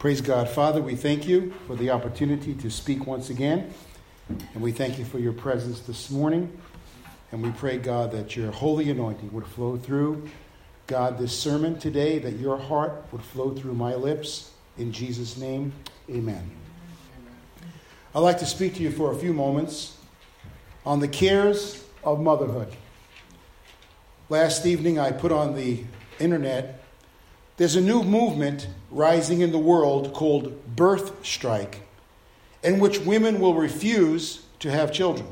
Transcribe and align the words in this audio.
Praise 0.00 0.22
God. 0.22 0.48
Father, 0.48 0.80
we 0.80 0.96
thank 0.96 1.28
you 1.28 1.52
for 1.66 1.76
the 1.76 1.90
opportunity 1.90 2.54
to 2.54 2.70
speak 2.70 3.06
once 3.06 3.28
again. 3.28 3.70
And 4.30 4.62
we 4.62 4.72
thank 4.72 4.98
you 4.98 5.04
for 5.04 5.18
your 5.18 5.34
presence 5.34 5.80
this 5.80 6.10
morning. 6.10 6.58
And 7.32 7.42
we 7.42 7.50
pray, 7.50 7.76
God, 7.76 8.10
that 8.12 8.34
your 8.34 8.50
holy 8.50 8.88
anointing 8.88 9.30
would 9.30 9.46
flow 9.46 9.76
through, 9.76 10.26
God, 10.86 11.18
this 11.18 11.38
sermon 11.38 11.78
today, 11.78 12.18
that 12.18 12.36
your 12.36 12.56
heart 12.56 13.04
would 13.12 13.20
flow 13.20 13.50
through 13.50 13.74
my 13.74 13.94
lips. 13.94 14.52
In 14.78 14.90
Jesus' 14.90 15.36
name, 15.36 15.70
amen. 16.08 16.50
I'd 18.14 18.20
like 18.20 18.38
to 18.38 18.46
speak 18.46 18.76
to 18.76 18.82
you 18.82 18.90
for 18.90 19.12
a 19.12 19.16
few 19.16 19.34
moments 19.34 19.98
on 20.86 21.00
the 21.00 21.08
cares 21.08 21.84
of 22.02 22.20
motherhood. 22.20 22.74
Last 24.30 24.64
evening, 24.64 24.98
I 24.98 25.12
put 25.12 25.30
on 25.30 25.54
the 25.54 25.84
internet 26.18 26.82
there's 27.60 27.76
a 27.76 27.80
new 27.82 28.02
movement 28.02 28.68
rising 28.90 29.42
in 29.42 29.52
the 29.52 29.58
world 29.58 30.14
called 30.14 30.74
birth 30.74 31.26
strike, 31.26 31.82
in 32.62 32.78
which 32.80 33.00
women 33.00 33.38
will 33.38 33.52
refuse 33.52 34.46
to 34.60 34.70
have 34.70 34.90
children. 34.90 35.28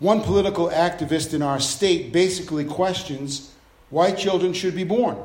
One 0.00 0.22
political 0.22 0.68
activist 0.68 1.32
in 1.32 1.40
our 1.40 1.60
state 1.60 2.12
basically 2.12 2.64
questions 2.64 3.54
why 3.88 4.10
children 4.10 4.52
should 4.52 4.74
be 4.74 4.82
born. 4.82 5.16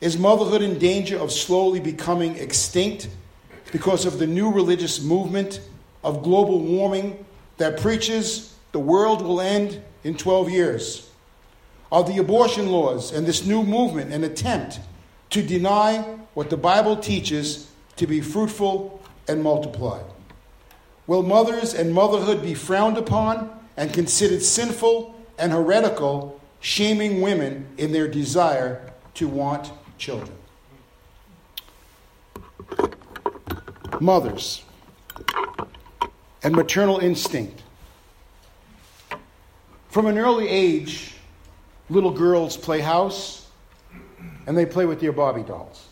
Is 0.00 0.18
motherhood 0.18 0.60
in 0.60 0.76
danger 0.80 1.20
of 1.20 1.30
slowly 1.30 1.78
becoming 1.78 2.34
extinct 2.34 3.08
because 3.70 4.04
of 4.06 4.18
the 4.18 4.26
new 4.26 4.50
religious 4.50 5.00
movement 5.00 5.60
of 6.02 6.24
global 6.24 6.58
warming 6.58 7.24
that 7.58 7.78
preaches 7.78 8.56
the 8.72 8.80
world 8.80 9.22
will 9.22 9.40
end 9.40 9.80
in 10.02 10.16
12 10.16 10.50
years? 10.50 11.10
Are 11.92 12.04
the 12.04 12.18
abortion 12.18 12.70
laws 12.70 13.12
and 13.12 13.26
this 13.26 13.44
new 13.44 13.64
movement 13.64 14.12
an 14.12 14.22
attempt 14.22 14.80
to 15.30 15.42
deny 15.42 15.98
what 16.34 16.50
the 16.50 16.56
Bible 16.56 16.96
teaches 16.96 17.70
to 17.96 18.06
be 18.06 18.20
fruitful 18.20 19.02
and 19.28 19.42
multiply? 19.42 20.00
Will 21.06 21.22
mothers 21.22 21.74
and 21.74 21.92
motherhood 21.92 22.42
be 22.42 22.54
frowned 22.54 22.98
upon 22.98 23.50
and 23.76 23.92
considered 23.92 24.42
sinful 24.42 25.14
and 25.38 25.52
heretical, 25.52 26.40
shaming 26.60 27.20
women 27.20 27.66
in 27.78 27.92
their 27.92 28.06
desire 28.06 28.92
to 29.14 29.26
want 29.26 29.72
children? 29.98 30.36
Mothers 34.00 34.64
and 36.42 36.54
maternal 36.54 36.98
instinct. 36.98 37.62
From 39.88 40.06
an 40.06 40.16
early 40.16 40.48
age, 40.48 41.14
little 41.88 42.12
girls 42.12 42.56
play 42.56 42.80
house 42.80 43.49
and 44.50 44.58
they 44.58 44.66
play 44.66 44.84
with 44.84 44.98
their 44.98 45.12
Barbie 45.12 45.44
dolls. 45.44 45.86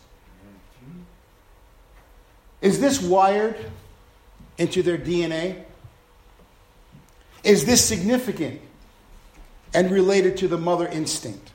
Is 2.59 2.81
this 2.81 3.01
wired 3.01 3.55
into 4.57 4.83
their 4.83 4.97
DNA? 4.97 5.63
Is 7.41 7.63
this 7.63 7.85
significant 7.85 8.59
and 9.73 9.89
related 9.89 10.35
to 10.39 10.49
the 10.49 10.57
mother 10.57 10.89
instinct? 10.89 11.53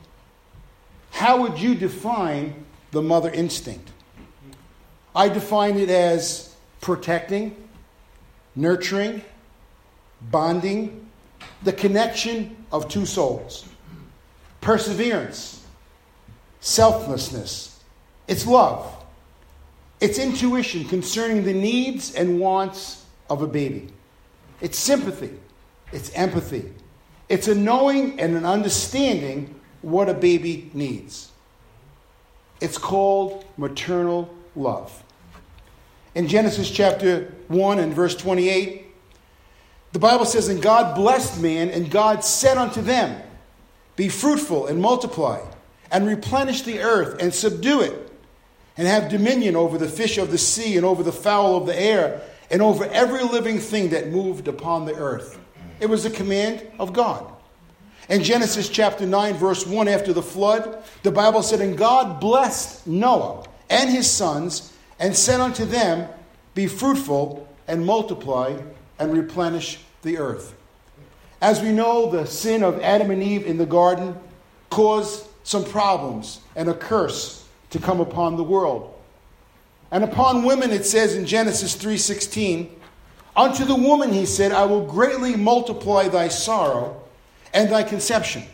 How 1.11 1.43
would 1.43 1.61
you 1.61 1.75
define 1.75 2.65
the 2.91 3.03
mother 3.03 3.31
instinct? 3.31 3.91
I 5.15 5.29
define 5.29 5.77
it 5.77 5.91
as 5.91 6.57
protecting, 6.81 7.55
nurturing, 8.57 9.21
bonding, 10.23 11.07
the 11.65 11.73
connection 11.75 12.65
of 12.73 12.89
two 12.89 13.05
souls 13.05 13.69
perseverance, 14.63 15.64
selflessness, 16.65 17.79
it's 18.27 18.47
love, 18.47 18.91
it's 20.01 20.19
intuition 20.19 20.84
concerning 20.87 21.45
the 21.45 21.53
needs 21.53 22.15
and 22.15 22.41
wants 22.41 23.05
of 23.29 23.43
a 23.43 23.47
baby, 23.47 23.89
it's 24.62 24.79
sympathy, 24.79 25.31
it's 25.92 26.11
empathy, 26.15 26.73
it's 27.29 27.48
a 27.48 27.55
knowing 27.55 28.19
and 28.19 28.35
an 28.35 28.47
understanding 28.47 29.55
what 29.83 30.08
a 30.08 30.14
baby 30.14 30.70
needs. 30.73 31.30
It's 32.61 32.79
called 32.79 33.45
maternal 33.58 34.33
love. 34.57 35.02
In 36.14 36.29
Genesis 36.29 36.70
chapter 36.70 37.35
1 37.48 37.79
and 37.79 37.92
verse 37.92 38.17
28, 38.17 38.86
the 39.92 39.98
Bible 39.98 40.25
says, 40.25 40.48
And 40.48 40.63
God 40.63 40.95
blessed 40.95 41.42
man, 41.42 41.69
and 41.69 41.91
God 41.91 42.25
said 42.25 42.57
unto 42.57 42.81
them, 42.81 43.20
be 43.96 44.08
fruitful 44.08 44.67
and 44.67 44.81
multiply, 44.81 45.41
and 45.95 46.09
replenish 46.09 46.63
the 46.63 46.81
earth 46.81 47.23
and 47.23 47.33
subdue 47.33 47.81
it, 47.81 48.11
and 48.77 48.89
have 48.89 49.09
dominion 49.09 49.55
over 49.55 49.79
the 49.79 49.89
fish 49.89 50.19
of 50.19 50.33
the 50.33 50.37
sea, 50.37 50.77
and 50.77 50.85
over 50.85 51.05
the 51.05 51.13
fowl 51.13 51.57
of 51.57 51.67
the 51.67 51.81
air, 51.81 52.21
and 52.51 52.61
over 52.61 52.85
every 52.87 53.23
living 53.23 53.61
thing 53.61 53.91
that 53.91 54.09
moved 54.09 54.49
upon 54.49 54.87
the 54.87 54.95
earth. 54.97 55.39
It 55.79 55.87
was 55.87 56.05
a 56.05 56.11
command 56.11 56.67
of 56.81 56.93
God. 56.93 57.25
In 58.09 58.25
Genesis 58.25 58.69
chapter 58.69 59.07
9, 59.07 59.35
verse 59.35 59.65
1, 59.65 59.87
after 59.87 60.13
the 60.13 60.21
flood, 60.21 60.83
the 61.05 61.13
Bible 61.13 61.45
said, 61.45 61.61
And 61.61 61.79
God 61.79 62.19
blessed 62.21 62.89
Noah 62.89 63.47
and 63.71 63.89
his 63.89 64.11
sons, 64.11 64.73
and 64.99 65.15
said 65.15 65.41
unto 65.41 65.65
them, 65.65 66.09
Be 66.57 66.67
fruitful 66.67 67.47
and 67.69 67.87
multiply 67.87 68.61
and 68.99 69.13
replenish 69.13 69.79
the 70.03 70.19
earth. 70.19 70.57
As 71.41 71.63
we 71.63 71.71
know, 71.71 72.11
the 72.11 72.27
sin 72.27 72.65
of 72.65 72.81
Adam 72.81 73.13
and 73.13 73.23
Eve 73.23 73.47
in 73.47 73.59
the 73.59 73.67
garden 73.67 74.19
caused 74.71 75.29
some 75.45 75.65
problems 75.65 76.41
and 76.57 76.69
a 76.69 76.75
curse 76.75 77.45
to 77.71 77.79
come 77.79 78.01
upon 78.01 78.37
the 78.37 78.43
world. 78.43 78.93
And 79.91 80.03
upon 80.03 80.45
women 80.45 80.73
it 80.73 80.85
says 80.85 81.15
in 81.15 81.27
Genesis 81.27 81.77
3:16, 81.77 82.71
"Unto 83.37 83.65
the 83.65 83.77
woman 83.77 84.13
he 84.13 84.27
said, 84.27 84.51
I 84.51 84.65
will 84.65 84.85
greatly 84.85 85.37
multiply 85.37 86.09
thy 86.09 86.29
sorrow 86.29 86.97
and 87.53 87.71
thy 87.71 87.85
conception. 87.85 88.45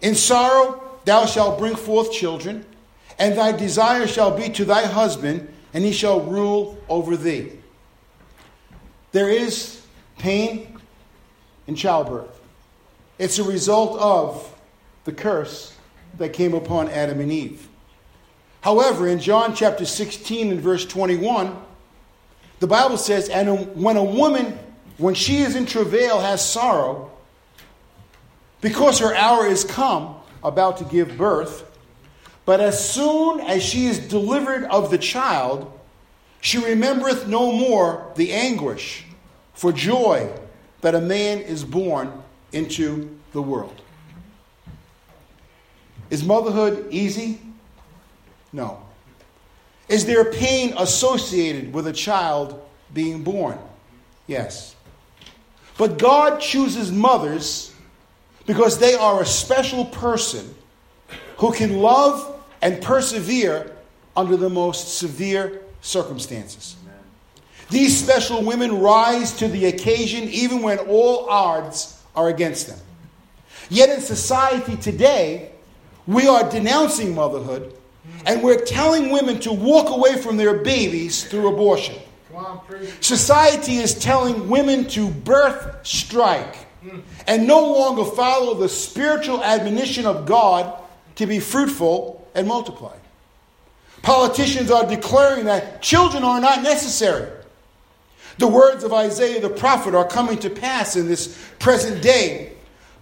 In 0.00 0.14
sorrow 0.14 0.80
thou 1.04 1.26
shalt 1.26 1.58
bring 1.58 1.74
forth 1.74 2.12
children, 2.12 2.64
and 3.18 3.36
thy 3.36 3.52
desire 3.52 4.06
shall 4.06 4.30
be 4.30 4.48
to 4.50 4.64
thy 4.64 4.86
husband, 4.86 5.52
and 5.74 5.84
he 5.84 5.92
shall 5.92 6.20
rule 6.20 6.78
over 6.88 7.16
thee." 7.16 7.52
There 9.10 9.28
is 9.28 9.80
pain 10.18 10.78
in 11.66 11.74
childbirth. 11.74 12.40
It's 13.18 13.38
a 13.38 13.44
result 13.44 13.98
of 13.98 14.48
the 15.04 15.12
curse 15.12 15.72
that 16.18 16.32
came 16.32 16.54
upon 16.54 16.88
Adam 16.88 17.20
and 17.20 17.32
Eve. 17.32 17.68
However, 18.60 19.08
in 19.08 19.18
John 19.18 19.54
chapter 19.54 19.84
16 19.84 20.50
and 20.50 20.60
verse 20.60 20.84
21, 20.86 21.56
the 22.60 22.66
Bible 22.66 22.96
says, 22.96 23.28
And 23.28 23.74
when 23.74 23.96
a 23.96 24.04
woman, 24.04 24.58
when 24.98 25.14
she 25.14 25.38
is 25.38 25.56
in 25.56 25.66
travail, 25.66 26.20
has 26.20 26.44
sorrow, 26.48 27.10
because 28.60 29.00
her 29.00 29.14
hour 29.14 29.46
is 29.46 29.64
come, 29.64 30.14
about 30.44 30.76
to 30.76 30.84
give 30.84 31.16
birth, 31.16 31.68
but 32.44 32.60
as 32.60 32.92
soon 32.92 33.40
as 33.40 33.62
she 33.62 33.86
is 33.86 33.98
delivered 33.98 34.64
of 34.64 34.90
the 34.90 34.98
child, 34.98 35.76
she 36.40 36.58
remembereth 36.58 37.26
no 37.28 37.52
more 37.52 38.12
the 38.16 38.32
anguish 38.32 39.04
for 39.54 39.72
joy 39.72 40.28
that 40.80 40.94
a 40.94 41.00
man 41.00 41.38
is 41.38 41.64
born 41.64 42.12
into 42.52 43.16
the 43.32 43.42
world. 43.42 43.80
Is 46.12 46.22
motherhood 46.22 46.88
easy? 46.90 47.40
No. 48.52 48.82
Is 49.88 50.04
there 50.04 50.30
pain 50.30 50.74
associated 50.76 51.72
with 51.72 51.86
a 51.86 51.92
child 51.92 52.62
being 52.92 53.22
born? 53.22 53.58
Yes. 54.26 54.76
But 55.78 55.98
God 55.98 56.38
chooses 56.38 56.92
mothers 56.92 57.74
because 58.44 58.78
they 58.78 58.94
are 58.94 59.22
a 59.22 59.24
special 59.24 59.86
person 59.86 60.54
who 61.38 61.50
can 61.50 61.78
love 61.78 62.44
and 62.60 62.82
persevere 62.82 63.74
under 64.14 64.36
the 64.36 64.50
most 64.50 64.98
severe 64.98 65.62
circumstances. 65.80 66.76
These 67.70 67.98
special 67.98 68.44
women 68.44 68.80
rise 68.82 69.32
to 69.38 69.48
the 69.48 69.64
occasion 69.64 70.24
even 70.24 70.60
when 70.60 70.78
all 70.78 71.30
odds 71.30 71.98
are 72.14 72.28
against 72.28 72.66
them. 72.66 72.78
Yet 73.70 73.88
in 73.88 74.02
society 74.02 74.76
today, 74.76 75.51
we 76.06 76.26
are 76.26 76.48
denouncing 76.50 77.14
motherhood 77.14 77.72
and 78.26 78.42
we're 78.42 78.64
telling 78.64 79.10
women 79.10 79.38
to 79.40 79.52
walk 79.52 79.90
away 79.90 80.16
from 80.20 80.36
their 80.36 80.58
babies 80.58 81.24
through 81.24 81.48
abortion. 81.48 81.96
Society 83.00 83.76
is 83.76 83.94
telling 83.94 84.48
women 84.48 84.86
to 84.88 85.08
birth 85.08 85.86
strike 85.86 86.56
and 87.26 87.46
no 87.46 87.60
longer 87.60 88.04
follow 88.04 88.54
the 88.54 88.68
spiritual 88.68 89.42
admonition 89.44 90.06
of 90.06 90.26
God 90.26 90.78
to 91.16 91.26
be 91.26 91.38
fruitful 91.38 92.26
and 92.34 92.48
multiply. 92.48 92.96
Politicians 94.02 94.70
are 94.70 94.86
declaring 94.86 95.44
that 95.44 95.80
children 95.80 96.24
are 96.24 96.40
not 96.40 96.62
necessary. 96.62 97.30
The 98.38 98.48
words 98.48 98.82
of 98.82 98.92
Isaiah 98.92 99.40
the 99.40 99.50
prophet 99.50 99.94
are 99.94 100.06
coming 100.06 100.38
to 100.38 100.50
pass 100.50 100.96
in 100.96 101.06
this 101.06 101.38
present 101.58 102.02
day. 102.02 102.51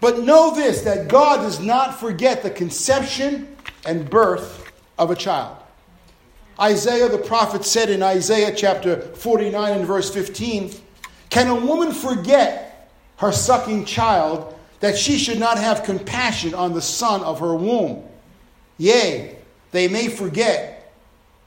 But 0.01 0.21
know 0.21 0.55
this 0.55 0.83
that 0.83 1.09
God 1.09 1.43
does 1.43 1.61
not 1.61 2.01
forget 2.01 2.43
the 2.43 2.51
conception 2.51 3.57
and 3.85 4.09
birth 4.09 4.73
of 4.99 5.11
a 5.11 5.17
child. 5.17 5.57
Isaiah 6.59 7.09
the 7.09 7.19
prophet 7.19 7.65
said 7.65 7.89
in 7.89 8.03
Isaiah 8.03 8.55
chapter 8.55 9.01
49 9.01 9.79
and 9.79 9.87
verse 9.87 10.13
15 10.13 10.73
Can 11.31 11.49
a 11.49 11.55
woman 11.55 11.93
forget 11.93 12.91
her 13.17 13.33
sucking 13.33 13.85
child 13.85 14.55
that 14.81 14.97
she 14.97 15.19
should 15.19 15.39
not 15.39 15.59
have 15.59 15.85
compassion 15.85 16.55
on 16.55 16.73
the 16.73 16.83
son 16.83 17.23
of 17.23 17.41
her 17.41 17.55
womb? 17.55 18.07
Yea, 18.79 19.37
they 19.73 19.89
may 19.89 20.09
forget, 20.09 20.93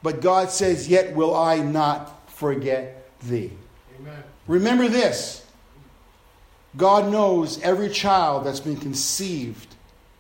but 0.02 0.22
God 0.22 0.50
says, 0.50 0.88
Yet 0.88 1.16
will 1.16 1.36
I 1.36 1.58
not 1.58 2.32
forget 2.32 3.10
thee. 3.22 3.52
Amen. 4.00 4.24
Remember 4.48 4.88
this 4.88 5.43
God 6.76 7.12
knows 7.12 7.62
every 7.62 7.90
child 7.90 8.46
that's 8.46 8.60
been 8.60 8.78
conceived 8.78 9.76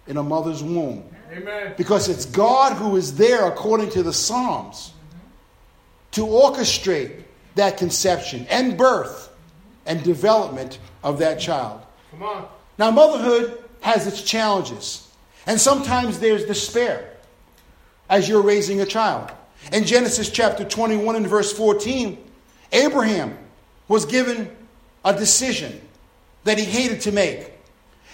in 0.07 0.17
a 0.17 0.23
mother's 0.23 0.63
womb. 0.63 1.03
Amen. 1.31 1.73
Because 1.77 2.09
it's 2.09 2.25
God 2.25 2.73
who 2.73 2.95
is 2.95 3.15
there, 3.15 3.47
according 3.47 3.89
to 3.91 4.03
the 4.03 4.13
Psalms, 4.13 4.93
to 6.11 6.21
orchestrate 6.21 7.23
that 7.55 7.77
conception 7.77 8.45
and 8.49 8.77
birth 8.77 9.29
and 9.85 10.03
development 10.03 10.79
of 11.03 11.19
that 11.19 11.39
child. 11.39 11.81
Come 12.11 12.23
on. 12.23 12.47
Now, 12.77 12.91
motherhood 12.91 13.63
has 13.81 14.05
its 14.05 14.21
challenges, 14.21 15.07
and 15.47 15.59
sometimes 15.59 16.19
there's 16.19 16.45
despair 16.45 17.13
as 18.09 18.29
you're 18.29 18.41
raising 18.41 18.81
a 18.81 18.85
child. 18.85 19.31
In 19.71 19.85
Genesis 19.85 20.29
chapter 20.29 20.63
21 20.63 21.15
and 21.15 21.27
verse 21.27 21.51
14, 21.53 22.17
Abraham 22.71 23.37
was 23.87 24.05
given 24.05 24.55
a 25.05 25.15
decision 25.15 25.81
that 26.43 26.57
he 26.57 26.65
hated 26.65 27.01
to 27.01 27.11
make. 27.11 27.51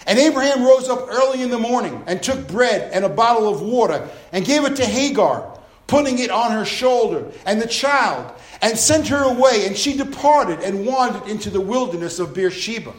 And 0.06 0.18
Abraham 0.18 0.64
rose 0.64 0.88
up 0.88 1.08
early 1.08 1.42
in 1.42 1.50
the 1.50 1.58
morning 1.58 2.02
and 2.06 2.22
took 2.22 2.48
bread 2.48 2.90
and 2.92 3.04
a 3.04 3.08
bottle 3.08 3.48
of 3.48 3.60
water 3.60 4.08
and 4.32 4.44
gave 4.44 4.64
it 4.64 4.76
to 4.76 4.86
Hagar, 4.86 5.58
putting 5.86 6.18
it 6.18 6.30
on 6.30 6.52
her 6.52 6.64
shoulder 6.64 7.30
and 7.44 7.60
the 7.60 7.66
child, 7.66 8.32
and 8.62 8.78
sent 8.78 9.08
her 9.08 9.22
away. 9.22 9.66
And 9.66 9.76
she 9.76 9.96
departed 9.96 10.60
and 10.60 10.86
wandered 10.86 11.28
into 11.28 11.50
the 11.50 11.60
wilderness 11.60 12.18
of 12.18 12.34
Beersheba. 12.34 12.94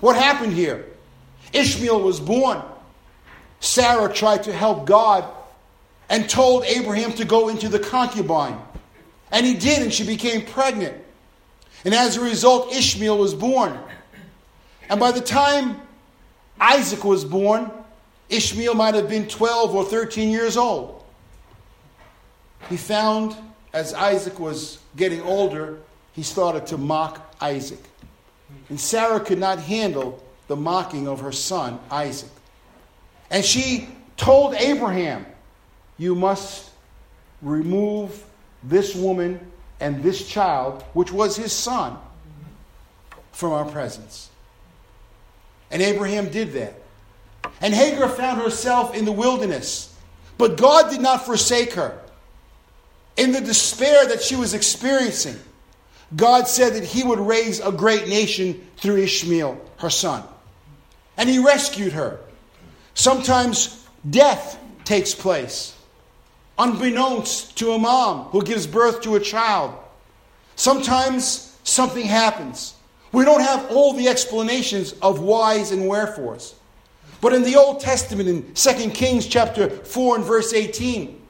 What 0.00 0.16
happened 0.16 0.54
here? 0.54 0.86
Ishmael 1.52 2.00
was 2.00 2.20
born. 2.20 2.62
Sarah 3.60 4.12
tried 4.12 4.44
to 4.44 4.52
help 4.52 4.86
God 4.86 5.24
and 6.08 6.28
told 6.28 6.64
Abraham 6.64 7.12
to 7.14 7.24
go 7.24 7.48
into 7.48 7.68
the 7.68 7.78
concubine. 7.78 8.58
And 9.30 9.44
he 9.44 9.54
did, 9.54 9.82
and 9.82 9.92
she 9.92 10.04
became 10.04 10.44
pregnant. 10.44 10.96
And 11.84 11.94
as 11.94 12.16
a 12.16 12.20
result, 12.20 12.72
Ishmael 12.72 13.16
was 13.16 13.34
born. 13.34 13.78
And 14.90 14.98
by 14.98 15.12
the 15.12 15.20
time 15.20 15.80
Isaac 16.60 17.04
was 17.04 17.24
born, 17.24 17.70
Ishmael 18.28 18.74
might 18.74 18.94
have 18.96 19.08
been 19.08 19.28
12 19.28 19.74
or 19.74 19.84
13 19.84 20.30
years 20.30 20.56
old. 20.56 21.02
He 22.68 22.76
found, 22.76 23.36
as 23.72 23.94
Isaac 23.94 24.40
was 24.40 24.80
getting 24.96 25.22
older, 25.22 25.78
he 26.12 26.24
started 26.24 26.66
to 26.66 26.76
mock 26.76 27.34
Isaac. 27.40 27.78
And 28.68 28.78
Sarah 28.78 29.20
could 29.20 29.38
not 29.38 29.60
handle 29.60 30.22
the 30.48 30.56
mocking 30.56 31.06
of 31.06 31.20
her 31.20 31.32
son, 31.32 31.78
Isaac. 31.88 32.30
And 33.30 33.44
she 33.44 33.88
told 34.16 34.54
Abraham, 34.54 35.24
You 35.98 36.16
must 36.16 36.70
remove 37.42 38.24
this 38.64 38.96
woman 38.96 39.40
and 39.78 40.02
this 40.02 40.26
child, 40.26 40.82
which 40.94 41.12
was 41.12 41.36
his 41.36 41.52
son, 41.52 41.96
from 43.30 43.52
our 43.52 43.64
presence. 43.64 44.30
And 45.70 45.82
Abraham 45.82 46.30
did 46.30 46.52
that. 46.54 46.74
And 47.60 47.72
Hagar 47.74 48.08
found 48.08 48.40
herself 48.40 48.94
in 48.94 49.04
the 49.04 49.12
wilderness. 49.12 49.94
But 50.38 50.56
God 50.56 50.90
did 50.90 51.00
not 51.00 51.26
forsake 51.26 51.74
her. 51.74 51.98
In 53.16 53.32
the 53.32 53.40
despair 53.40 54.06
that 54.08 54.22
she 54.22 54.36
was 54.36 54.54
experiencing, 54.54 55.38
God 56.16 56.48
said 56.48 56.74
that 56.74 56.84
He 56.84 57.02
would 57.02 57.18
raise 57.18 57.60
a 57.60 57.70
great 57.70 58.08
nation 58.08 58.66
through 58.78 58.96
Ishmael, 58.96 59.60
her 59.78 59.90
son. 59.90 60.24
And 61.16 61.28
He 61.28 61.38
rescued 61.38 61.92
her. 61.92 62.18
Sometimes 62.94 63.86
death 64.08 64.58
takes 64.84 65.14
place, 65.14 65.76
unbeknownst 66.58 67.58
to 67.58 67.72
a 67.72 67.78
mom 67.78 68.24
who 68.26 68.42
gives 68.42 68.66
birth 68.66 69.02
to 69.02 69.16
a 69.16 69.20
child. 69.20 69.74
Sometimes 70.56 71.56
something 71.62 72.06
happens 72.06 72.74
we 73.12 73.24
don't 73.24 73.42
have 73.42 73.70
all 73.70 73.92
the 73.92 74.08
explanations 74.08 74.92
of 75.02 75.20
whys 75.20 75.72
and 75.72 75.86
wherefores. 75.88 76.54
But 77.20 77.32
in 77.32 77.42
the 77.42 77.56
Old 77.56 77.80
Testament, 77.80 78.28
in 78.28 78.54
2 78.54 78.90
Kings 78.90 79.26
chapter 79.26 79.68
4 79.68 80.16
and 80.16 80.24
verse 80.24 80.52
18, 80.52 81.20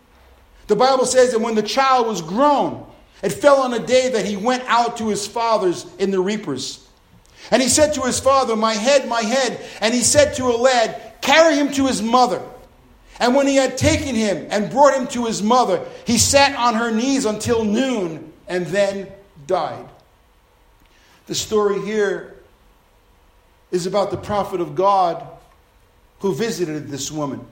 the 0.67 0.77
Bible 0.77 1.07
says 1.07 1.33
that 1.33 1.41
when 1.41 1.57
the 1.57 1.63
child 1.63 2.07
was 2.07 2.23
grown, 2.23 2.87
it 3.23 3.31
fell 3.31 3.63
on 3.63 3.75
a 3.75 3.85
day 3.85 4.11
that 4.11 4.25
he 4.25 4.37
went 4.37 4.63
out 4.67 4.99
to 4.99 5.09
his 5.09 5.27
fathers 5.27 5.87
in 5.99 6.11
the 6.11 6.21
reapers. 6.21 6.87
And 7.51 7.61
he 7.61 7.69
said 7.69 7.95
to 7.95 8.03
his 8.03 8.21
father, 8.21 8.55
My 8.55 8.75
head, 8.75 9.09
my 9.09 9.23
head. 9.23 9.61
And 9.81 9.93
he 9.93 10.03
said 10.03 10.35
to 10.37 10.45
a 10.45 10.57
lad, 10.57 11.01
Carry 11.21 11.57
him 11.57 11.73
to 11.73 11.87
his 11.87 12.01
mother. 12.01 12.41
And 13.19 13.35
when 13.35 13.47
he 13.47 13.57
had 13.57 13.77
taken 13.77 14.15
him 14.15 14.47
and 14.51 14.71
brought 14.71 14.95
him 14.95 15.07
to 15.09 15.27
his 15.27 15.43
mother, 15.43 15.85
he 16.07 16.17
sat 16.17 16.57
on 16.57 16.75
her 16.75 16.91
knees 16.91 17.27
until 17.27 17.65
noon 17.65 18.33
and 18.49 18.67
then 18.67 19.09
died. 19.47 19.87
The 21.31 21.37
story 21.37 21.81
here 21.83 22.35
is 23.71 23.87
about 23.87 24.11
the 24.11 24.17
prophet 24.17 24.61
of 24.61 24.75
God 24.75 25.25
who 26.19 26.35
visited 26.35 26.89
this 26.89 27.13
woman. 27.13 27.47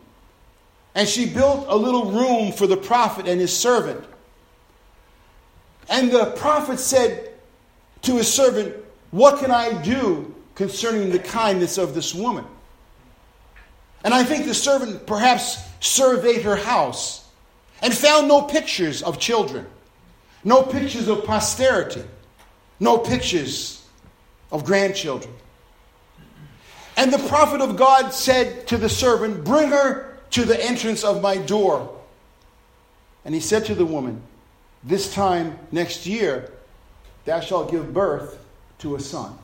And 0.96 1.08
she 1.08 1.26
built 1.26 1.66
a 1.68 1.76
little 1.76 2.10
room 2.10 2.50
for 2.50 2.66
the 2.66 2.76
prophet 2.76 3.28
and 3.28 3.40
his 3.40 3.56
servant. 3.56 4.04
And 5.88 6.10
the 6.10 6.32
prophet 6.32 6.80
said 6.80 7.32
to 8.02 8.16
his 8.16 8.26
servant, 8.26 8.74
What 9.12 9.38
can 9.38 9.52
I 9.52 9.80
do 9.80 10.34
concerning 10.56 11.12
the 11.12 11.20
kindness 11.20 11.78
of 11.78 11.94
this 11.94 12.12
woman? 12.12 12.46
And 14.02 14.12
I 14.12 14.24
think 14.24 14.46
the 14.46 14.54
servant 14.54 15.06
perhaps 15.06 15.56
surveyed 15.78 16.42
her 16.42 16.56
house 16.56 17.28
and 17.80 17.94
found 17.94 18.26
no 18.26 18.42
pictures 18.42 19.04
of 19.04 19.20
children, 19.20 19.66
no 20.42 20.64
pictures 20.64 21.06
of 21.06 21.24
posterity 21.24 22.02
no 22.80 22.98
pictures 22.98 23.84
of 24.50 24.64
grandchildren. 24.64 25.32
And 26.96 27.12
the 27.12 27.28
prophet 27.28 27.60
of 27.60 27.76
God 27.76 28.12
said 28.12 28.66
to 28.68 28.76
the 28.76 28.88
servant, 28.88 29.44
Bring 29.44 29.70
her 29.70 30.18
to 30.30 30.44
the 30.44 30.62
entrance 30.62 31.04
of 31.04 31.22
my 31.22 31.36
door. 31.36 31.94
And 33.24 33.34
he 33.34 33.40
said 33.40 33.66
to 33.66 33.74
the 33.74 33.86
woman, 33.86 34.22
This 34.82 35.12
time 35.14 35.58
next 35.70 36.06
year, 36.06 36.50
thou 37.24 37.40
shalt 37.40 37.70
give 37.70 37.92
birth 37.94 38.38
to 38.78 38.96
a 38.96 39.00
son. 39.00 39.36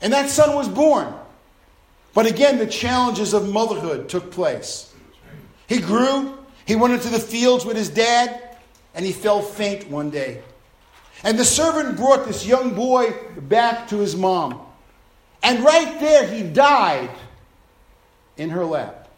And 0.00 0.12
that 0.12 0.30
son 0.30 0.54
was 0.54 0.68
born. 0.68 1.12
But 2.14 2.26
again, 2.26 2.58
the 2.58 2.66
challenges 2.66 3.34
of 3.34 3.52
motherhood 3.52 4.08
took 4.08 4.30
place. 4.30 4.92
He 5.68 5.80
grew, 5.80 6.38
he 6.66 6.76
went 6.76 6.94
into 6.94 7.08
the 7.08 7.18
fields 7.18 7.64
with 7.64 7.76
his 7.76 7.88
dad, 7.88 8.56
and 8.94 9.04
he 9.04 9.12
fell 9.12 9.42
faint 9.42 9.88
one 9.90 10.10
day. 10.10 10.42
And 11.24 11.38
the 11.38 11.44
servant 11.44 11.96
brought 11.96 12.26
this 12.26 12.46
young 12.46 12.74
boy 12.74 13.14
back 13.36 13.88
to 13.88 13.98
his 13.98 14.16
mom. 14.16 14.60
And 15.42 15.64
right 15.64 15.98
there, 16.00 16.26
he 16.26 16.42
died 16.42 17.10
in 18.36 18.50
her 18.50 18.64
lap. 18.64 19.08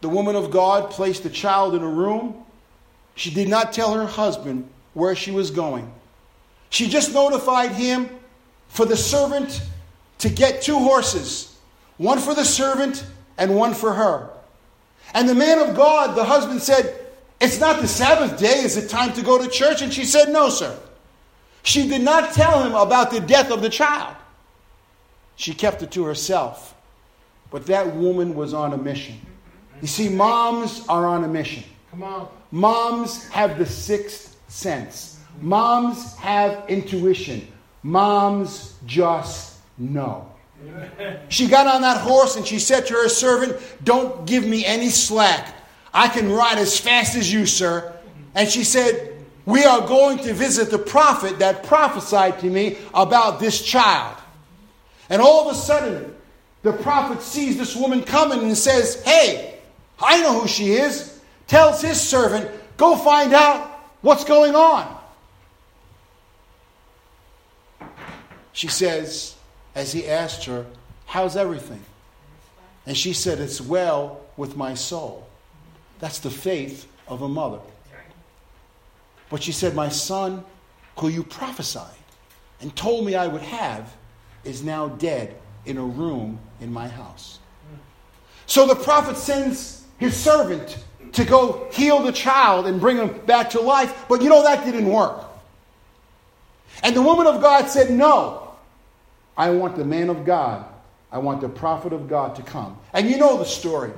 The 0.00 0.08
woman 0.08 0.36
of 0.36 0.50
God 0.50 0.90
placed 0.90 1.22
the 1.22 1.30
child 1.30 1.74
in 1.74 1.82
a 1.82 1.88
room. 1.88 2.44
She 3.14 3.30
did 3.30 3.48
not 3.48 3.72
tell 3.72 3.94
her 3.94 4.06
husband 4.06 4.68
where 4.92 5.14
she 5.14 5.30
was 5.30 5.50
going. 5.50 5.90
She 6.70 6.88
just 6.88 7.14
notified 7.14 7.72
him 7.72 8.10
for 8.68 8.84
the 8.84 8.96
servant 8.96 9.62
to 10.18 10.28
get 10.28 10.62
two 10.62 10.78
horses 10.78 11.56
one 11.96 12.18
for 12.18 12.34
the 12.34 12.44
servant 12.44 13.06
and 13.38 13.54
one 13.54 13.72
for 13.72 13.92
her. 13.92 14.30
And 15.12 15.28
the 15.28 15.34
man 15.34 15.60
of 15.60 15.76
God, 15.76 16.16
the 16.16 16.24
husband, 16.24 16.60
said, 16.60 17.03
it's 17.40 17.60
not 17.60 17.80
the 17.80 17.88
Sabbath 17.88 18.38
day. 18.38 18.60
Is 18.60 18.76
it 18.76 18.88
time 18.88 19.12
to 19.14 19.22
go 19.22 19.42
to 19.42 19.48
church? 19.48 19.82
And 19.82 19.92
she 19.92 20.04
said, 20.04 20.30
No, 20.30 20.48
sir. 20.48 20.78
She 21.62 21.88
did 21.88 22.02
not 22.02 22.32
tell 22.34 22.62
him 22.62 22.74
about 22.74 23.10
the 23.10 23.20
death 23.20 23.50
of 23.50 23.62
the 23.62 23.70
child. 23.70 24.14
She 25.36 25.54
kept 25.54 25.82
it 25.82 25.90
to 25.92 26.04
herself. 26.04 26.74
But 27.50 27.66
that 27.66 27.94
woman 27.94 28.34
was 28.34 28.52
on 28.52 28.72
a 28.72 28.76
mission. 28.76 29.18
You 29.80 29.88
see, 29.88 30.08
moms 30.08 30.86
are 30.88 31.06
on 31.06 31.24
a 31.24 31.28
mission. 31.28 31.64
Come 31.90 32.02
on. 32.02 32.28
Moms 32.50 33.28
have 33.28 33.58
the 33.58 33.66
sixth 33.66 34.36
sense. 34.48 35.18
Moms 35.40 36.16
have 36.16 36.64
intuition. 36.68 37.46
Moms 37.82 38.74
just 38.86 39.58
know. 39.78 40.30
She 41.28 41.48
got 41.48 41.66
on 41.66 41.82
that 41.82 42.00
horse 42.00 42.36
and 42.36 42.46
she 42.46 42.58
said 42.58 42.86
to 42.86 42.94
her 42.94 43.08
servant, 43.08 43.56
Don't 43.82 44.26
give 44.26 44.46
me 44.46 44.64
any 44.64 44.88
slack. 44.88 45.54
I 45.94 46.08
can 46.08 46.30
ride 46.30 46.58
as 46.58 46.78
fast 46.78 47.14
as 47.14 47.32
you, 47.32 47.46
sir. 47.46 47.94
And 48.34 48.48
she 48.48 48.64
said, 48.64 49.16
We 49.46 49.64
are 49.64 49.86
going 49.86 50.18
to 50.18 50.34
visit 50.34 50.70
the 50.70 50.78
prophet 50.78 51.38
that 51.38 51.62
prophesied 51.62 52.40
to 52.40 52.46
me 52.46 52.78
about 52.92 53.38
this 53.38 53.62
child. 53.62 54.16
And 55.08 55.22
all 55.22 55.48
of 55.48 55.54
a 55.54 55.58
sudden, 55.58 56.14
the 56.62 56.72
prophet 56.72 57.22
sees 57.22 57.56
this 57.56 57.76
woman 57.76 58.02
coming 58.02 58.40
and 58.40 58.58
says, 58.58 59.02
Hey, 59.04 59.60
I 60.00 60.20
know 60.20 60.40
who 60.40 60.48
she 60.48 60.72
is. 60.72 61.20
Tells 61.46 61.80
his 61.80 62.00
servant, 62.00 62.50
Go 62.76 62.96
find 62.96 63.32
out 63.32 63.70
what's 64.00 64.24
going 64.24 64.56
on. 64.56 64.98
She 68.52 68.68
says, 68.68 69.36
as 69.74 69.92
he 69.92 70.08
asked 70.08 70.46
her, 70.46 70.66
How's 71.06 71.36
everything? 71.36 71.82
And 72.84 72.96
she 72.96 73.12
said, 73.12 73.38
It's 73.38 73.60
well 73.60 74.20
with 74.36 74.56
my 74.56 74.74
soul. 74.74 75.28
That's 76.04 76.18
the 76.18 76.28
faith 76.28 76.86
of 77.08 77.22
a 77.22 77.28
mother. 77.30 77.60
But 79.30 79.42
she 79.42 79.52
said, 79.52 79.74
My 79.74 79.88
son, 79.88 80.44
who 80.98 81.08
you 81.08 81.22
prophesied 81.22 81.96
and 82.60 82.76
told 82.76 83.06
me 83.06 83.14
I 83.14 83.26
would 83.26 83.40
have, 83.40 83.96
is 84.44 84.62
now 84.62 84.88
dead 84.88 85.34
in 85.64 85.78
a 85.78 85.82
room 85.82 86.40
in 86.60 86.70
my 86.70 86.88
house. 86.88 87.38
Hmm. 87.70 87.76
So 88.44 88.66
the 88.66 88.74
prophet 88.74 89.16
sends 89.16 89.86
his 89.96 90.14
servant 90.14 90.84
to 91.12 91.24
go 91.24 91.70
heal 91.72 92.02
the 92.02 92.12
child 92.12 92.66
and 92.66 92.78
bring 92.78 92.98
him 92.98 93.24
back 93.24 93.48
to 93.50 93.60
life, 93.62 94.04
but 94.06 94.20
you 94.20 94.28
know 94.28 94.42
that 94.42 94.62
didn't 94.62 94.90
work. 94.90 95.24
And 96.82 96.94
the 96.94 97.00
woman 97.00 97.26
of 97.26 97.40
God 97.40 97.70
said, 97.70 97.90
No, 97.90 98.50
I 99.38 99.48
want 99.48 99.74
the 99.74 99.86
man 99.86 100.10
of 100.10 100.26
God, 100.26 100.66
I 101.10 101.16
want 101.16 101.40
the 101.40 101.48
prophet 101.48 101.94
of 101.94 102.10
God 102.10 102.36
to 102.36 102.42
come. 102.42 102.76
And 102.92 103.08
you 103.08 103.16
know 103.16 103.38
the 103.38 103.46
story. 103.46 103.92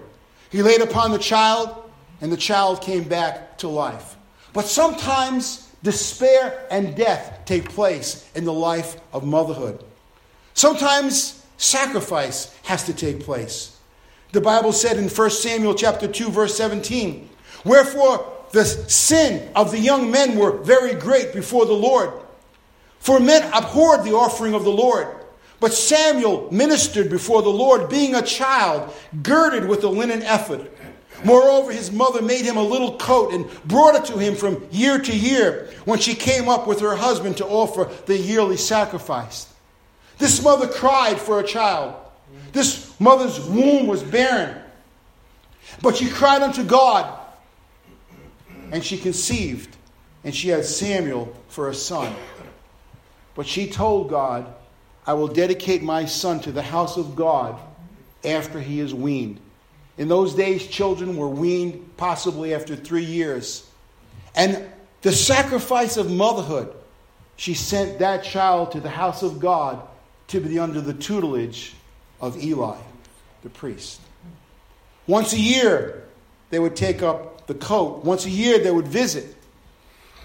He 0.53 0.63
laid 0.63 0.81
upon 0.81 1.11
the 1.11 1.19
child, 1.19 1.83
and 2.21 2.33
the 2.33 2.37
child 2.37 2.83
came 2.83 3.05
back 3.05 3.59
to 3.59 3.69
life. 3.69 4.17
But 4.53 4.67
sometimes 4.67 5.69
despair 5.83 6.67
and 6.71 6.97
death 6.97 7.41
take 7.45 7.71
place 7.71 8.29
in 8.35 8.45
the 8.45 8.53
life 8.53 8.97
of 9.13 9.25
motherhood. 9.25 9.85
Sometimes 10.55 11.43
sacrifice 11.59 12.55
has 12.65 12.85
to 12.85 12.95
take 12.95 13.25
place. 13.25 13.77
The 14.33 14.41
Bible 14.41 14.73
said 14.73 14.97
in 14.97 15.09
1 15.09 15.31
Samuel 15.31 15.75
chapter 15.75 16.09
2 16.09 16.31
verse 16.31 16.57
17, 16.57 17.29
"Wherefore 17.65 18.27
the 18.53 18.65
sin 18.65 19.51
of 19.55 19.71
the 19.71 19.79
young 19.79 20.11
men 20.11 20.37
were 20.37 20.53
very 20.53 20.95
great 20.95 21.33
before 21.33 21.67
the 21.67 21.73
Lord, 21.73 22.11
for 22.99 23.21
men 23.21 23.43
abhorred 23.53 24.05
the 24.05 24.15
offering 24.15 24.55
of 24.55 24.65
the 24.65 24.71
Lord." 24.71 25.09
But 25.61 25.73
Samuel 25.73 26.49
ministered 26.51 27.09
before 27.09 27.43
the 27.43 27.49
Lord, 27.49 27.89
being 27.89 28.15
a 28.15 28.23
child, 28.23 28.93
girded 29.23 29.69
with 29.69 29.85
a 29.85 29.89
linen 29.89 30.23
ephod. 30.23 30.69
Moreover, 31.25 31.73
his 31.73 31.91
mother 31.91 32.21
made 32.23 32.45
him 32.45 32.57
a 32.57 32.63
little 32.63 32.99
coat 32.99 33.33
and 33.33 33.47
brought 33.65 33.95
it 33.95 34.05
to 34.07 34.19
him 34.19 34.35
from 34.35 34.67
year 34.71 34.99
to 34.99 35.17
year 35.17 35.71
when 35.85 35.99
she 35.99 36.15
came 36.15 36.49
up 36.49 36.67
with 36.67 36.81
her 36.81 36.95
husband 36.95 37.39
to 37.39 37.47
offer 37.47 37.91
the 38.07 38.17
yearly 38.17 38.57
sacrifice. 38.57 39.53
This 40.19 40.43
mother 40.43 40.69
cried 40.69 41.19
for 41.19 41.41
a 41.41 41.45
child. 41.45 41.95
This 42.53 42.99
mother's 43.01 43.41
womb 43.41 43.87
was 43.87 44.03
barren. 44.03 44.59
But 45.83 45.97
she 45.97 46.09
cried 46.09 46.43
unto 46.43 46.65
God, 46.65 47.19
and 48.71 48.85
she 48.85 48.97
conceived, 48.99 49.77
and 50.25 50.35
she 50.35 50.49
had 50.49 50.65
Samuel 50.65 51.35
for 51.49 51.69
a 51.69 51.75
son. 51.75 52.15
But 53.35 53.47
she 53.47 53.69
told 53.69 54.09
God, 54.09 54.47
I 55.07 55.13
will 55.15 55.29
dedicate 55.29 55.83
my 55.83 56.05
son 56.07 56.41
to 56.41 56.53
the 56.53 56.63
house 56.63 56.97
of 56.97 57.15
God 57.15 57.59
after 58.25 58.61
he 58.61 58.81
is 58.81 58.95
weaned. 58.95 59.41
In 59.99 60.09
those 60.09 60.35
days, 60.35 60.67
children 60.67 61.17
were 61.17 61.29
weaned 61.29 61.97
possibly 61.97 62.55
after 62.55 62.77
three 62.77 63.05
years. 63.05 63.69
And 64.35 64.65
the 65.03 65.13
sacrifice 65.13 65.97
of 65.97 66.11
motherhood, 66.11 66.75
she 67.37 67.55
sent 67.55 67.99
that 68.01 68.25
child 68.25 68.73
to 68.73 68.81
the 68.81 68.91
house 68.91 69.23
of 69.23 69.41
God 69.41 69.87
to 70.29 70.41
be 70.41 70.59
under 70.59 70.81
the 70.81 70.93
tutelage 70.93 71.75
of 72.21 72.43
Eli, 72.43 72.77
the 73.43 73.51
priest. 73.51 74.01
Once 75.07 75.33
a 75.33 75.39
year, 75.39 76.05
they 76.51 76.59
would 76.59 76.77
take 76.77 77.03
up 77.03 77.47
the 77.47 77.55
coat. 77.55 78.05
Once 78.05 78.27
a 78.27 78.31
year, 78.31 78.59
they 78.59 78.71
would 78.71 78.89
visit. 78.89 79.35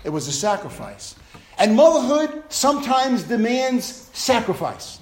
It 0.03 0.09
was 0.09 0.27
a 0.27 0.31
sacrifice. 0.31 1.15
And 1.57 1.75
motherhood 1.75 2.43
sometimes 2.49 3.23
demands 3.23 4.09
sacrifice. 4.13 4.99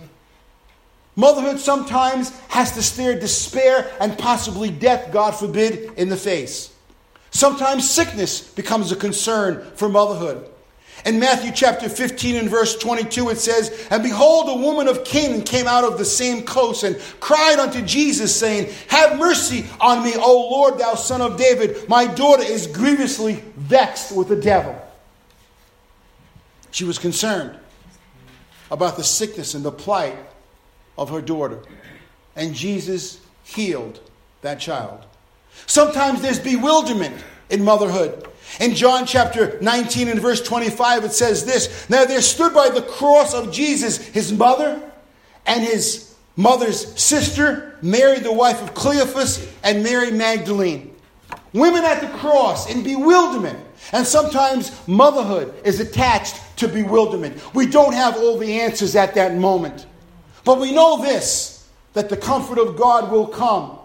Motherhood 1.19 1.59
sometimes 1.59 2.29
has 2.47 2.71
to 2.71 2.81
stare 2.81 3.19
despair 3.19 3.91
and 3.99 4.17
possibly 4.17 4.69
death, 4.69 5.11
God 5.11 5.31
forbid, 5.31 5.91
in 5.97 6.07
the 6.07 6.15
face. 6.15 6.73
Sometimes 7.31 7.89
sickness 7.89 8.39
becomes 8.39 8.93
a 8.93 8.95
concern 8.95 9.69
for 9.75 9.89
motherhood. 9.89 10.49
In 11.05 11.19
Matthew 11.19 11.51
chapter 11.53 11.89
15 11.89 12.37
and 12.37 12.49
verse 12.49 12.77
22, 12.77 13.31
it 13.31 13.37
says, 13.37 13.85
And 13.91 14.01
behold, 14.01 14.47
a 14.47 14.63
woman 14.63 14.87
of 14.87 15.03
Canaan 15.03 15.41
came 15.41 15.67
out 15.67 15.83
of 15.83 15.97
the 15.97 16.05
same 16.05 16.43
coast 16.43 16.83
and 16.83 16.97
cried 17.19 17.59
unto 17.59 17.81
Jesus, 17.81 18.33
saying, 18.33 18.73
Have 18.87 19.19
mercy 19.19 19.65
on 19.81 20.05
me, 20.05 20.13
O 20.15 20.49
Lord, 20.49 20.79
thou 20.79 20.95
son 20.95 21.21
of 21.21 21.37
David. 21.37 21.89
My 21.89 22.07
daughter 22.07 22.43
is 22.43 22.65
grievously 22.65 23.43
vexed 23.57 24.15
with 24.15 24.29
the 24.29 24.37
devil. 24.37 24.73
She 26.71 26.85
was 26.85 26.97
concerned 26.97 27.59
about 28.71 28.95
the 28.95 29.03
sickness 29.03 29.53
and 29.53 29.65
the 29.65 29.71
plight 29.73 30.15
of 30.99 31.09
her 31.09 31.21
daughter. 31.21 31.59
And 32.35 32.53
Jesus 32.53 33.19
healed 33.43 33.99
that 34.41 34.59
child. 34.59 35.05
Sometimes 35.65 36.21
there's 36.21 36.39
bewilderment 36.39 37.15
in 37.49 37.63
motherhood. 37.63 38.27
In 38.59 38.75
John 38.75 39.05
chapter 39.05 39.57
19 39.61 40.09
and 40.09 40.19
verse 40.19 40.41
25, 40.41 41.05
it 41.05 41.11
says 41.13 41.45
this 41.45 41.89
Now 41.89 42.05
there 42.05 42.21
stood 42.21 42.53
by 42.53 42.69
the 42.69 42.81
cross 42.81 43.33
of 43.33 43.51
Jesus 43.51 43.97
his 43.97 44.33
mother 44.33 44.81
and 45.45 45.63
his 45.63 46.15
mother's 46.35 46.99
sister, 46.99 47.77
Mary, 47.81 48.19
the 48.19 48.33
wife 48.33 48.61
of 48.61 48.73
Cleophas, 48.73 49.47
and 49.63 49.83
Mary 49.83 50.11
Magdalene. 50.11 50.95
Women 51.53 51.83
at 51.83 52.01
the 52.01 52.17
cross 52.17 52.69
in 52.69 52.83
bewilderment. 52.83 53.59
And 53.91 54.05
sometimes 54.05 54.87
motherhood 54.87 55.53
is 55.63 55.79
attached 55.79 56.35
to 56.57 56.67
bewilderment. 56.67 57.41
We 57.55 57.65
don't 57.65 57.93
have 57.93 58.17
all 58.17 58.37
the 58.37 58.61
answers 58.61 58.95
at 58.95 59.15
that 59.15 59.35
moment. 59.35 59.85
But 60.49 60.59
we 60.59 60.71
know 60.71 60.99
this 60.99 61.63
that 61.93 62.09
the 62.09 62.17
comfort 62.17 62.57
of 62.57 62.75
God 62.75 63.11
will 63.11 63.27
come. 63.27 63.77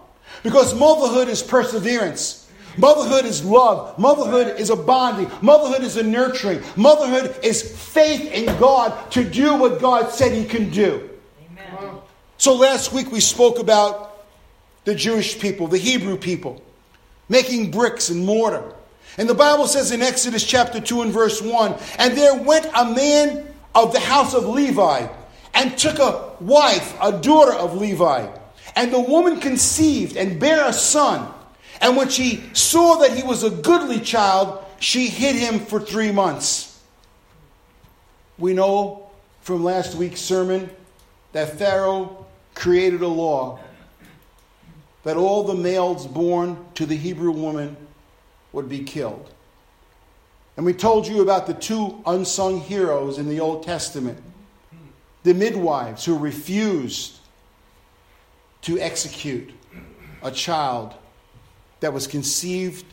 Because 0.43 0.75
motherhood 0.75 1.29
is 1.29 1.43
perseverance. 1.43 2.51
Motherhood 2.79 3.27
is 3.27 3.45
love. 3.45 3.99
Motherhood 3.99 4.59
is 4.59 4.71
a 4.71 4.77
bonding. 4.77 5.31
Motherhood 5.43 5.83
is 5.83 5.99
a 5.99 6.03
nurturing. 6.03 6.63
Motherhood 6.75 7.37
is 7.45 7.61
faith 7.93 8.33
in 8.33 8.47
God 8.59 9.11
to 9.11 9.25
do 9.25 9.55
what 9.57 9.79
God 9.79 10.11
said 10.11 10.33
He 10.33 10.47
can 10.47 10.71
do. 10.71 11.11
Amen. 11.51 11.97
So 12.39 12.55
last 12.55 12.95
week 12.95 13.13
we 13.13 13.21
spoke 13.21 13.59
about 13.59 14.25
the 14.85 14.95
Jewish 14.95 15.39
people, 15.39 15.67
the 15.67 15.77
Hebrew 15.77 16.17
people, 16.17 16.63
making 17.29 17.73
bricks 17.73 18.09
and 18.09 18.25
mortar. 18.25 18.73
And 19.19 19.29
the 19.29 19.35
Bible 19.35 19.67
says 19.67 19.91
in 19.91 20.01
Exodus 20.01 20.43
chapter 20.43 20.81
2 20.81 21.03
and 21.03 21.13
verse 21.13 21.43
1 21.43 21.75
And 21.99 22.17
there 22.17 22.43
went 22.43 22.65
a 22.75 22.87
man 22.87 23.55
of 23.75 23.93
the 23.93 24.01
house 24.01 24.33
of 24.33 24.47
Levi 24.47 25.09
and 25.55 25.77
took 25.79 25.99
a 25.99 26.33
wife, 26.41 26.97
a 27.01 27.13
daughter 27.13 27.53
of 27.53 27.77
Levi. 27.77 28.27
And 28.77 28.93
the 28.93 29.01
woman 29.01 29.41
conceived 29.41 30.17
and 30.17 30.41
bare 30.41 30.67
a 30.67 30.73
son. 30.73 31.33
And 31.81 31.97
when 31.97 32.09
she 32.09 32.43
saw 32.53 32.97
that 32.97 33.17
he 33.17 33.23
was 33.23 33.45
a 33.45 33.51
goodly 33.51 34.01
child, 34.01 34.65
she 34.81 35.07
hid 35.07 35.37
him 35.37 35.61
for 35.61 35.81
three 35.81 36.11
months. 36.11 36.83
We 38.39 38.53
know 38.53 39.11
from 39.43 39.63
last 39.63 39.95
week's 39.95 40.21
sermon 40.21 40.71
that 41.33 41.59
Pharaoh 41.59 42.27
created 42.55 43.03
a 43.03 43.09
law 43.09 43.61
that 45.05 45.17
all 45.17 45.45
the 45.45 45.55
males 45.55 46.07
born 46.07 46.57
to 46.75 46.87
the 46.87 46.97
Hebrew 46.97 47.31
woman 47.31 47.77
would 48.53 48.69
be 48.69 48.83
killed. 48.83 49.31
And 50.57 50.65
we 50.65 50.73
told 50.73 51.07
you 51.07 51.21
about 51.21 51.47
the 51.47 51.55
two 51.55 52.03
unsung 52.07 52.61
heroes 52.61 53.19
in 53.19 53.29
the 53.29 53.41
Old 53.41 53.65
Testament 53.65 54.23
the 55.25 55.35
midwives 55.35 56.05
who 56.05 56.17
refused 56.17 57.19
to 58.63 58.79
execute 58.79 59.51
a 60.23 60.31
child 60.31 60.95
that 61.81 61.93
was 61.93 62.07
conceived, 62.07 62.85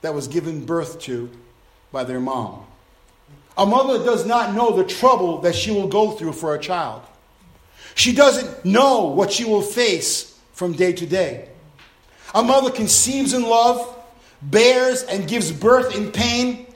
that 0.00 0.12
was 0.12 0.28
given 0.28 0.64
birth 0.64 1.00
to 1.00 1.30
by 1.92 2.04
their 2.04 2.20
mom. 2.20 2.66
A 3.56 3.66
mother 3.66 4.02
does 4.02 4.26
not 4.26 4.54
know 4.54 4.74
the 4.74 4.84
trouble 4.84 5.42
that 5.42 5.54
she 5.54 5.70
will 5.70 5.88
go 5.88 6.12
through 6.12 6.32
for 6.32 6.54
a 6.54 6.58
child. 6.58 7.02
She 7.94 8.14
doesn't 8.14 8.64
know 8.64 9.06
what 9.06 9.30
she 9.30 9.44
will 9.44 9.62
face 9.62 10.38
from 10.54 10.72
day 10.72 10.92
to 10.94 11.06
day. 11.06 11.48
A 12.34 12.42
mother 12.42 12.70
conceives 12.70 13.34
in 13.34 13.42
love, 13.42 13.94
bears 14.40 15.02
and 15.02 15.28
gives 15.28 15.52
birth 15.52 15.94
in 15.94 16.10
pain, 16.10 16.66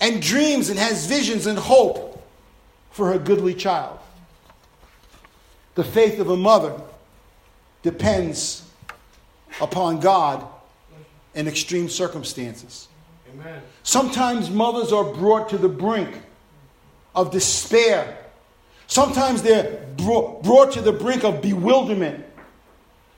and 0.00 0.22
dreams 0.22 0.70
and 0.70 0.78
has 0.78 1.06
visions 1.06 1.46
and 1.46 1.58
hope 1.58 2.22
for 2.90 3.12
her 3.12 3.18
goodly 3.18 3.54
child. 3.54 3.98
The 5.74 5.84
faith 5.84 6.20
of 6.20 6.30
a 6.30 6.36
mother 6.36 6.80
depends 7.82 8.62
upon 9.60 10.00
God 10.00 10.46
in 11.34 11.48
extreme 11.48 11.88
circumstances. 11.88 12.88
Amen. 13.32 13.62
Sometimes 13.82 14.50
mothers 14.50 14.92
are 14.92 15.04
brought 15.04 15.48
to 15.50 15.58
the 15.58 15.68
brink 15.68 16.16
of 17.14 17.30
despair. 17.30 18.18
Sometimes 18.86 19.42
they're 19.42 19.86
brought 19.96 20.72
to 20.72 20.80
the 20.80 20.92
brink 20.92 21.24
of 21.24 21.42
bewilderment. 21.42 22.24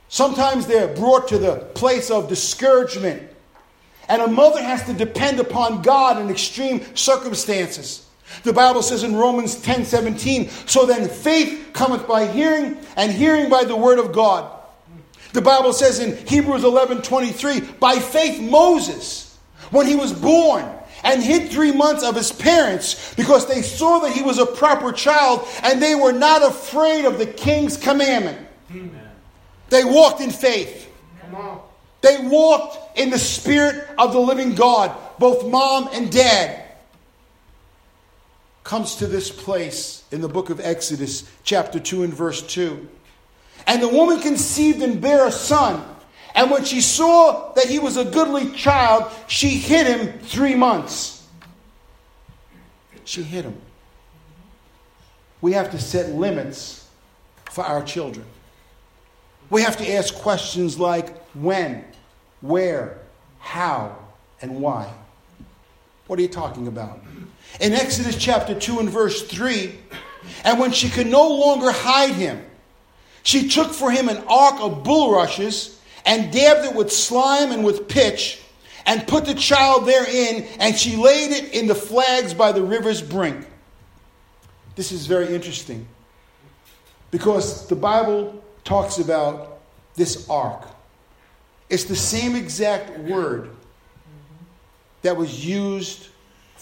Sometimes 0.08 0.66
they're 0.66 0.94
brought 0.94 1.28
to 1.28 1.38
the 1.38 1.56
place 1.74 2.10
of 2.10 2.28
discouragement 2.28 3.30
And 4.08 4.22
a 4.22 4.28
mother 4.28 4.62
has 4.62 4.84
to 4.84 4.92
depend 4.92 5.40
upon 5.40 5.82
God 5.82 6.20
in 6.20 6.30
extreme 6.30 6.84
circumstances. 6.94 8.05
The 8.42 8.52
Bible 8.52 8.82
says 8.82 9.02
in 9.02 9.16
Romans 9.16 9.56
10 9.56 9.84
17, 9.84 10.48
so 10.66 10.86
then 10.86 11.08
faith 11.08 11.70
cometh 11.72 12.06
by 12.06 12.26
hearing, 12.26 12.76
and 12.96 13.12
hearing 13.12 13.48
by 13.48 13.64
the 13.64 13.76
word 13.76 13.98
of 13.98 14.12
God. 14.12 14.52
The 15.32 15.42
Bible 15.42 15.72
says 15.72 16.00
in 16.00 16.16
Hebrews 16.26 16.64
11 16.64 17.02
23, 17.02 17.60
by 17.60 17.98
faith 17.98 18.40
Moses, 18.40 19.38
when 19.70 19.86
he 19.86 19.96
was 19.96 20.12
born, 20.12 20.64
and 21.04 21.22
hid 21.22 21.50
three 21.50 21.72
months 21.72 22.02
of 22.02 22.16
his 22.16 22.32
parents 22.32 23.14
because 23.14 23.46
they 23.46 23.62
saw 23.62 24.00
that 24.00 24.12
he 24.12 24.22
was 24.22 24.38
a 24.38 24.46
proper 24.46 24.92
child 24.92 25.46
and 25.62 25.80
they 25.80 25.94
were 25.94 26.12
not 26.12 26.42
afraid 26.42 27.04
of 27.04 27.18
the 27.18 27.26
king's 27.26 27.76
commandment. 27.76 28.38
Amen. 28.70 29.10
They 29.68 29.84
walked 29.84 30.20
in 30.20 30.30
faith. 30.30 30.90
They 32.00 32.18
walked 32.22 32.98
in 32.98 33.10
the 33.10 33.18
spirit 33.18 33.88
of 33.98 34.12
the 34.12 34.18
living 34.18 34.54
God, 34.54 34.96
both 35.18 35.46
mom 35.46 35.88
and 35.92 36.10
dad. 36.10 36.65
Comes 38.66 38.96
to 38.96 39.06
this 39.06 39.30
place 39.30 40.02
in 40.10 40.20
the 40.20 40.28
book 40.28 40.50
of 40.50 40.58
Exodus, 40.58 41.22
chapter 41.44 41.78
2 41.78 42.02
and 42.02 42.12
verse 42.12 42.42
2. 42.42 42.88
And 43.64 43.80
the 43.80 43.86
woman 43.86 44.18
conceived 44.18 44.82
and 44.82 45.00
bare 45.00 45.28
a 45.28 45.30
son. 45.30 45.84
And 46.34 46.50
when 46.50 46.64
she 46.64 46.80
saw 46.80 47.52
that 47.52 47.66
he 47.66 47.78
was 47.78 47.96
a 47.96 48.04
goodly 48.04 48.50
child, 48.50 49.12
she 49.28 49.50
hid 49.50 49.86
him 49.86 50.18
three 50.18 50.56
months. 50.56 51.24
She 53.04 53.22
hid 53.22 53.44
him. 53.44 53.56
We 55.40 55.52
have 55.52 55.70
to 55.70 55.78
set 55.78 56.10
limits 56.10 56.88
for 57.44 57.62
our 57.62 57.84
children. 57.84 58.26
We 59.48 59.62
have 59.62 59.76
to 59.76 59.92
ask 59.92 60.12
questions 60.12 60.76
like 60.76 61.16
when, 61.34 61.84
where, 62.40 62.98
how, 63.38 63.96
and 64.42 64.60
why. 64.60 64.92
What 66.08 66.18
are 66.18 66.22
you 66.22 66.26
talking 66.26 66.66
about? 66.66 67.00
In 67.60 67.72
Exodus 67.72 68.16
chapter 68.16 68.54
2 68.54 68.80
and 68.80 68.90
verse 68.90 69.22
3, 69.22 69.74
and 70.44 70.58
when 70.58 70.72
she 70.72 70.88
could 70.88 71.06
no 71.06 71.28
longer 71.28 71.70
hide 71.70 72.12
him, 72.12 72.44
she 73.22 73.48
took 73.48 73.72
for 73.72 73.90
him 73.90 74.08
an 74.08 74.18
ark 74.28 74.56
of 74.60 74.84
bulrushes 74.84 75.80
and 76.04 76.32
dabbed 76.32 76.66
it 76.66 76.74
with 76.74 76.92
slime 76.92 77.50
and 77.50 77.64
with 77.64 77.88
pitch 77.88 78.40
and 78.84 79.06
put 79.08 79.24
the 79.24 79.34
child 79.34 79.86
therein, 79.86 80.46
and 80.60 80.76
she 80.76 80.96
laid 80.96 81.32
it 81.32 81.52
in 81.52 81.66
the 81.66 81.74
flags 81.74 82.32
by 82.32 82.52
the 82.52 82.62
river's 82.62 83.02
brink. 83.02 83.44
This 84.76 84.92
is 84.92 85.06
very 85.06 85.34
interesting 85.34 85.88
because 87.10 87.66
the 87.66 87.74
Bible 87.74 88.44
talks 88.62 88.98
about 88.98 89.60
this 89.94 90.28
ark. 90.28 90.68
It's 91.68 91.84
the 91.84 91.96
same 91.96 92.36
exact 92.36 92.96
word 93.00 93.50
that 95.02 95.16
was 95.16 95.44
used 95.44 96.08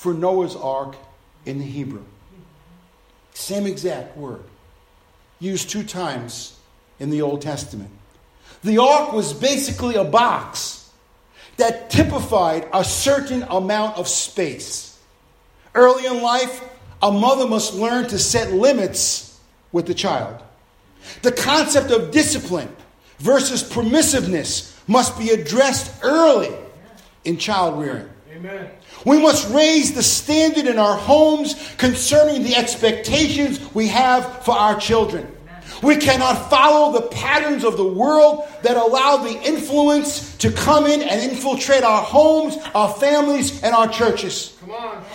for 0.05 0.13
Noah's 0.13 0.55
ark 0.55 0.97
in 1.47 1.59
the 1.59 1.65
Hebrew. 1.65 2.05
Same 3.33 3.67
exact 3.67 4.19
word. 4.19 4.45
Used 5.41 5.71
two 5.71 5.83
times 5.83 6.59
in 7.01 7.09
the 7.09 7.23
Old 7.23 7.41
Testament. 7.41 7.89
The 8.63 8.77
ark 8.77 9.15
was 9.15 9.33
basically 9.33 9.95
a 9.95 10.05
box 10.05 10.91
that 11.57 11.89
typified 11.89 12.69
a 12.71 12.85
certain 12.85 13.45
amount 13.45 13.97
of 13.97 14.07
space. 14.07 14.99
Early 15.75 16.05
in 16.05 16.21
life, 16.21 16.63
a 17.01 17.11
mother 17.11 17.49
must 17.49 17.73
learn 17.73 18.07
to 18.09 18.19
set 18.19 18.53
limits 18.53 19.41
with 19.73 19.87
the 19.87 19.95
child. 19.95 20.43
The 21.23 21.33
concept 21.33 21.91
of 21.91 22.11
discipline 22.11 22.69
versus 23.21 23.63
permissiveness 23.63 24.79
must 24.87 25.19
be 25.19 25.31
addressed 25.31 26.05
early 26.05 26.55
in 27.25 27.39
child 27.39 27.81
rearing. 27.81 28.11
Amen. 28.35 28.69
We 29.05 29.21
must 29.21 29.51
raise 29.51 29.93
the 29.93 30.03
standard 30.03 30.67
in 30.67 30.79
our 30.79 30.97
homes 30.97 31.55
concerning 31.77 32.43
the 32.43 32.57
expectations 32.57 33.61
we 33.75 33.89
have 33.89 34.45
for 34.45 34.53
our 34.53 34.79
children. 34.79 35.31
We 35.83 35.97
cannot 35.97 36.49
follow 36.49 36.93
the 36.93 37.09
patterns 37.09 37.65
of 37.65 37.77
the 37.77 37.87
world 37.87 38.49
that 38.63 38.77
allow 38.77 39.19
the 39.19 39.43
influence 39.43 40.37
to 40.39 40.51
come 40.51 40.87
in 40.87 41.03
and 41.03 41.31
infiltrate 41.31 41.83
our 41.83 42.03
homes, 42.03 42.57
our 42.75 42.89
families, 42.89 43.63
and 43.63 43.75
our 43.75 43.89
churches. 43.89 44.57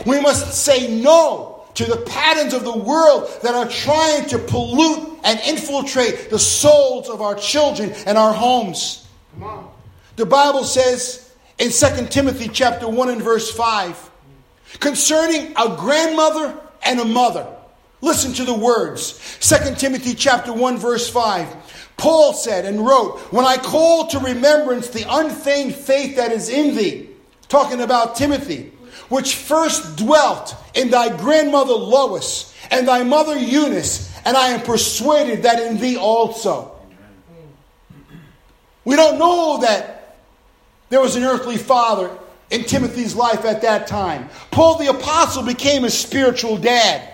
We 0.06 0.20
must 0.22 0.64
say 0.64 1.02
no 1.02 1.64
to 1.76 1.86
the 1.86 1.98
patterns 1.98 2.54
of 2.54 2.64
the 2.64 2.78
world 2.78 3.30
that 3.42 3.56
are 3.56 3.68
trying 3.68 4.26
to 4.30 4.38
pollute 4.38 5.20
and 5.24 5.40
infiltrate 5.48 6.30
the 6.30 6.40
souls 6.40 7.10
of 7.10 7.22
our 7.22 7.36
children 7.36 7.92
and 8.06 8.18
our 8.18 8.34
homes. 8.34 9.08
The 10.18 10.26
Bible 10.26 10.66
says 10.66 11.29
in 11.60 11.72
2 11.72 12.08
Timothy 12.08 12.48
chapter 12.48 12.88
1 12.88 13.10
and 13.10 13.22
verse 13.22 13.52
5 13.52 14.10
concerning 14.80 15.54
a 15.58 15.76
grandmother 15.78 16.60
and 16.84 17.00
a 17.00 17.06
mother. 17.06 17.46
Listen 18.02 18.34
to 18.34 18.46
the 18.46 18.54
words. 18.54 19.38
2 19.42 19.76
Timothy 19.76 20.14
chapter 20.16 20.54
1 20.54 20.78
verse 20.78 21.10
5. 21.10 21.94
Paul 21.98 22.32
said 22.34 22.66
and 22.66 22.86
wrote, 22.86 23.20
When 23.34 23.46
I 23.46 23.58
call 23.58 24.08
to 24.08 24.20
remembrance 24.20 24.88
the 24.88 25.06
unfeigned 25.10 25.76
faith 25.76 26.16
that 26.16 26.32
is 26.32 26.48
in 26.48 26.76
thee, 26.76 27.10
talking 27.50 27.82
about 27.82 28.16
Timothy, 28.16 28.72
which 29.10 29.36
first 29.36 29.98
dwelt 29.98 30.56
in 30.76 30.90
thy 30.92 31.16
grandmother 31.18 31.74
Lois 31.74 32.56
and 32.72 32.88
thy 32.88 33.04
mother 33.04 33.38
Eunice, 33.38 34.16
and 34.24 34.38
I 34.38 34.50
am 34.50 34.62
persuaded 34.62 35.44
that 35.44 35.62
in 35.62 35.78
thee 35.78 35.98
also. 35.98 36.72
We 38.86 38.96
don't 38.96 39.20
know 39.20 39.60
that 39.62 39.99
there 40.90 41.02
was 41.02 41.16
an 41.16 41.24
earthly 41.24 41.58
father 41.58 42.10
in 42.50 42.64
Timothy's 42.64 43.16
life 43.16 43.46
at 43.46 43.62
that 43.62 43.88
time. 43.88 44.30
Paul 44.52 44.78
the 44.78 44.88
apostle 44.88 45.44
became 45.44 45.84
a 45.84 45.90
spiritual 45.90 46.58
dad. 46.58 47.14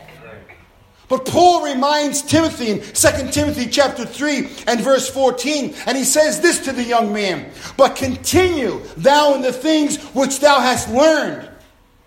But 1.07 1.25
Paul 1.25 1.63
reminds 1.63 2.23
Timothy 2.23 2.71
in 2.71 2.79
2 2.81 3.31
Timothy 3.31 3.67
chapter 3.67 4.05
3 4.05 4.49
and 4.65 4.81
verse 4.81 5.07
14, 5.07 5.75
and 5.85 5.95
he 5.95 6.03
says 6.03 6.41
this 6.41 6.65
to 6.65 6.71
the 6.71 6.83
young 6.83 7.13
man, 7.13 7.51
but 7.77 7.95
continue 7.95 8.81
thou 8.97 9.35
in 9.35 9.41
the 9.41 9.53
things 9.53 10.03
which 10.15 10.39
thou 10.39 10.59
hast 10.59 10.89
learned. 10.89 11.47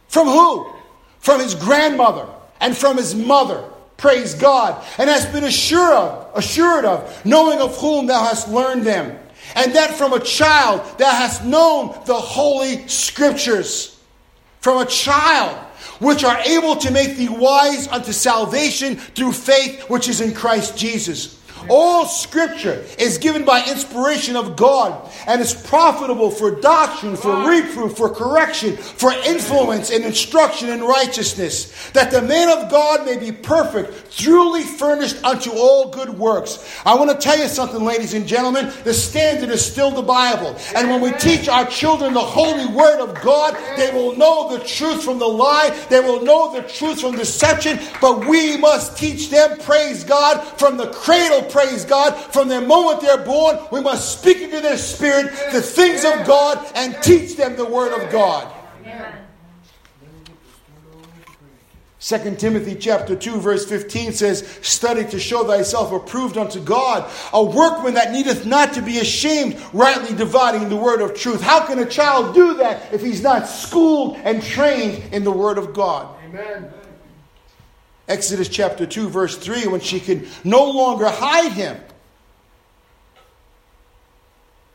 From 0.08 0.26
who? 0.26 0.72
From 1.20 1.40
his 1.40 1.54
grandmother 1.54 2.26
and 2.60 2.76
from 2.76 2.96
his 2.96 3.14
mother. 3.14 3.62
Praise 3.98 4.34
God. 4.34 4.84
And 4.98 5.08
hast 5.08 5.32
been 5.32 5.44
assured 5.44 5.92
of, 5.92 6.30
assured 6.34 6.84
of, 6.84 7.24
knowing 7.24 7.60
of 7.60 7.76
whom 7.76 8.06
thou 8.06 8.24
hast 8.24 8.48
learned 8.48 8.84
them. 8.84 9.18
And 9.54 9.74
that 9.74 9.94
from 9.94 10.12
a 10.12 10.20
child 10.20 10.80
that 10.98 11.14
has 11.14 11.44
known 11.44 11.88
the 12.06 12.14
holy 12.14 12.86
scriptures. 12.88 13.98
From 14.60 14.78
a 14.78 14.86
child 14.86 15.56
which 16.00 16.24
are 16.24 16.38
able 16.38 16.76
to 16.76 16.90
make 16.90 17.16
thee 17.16 17.28
wise 17.28 17.88
unto 17.88 18.12
salvation 18.12 18.96
through 18.96 19.32
faith 19.32 19.88
which 19.88 20.08
is 20.08 20.20
in 20.20 20.34
Christ 20.34 20.76
Jesus. 20.76 21.37
All 21.68 22.06
scripture 22.06 22.84
is 22.98 23.18
given 23.18 23.44
by 23.44 23.64
inspiration 23.64 24.36
of 24.36 24.56
God 24.56 25.10
and 25.26 25.40
is 25.40 25.54
profitable 25.54 26.30
for 26.30 26.60
doctrine, 26.60 27.16
for 27.16 27.48
reproof, 27.48 27.96
for 27.96 28.08
correction, 28.08 28.76
for 28.76 29.12
influence 29.12 29.90
and 29.90 30.04
instruction 30.04 30.70
in 30.70 30.82
righteousness, 30.82 31.90
that 31.90 32.10
the 32.10 32.22
man 32.22 32.48
of 32.48 32.70
God 32.70 33.04
may 33.04 33.16
be 33.16 33.32
perfect, 33.32 34.16
truly 34.16 34.62
furnished 34.62 35.22
unto 35.24 35.50
all 35.50 35.90
good 35.90 36.10
works. 36.10 36.80
I 36.84 36.94
want 36.94 37.10
to 37.10 37.16
tell 37.16 37.38
you 37.38 37.48
something, 37.48 37.84
ladies 37.84 38.14
and 38.14 38.26
gentlemen. 38.26 38.72
The 38.84 38.94
standard 38.94 39.50
is 39.50 39.64
still 39.64 39.90
the 39.90 40.02
Bible. 40.02 40.56
And 40.74 40.88
when 40.88 41.00
we 41.00 41.12
teach 41.12 41.48
our 41.48 41.66
children 41.66 42.14
the 42.14 42.20
holy 42.20 42.66
word 42.66 43.00
of 43.00 43.20
God, 43.22 43.56
they 43.76 43.90
will 43.92 44.16
know 44.16 44.56
the 44.56 44.64
truth 44.64 45.02
from 45.02 45.18
the 45.18 45.26
lie, 45.26 45.70
they 45.88 46.00
will 46.00 46.22
know 46.22 46.52
the 46.52 46.66
truth 46.68 47.00
from 47.00 47.16
deception, 47.16 47.78
but 48.00 48.26
we 48.26 48.56
must 48.56 48.96
teach 48.96 49.30
them, 49.30 49.58
praise 49.58 50.04
God, 50.04 50.42
from 50.58 50.76
the 50.76 50.90
cradle 50.90 51.42
praise 51.50 51.84
God, 51.84 52.12
from 52.32 52.48
the 52.48 52.60
moment 52.60 53.00
they're 53.00 53.24
born, 53.24 53.58
we 53.70 53.80
must 53.80 54.18
speak 54.18 54.38
into 54.38 54.60
their 54.60 54.78
spirit 54.78 55.32
the 55.52 55.62
things 55.62 56.04
of 56.04 56.26
God 56.26 56.64
and 56.74 56.96
teach 57.02 57.36
them 57.36 57.56
the 57.56 57.64
Word 57.64 57.92
of 58.00 58.10
God. 58.10 58.54
2 62.00 62.36
Timothy 62.36 62.74
chapter 62.76 63.16
2 63.16 63.40
verse 63.40 63.68
15 63.68 64.12
says, 64.12 64.58
Study 64.62 65.04
to 65.06 65.18
show 65.18 65.44
thyself 65.44 65.92
approved 65.92 66.38
unto 66.38 66.60
God, 66.60 67.10
a 67.32 67.44
workman 67.44 67.94
that 67.94 68.12
needeth 68.12 68.46
not 68.46 68.72
to 68.74 68.82
be 68.82 68.98
ashamed, 68.98 69.60
rightly 69.72 70.16
dividing 70.16 70.68
the 70.68 70.76
word 70.76 71.02
of 71.02 71.14
truth. 71.14 71.42
How 71.42 71.66
can 71.66 71.80
a 71.80 71.86
child 71.86 72.34
do 72.34 72.54
that 72.54 72.94
if 72.94 73.02
he's 73.02 73.22
not 73.22 73.48
schooled 73.48 74.16
and 74.18 74.42
trained 74.42 75.12
in 75.12 75.24
the 75.24 75.32
word 75.32 75.58
of 75.58 75.74
God? 75.74 76.16
Amen. 76.24 76.72
Exodus 78.08 78.48
chapter 78.48 78.86
2, 78.86 79.10
verse 79.10 79.36
3, 79.36 79.66
when 79.66 79.80
she 79.80 80.00
can 80.00 80.26
no 80.42 80.70
longer 80.70 81.08
hide 81.08 81.52
him. 81.52 81.76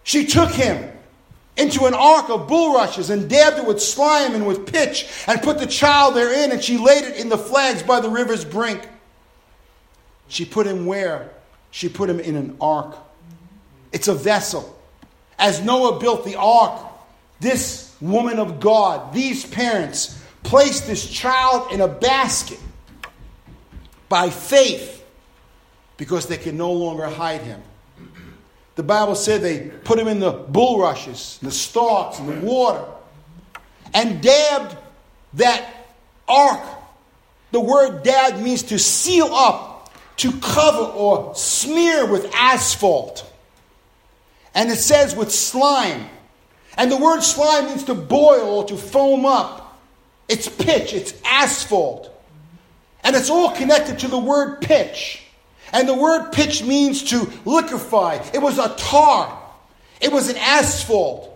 She 0.04 0.26
took 0.28 0.52
him 0.52 0.92
into 1.58 1.86
an 1.86 1.96
ark 1.96 2.30
of 2.30 2.48
bulrushes 2.48 3.10
and 3.10 3.30
dabbed 3.30 3.58
it 3.58 3.66
with 3.66 3.82
slime 3.82 4.36
and 4.36 4.46
with 4.46 4.72
pitch 4.72 5.08
and 5.28 5.42
put 5.42 5.58
the 5.58 5.66
child 5.66 6.16
therein 6.16 6.52
and 6.52 6.64
she 6.64 6.78
laid 6.78 7.04
it 7.04 7.16
in 7.18 7.30
the 7.30 7.38
flags 7.38 7.82
by 7.82 8.00
the 8.00 8.10
river's 8.10 8.46
brink. 8.46 8.88
She 10.28 10.46
put 10.46 10.68
him 10.68 10.86
where? 10.86 11.32
She 11.72 11.90
put 11.90 12.10
him 12.10 12.20
in 12.20 12.36
an 12.36 12.58
ark. 12.62 12.96
It's 13.92 14.08
a 14.08 14.14
vessel. 14.14 14.80
As 15.40 15.64
Noah 15.64 16.00
built 16.00 16.26
the 16.26 16.36
ark, 16.36 16.82
this 17.40 17.96
woman 18.00 18.40
of 18.40 18.60
God, 18.60 19.14
these 19.14 19.46
parents, 19.46 20.20
placed 20.44 20.88
this 20.88 21.10
child 21.10 21.72
in 21.72 21.82
a 21.82 21.88
basket 21.88 22.60
by 24.14 24.30
faith 24.30 25.04
because 25.98 26.28
they 26.28 26.38
could 26.38 26.54
no 26.54 26.72
longer 26.72 27.08
hide 27.08 27.42
him. 27.42 27.60
The 28.76 28.84
Bible 28.84 29.16
said 29.16 29.42
they 29.42 29.70
put 29.70 29.98
him 29.98 30.08
in 30.08 30.20
the 30.20 30.30
bulrushes, 30.30 31.40
the 31.42 31.50
stalks, 31.50 32.20
and 32.20 32.30
the 32.30 32.46
water, 32.46 32.86
and 33.92 34.22
dabbed 34.22 34.78
that 35.34 35.68
ark. 36.28 36.64
The 37.54 37.60
word 37.60 38.04
dab 38.04 38.40
means 38.40 38.62
to 38.64 38.78
seal 38.78 39.34
up, 39.34 39.92
to 40.18 40.32
cover 40.34 40.84
or 40.84 41.34
smear 41.34 42.06
with 42.06 42.32
asphalt. 42.36 43.28
And 44.54 44.70
it 44.70 44.78
says 44.78 45.16
with 45.16 45.32
slime. 45.32 46.08
And 46.78 46.92
the 46.92 46.98
word 46.98 47.22
slime 47.22 47.66
means 47.66 47.86
to 47.86 47.96
boil 47.96 48.60
or 48.60 48.66
to 48.66 48.78
foam 48.78 49.26
up. 49.26 49.82
It's 50.30 50.48
pitch, 50.48 50.94
it's 50.94 51.16
asphalt. 51.26 52.13
And 53.04 53.16
it's 53.16 53.30
all 53.30 53.52
connected 53.52 54.00
to 54.00 54.08
the 54.08 54.18
word 54.18 54.62
pitch. 54.62 55.24
And 55.72 55.88
the 55.90 55.96
word 55.96 56.32
pitch 56.32 56.64
means 56.64 57.04
to 57.10 57.32
liquefy. 57.46 58.24
It 58.34 58.42
was 58.42 58.60
a 58.60 58.74
tar, 58.76 59.42
it 60.00 60.12
was 60.12 60.30
an 60.30 60.38
asphalt. 60.38 61.30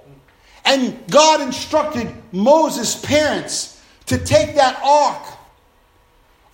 And 0.64 1.02
God 1.10 1.42
instructed 1.42 2.14
Moses' 2.34 3.00
parents 3.00 3.82
to 4.08 4.18
take 4.18 4.56
that 4.56 4.80
ark 4.84 5.26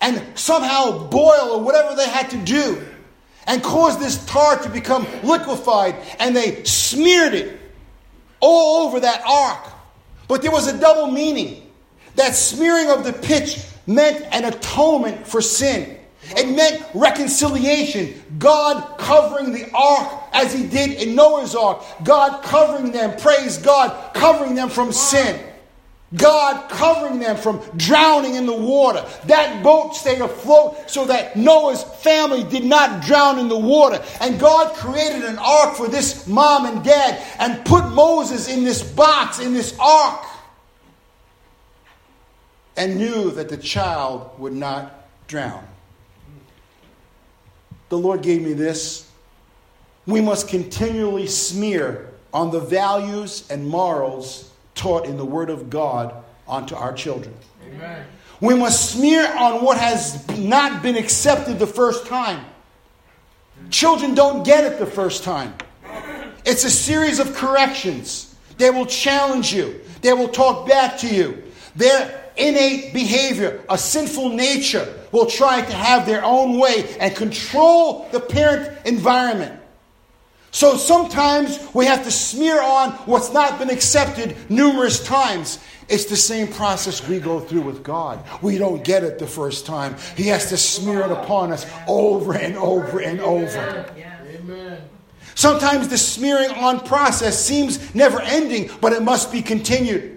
and 0.00 0.22
somehow 0.38 1.08
boil 1.08 1.50
or 1.50 1.60
whatever 1.62 1.96
they 1.96 2.08
had 2.08 2.30
to 2.30 2.36
do 2.36 2.86
and 3.46 3.62
cause 3.62 3.98
this 3.98 4.24
tar 4.26 4.58
to 4.62 4.68
become 4.68 5.06
liquefied. 5.22 5.96
And 6.20 6.36
they 6.36 6.62
smeared 6.64 7.34
it 7.34 7.60
all 8.40 8.86
over 8.86 9.00
that 9.00 9.22
ark. 9.26 9.72
But 10.28 10.42
there 10.42 10.52
was 10.52 10.68
a 10.68 10.78
double 10.78 11.10
meaning. 11.10 11.70
That 12.14 12.34
smearing 12.34 12.90
of 12.90 13.04
the 13.04 13.12
pitch 13.12 13.58
meant 13.86 14.22
an 14.32 14.44
atonement 14.44 15.26
for 15.26 15.40
sin. 15.40 15.98
It 16.30 16.54
meant 16.54 16.84
reconciliation. 16.94 18.14
God 18.38 18.98
covering 18.98 19.52
the 19.52 19.70
ark 19.74 20.22
as 20.32 20.52
he 20.54 20.66
did 20.66 21.02
in 21.02 21.14
Noah's 21.14 21.54
ark. 21.54 21.82
God 22.02 22.42
covering 22.42 22.92
them, 22.92 23.18
praise 23.18 23.58
God, 23.58 24.14
covering 24.14 24.54
them 24.54 24.68
from 24.68 24.92
sin. 24.92 25.38
God 26.16 26.70
covering 26.70 27.18
them 27.18 27.36
from 27.36 27.60
drowning 27.76 28.36
in 28.36 28.46
the 28.46 28.54
water. 28.54 29.04
That 29.26 29.62
boat 29.62 29.96
stayed 29.96 30.20
afloat 30.20 30.88
so 30.88 31.06
that 31.06 31.36
Noah's 31.36 31.82
family 31.82 32.44
did 32.44 32.64
not 32.64 33.04
drown 33.04 33.38
in 33.38 33.48
the 33.48 33.58
water. 33.58 34.02
And 34.20 34.38
God 34.38 34.74
created 34.76 35.24
an 35.24 35.38
ark 35.38 35.74
for 35.74 35.88
this 35.88 36.26
mom 36.28 36.66
and 36.66 36.84
dad 36.84 37.22
and 37.40 37.64
put 37.64 37.88
Moses 37.90 38.48
in 38.48 38.64
this 38.64 38.82
box, 38.82 39.40
in 39.40 39.54
this 39.54 39.76
ark, 39.80 40.24
and 42.76 42.96
knew 42.96 43.30
that 43.32 43.48
the 43.48 43.56
child 43.56 44.30
would 44.38 44.52
not 44.52 45.06
drown. 45.26 45.66
The 47.88 47.98
Lord 47.98 48.22
gave 48.22 48.42
me 48.42 48.52
this. 48.52 49.08
We 50.06 50.20
must 50.20 50.48
continually 50.48 51.26
smear 51.26 52.10
on 52.32 52.50
the 52.50 52.60
values 52.60 53.48
and 53.50 53.66
morals 53.66 54.50
taught 54.74 55.06
in 55.06 55.16
the 55.16 55.24
Word 55.24 55.50
of 55.50 55.70
God 55.70 56.14
onto 56.46 56.74
our 56.74 56.92
children. 56.92 57.34
Amen. 57.64 58.06
We 58.40 58.54
must 58.54 58.90
smear 58.90 59.32
on 59.36 59.64
what 59.64 59.78
has 59.78 60.26
not 60.36 60.82
been 60.82 60.96
accepted 60.96 61.58
the 61.58 61.66
first 61.66 62.06
time. 62.06 62.44
Children 63.70 64.14
don't 64.14 64.44
get 64.44 64.64
it 64.64 64.78
the 64.78 64.86
first 64.86 65.22
time. 65.22 65.54
It's 66.44 66.64
a 66.64 66.70
series 66.70 67.20
of 67.20 67.34
corrections. 67.34 68.34
They 68.58 68.70
will 68.70 68.86
challenge 68.86 69.52
you, 69.52 69.80
they 70.02 70.12
will 70.12 70.28
talk 70.28 70.68
back 70.68 70.98
to 70.98 71.12
you. 71.12 71.42
Their 71.76 72.23
innate 72.36 72.92
behavior, 72.92 73.64
a 73.68 73.78
sinful 73.78 74.30
nature, 74.30 74.92
will 75.12 75.26
try 75.26 75.60
to 75.62 75.72
have 75.72 76.06
their 76.06 76.24
own 76.24 76.58
way 76.58 76.96
and 76.98 77.14
control 77.14 78.08
the 78.12 78.20
parent 78.20 78.86
environment. 78.86 79.60
So 80.50 80.76
sometimes 80.76 81.58
we 81.74 81.86
have 81.86 82.04
to 82.04 82.12
smear 82.12 82.62
on 82.62 82.92
what's 83.06 83.32
not 83.32 83.58
been 83.58 83.70
accepted 83.70 84.36
numerous 84.48 85.04
times. 85.04 85.58
It's 85.88 86.04
the 86.04 86.16
same 86.16 86.46
process 86.46 87.06
we 87.08 87.18
go 87.18 87.40
through 87.40 87.62
with 87.62 87.82
God. 87.82 88.24
We 88.40 88.56
don't 88.56 88.84
get 88.84 89.02
it 89.02 89.18
the 89.18 89.26
first 89.26 89.66
time. 89.66 89.96
He 90.16 90.28
has 90.28 90.50
to 90.50 90.56
smear 90.56 91.00
it 91.00 91.10
upon 91.10 91.50
us 91.50 91.66
over 91.88 92.34
and 92.34 92.56
over 92.56 93.00
and 93.00 93.20
over. 93.20 93.92
Amen. 94.28 94.80
Sometimes 95.34 95.88
the 95.88 95.98
smearing 95.98 96.50
on 96.50 96.78
process 96.80 97.44
seems 97.44 97.92
never 97.92 98.20
ending, 98.20 98.70
but 98.80 98.92
it 98.92 99.02
must 99.02 99.32
be 99.32 99.42
continued. 99.42 100.13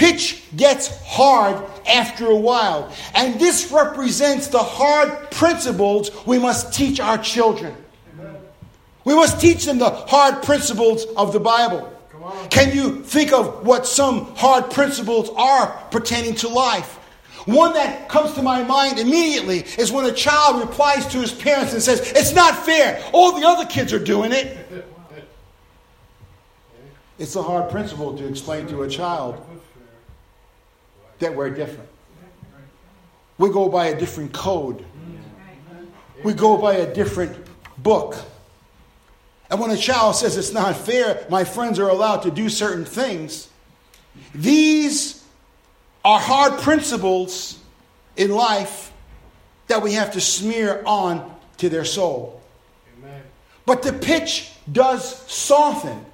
Pitch 0.00 0.42
gets 0.56 0.88
hard 1.04 1.62
after 1.86 2.24
a 2.24 2.34
while, 2.34 2.90
and 3.14 3.38
this 3.38 3.70
represents 3.70 4.48
the 4.48 4.58
hard 4.58 5.30
principles 5.30 6.10
we 6.24 6.38
must 6.38 6.72
teach 6.72 7.00
our 7.00 7.18
children. 7.18 7.76
We 9.04 9.14
must 9.14 9.42
teach 9.42 9.66
them 9.66 9.78
the 9.78 9.90
hard 9.90 10.42
principles 10.42 11.04
of 11.18 11.34
the 11.34 11.40
Bible. 11.40 11.92
Can 12.48 12.74
you 12.74 13.02
think 13.02 13.34
of 13.34 13.66
what 13.66 13.86
some 13.86 14.34
hard 14.36 14.70
principles 14.70 15.28
are 15.36 15.66
pertaining 15.90 16.34
to 16.36 16.48
life? 16.48 16.94
One 17.44 17.74
that 17.74 18.08
comes 18.08 18.32
to 18.36 18.42
my 18.42 18.62
mind 18.64 18.98
immediately 18.98 19.66
is 19.76 19.92
when 19.92 20.06
a 20.06 20.12
child 20.12 20.62
replies 20.62 21.06
to 21.08 21.18
his 21.18 21.30
parents 21.32 21.74
and 21.74 21.82
says, 21.82 22.10
It's 22.16 22.32
not 22.32 22.56
fair. 22.64 23.04
All 23.12 23.38
the 23.38 23.46
other 23.46 23.66
kids 23.66 23.92
are 23.92 24.02
doing 24.02 24.32
it. 24.32 24.86
It's 27.18 27.36
a 27.36 27.42
hard 27.42 27.70
principle 27.70 28.16
to 28.16 28.26
explain 28.26 28.66
to 28.68 28.84
a 28.84 28.88
child 28.88 29.46
that 31.20 31.34
we're 31.34 31.50
different. 31.50 31.88
We 33.38 33.48
go 33.48 33.68
by 33.68 33.86
a 33.86 33.98
different 33.98 34.32
code, 34.32 34.84
we 36.22 36.34
go 36.34 36.58
by 36.58 36.74
a 36.74 36.92
different 36.92 37.46
book. 37.78 38.16
And 39.50 39.58
when 39.58 39.70
a 39.70 39.76
child 39.76 40.14
says 40.14 40.36
it's 40.36 40.52
not 40.52 40.76
fair, 40.76 41.26
my 41.28 41.44
friends 41.44 41.78
are 41.78 41.88
allowed 41.88 42.22
to 42.22 42.30
do 42.30 42.48
certain 42.48 42.84
things, 42.84 43.48
these 44.34 45.24
are 46.04 46.20
hard 46.20 46.60
principles 46.60 47.58
in 48.16 48.30
life 48.30 48.92
that 49.68 49.82
we 49.82 49.94
have 49.94 50.12
to 50.12 50.20
smear 50.20 50.82
on 50.84 51.34
to 51.58 51.68
their 51.68 51.84
soul. 51.84 52.42
Amen. 52.98 53.22
But 53.66 53.82
the 53.82 53.92
pitch 53.92 54.50
does 54.70 55.16
soften 55.30 56.04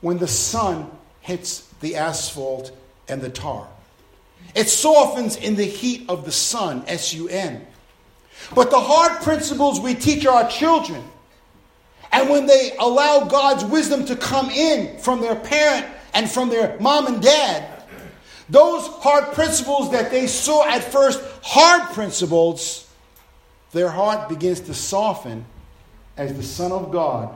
when 0.00 0.18
the 0.18 0.28
sun 0.28 0.90
hits 1.20 1.60
the 1.80 1.96
asphalt 1.96 2.72
and 3.08 3.20
the 3.20 3.30
tar. 3.30 3.68
It 4.54 4.68
softens 4.68 5.36
in 5.36 5.56
the 5.56 5.64
heat 5.64 6.04
of 6.08 6.24
the 6.24 6.32
sun, 6.32 6.84
S 6.86 7.12
U 7.14 7.28
N. 7.28 7.66
But 8.54 8.70
the 8.70 8.80
hard 8.80 9.22
principles 9.22 9.80
we 9.80 9.94
teach 9.94 10.26
our 10.26 10.48
children 10.48 11.02
and 12.12 12.28
when 12.28 12.46
they 12.46 12.72
allow 12.78 13.24
God's 13.24 13.64
wisdom 13.64 14.04
to 14.06 14.16
come 14.16 14.50
in 14.50 14.98
from 14.98 15.20
their 15.20 15.34
parent 15.34 15.86
and 16.12 16.30
from 16.30 16.50
their 16.50 16.78
mom 16.78 17.06
and 17.06 17.22
dad, 17.22 17.82
those 18.50 18.86
hard 18.86 19.32
principles 19.32 19.90
that 19.92 20.10
they 20.10 20.26
saw 20.26 20.68
at 20.68 20.84
first 20.84 21.22
hard 21.42 21.90
principles, 21.94 22.86
their 23.72 23.88
heart 23.88 24.28
begins 24.28 24.60
to 24.60 24.74
soften 24.74 25.46
as 26.18 26.36
the 26.36 26.42
Son 26.42 26.70
of 26.70 26.92
God 26.92 27.34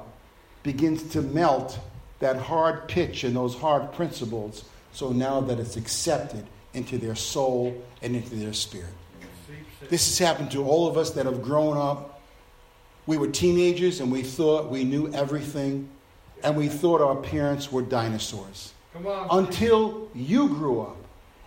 begins 0.62 1.03
to 1.12 1.23
melt 1.23 1.79
that 2.19 2.37
hard 2.37 2.87
pitch 2.87 3.25
and 3.25 3.35
those 3.35 3.55
hard 3.55 3.92
principles 3.92 4.64
so 4.92 5.11
now 5.11 5.40
that 5.40 5.59
it's 5.59 5.77
accepted 5.77 6.45
into 6.77 6.99
their 6.99 7.15
soul 7.15 7.83
and 8.03 8.15
into 8.15 8.37
their 8.37 8.53
spirit. 8.53 8.93
This 9.89 10.07
has 10.07 10.19
happened 10.19 10.51
to 10.53 10.65
all 10.65 10.87
of 10.87 10.97
us 10.97 11.11
that 11.11 11.27
have 11.27 11.43
grown 11.43 11.77
up 11.77 12.17
we 13.07 13.17
were 13.17 13.29
teenagers 13.29 14.01
and 14.01 14.11
we 14.11 14.23
thought 14.23 14.69
we 14.69 14.85
knew 14.85 15.12
everything 15.12 15.89
and 16.43 16.57
we 16.57 16.69
thought 16.69 17.01
our 17.01 17.17
parents 17.17 17.71
were 17.71 17.83
dinosaurs. 17.83 18.73
Until 19.31 20.11
you 20.15 20.49
grew 20.49 20.81
up 20.81 20.97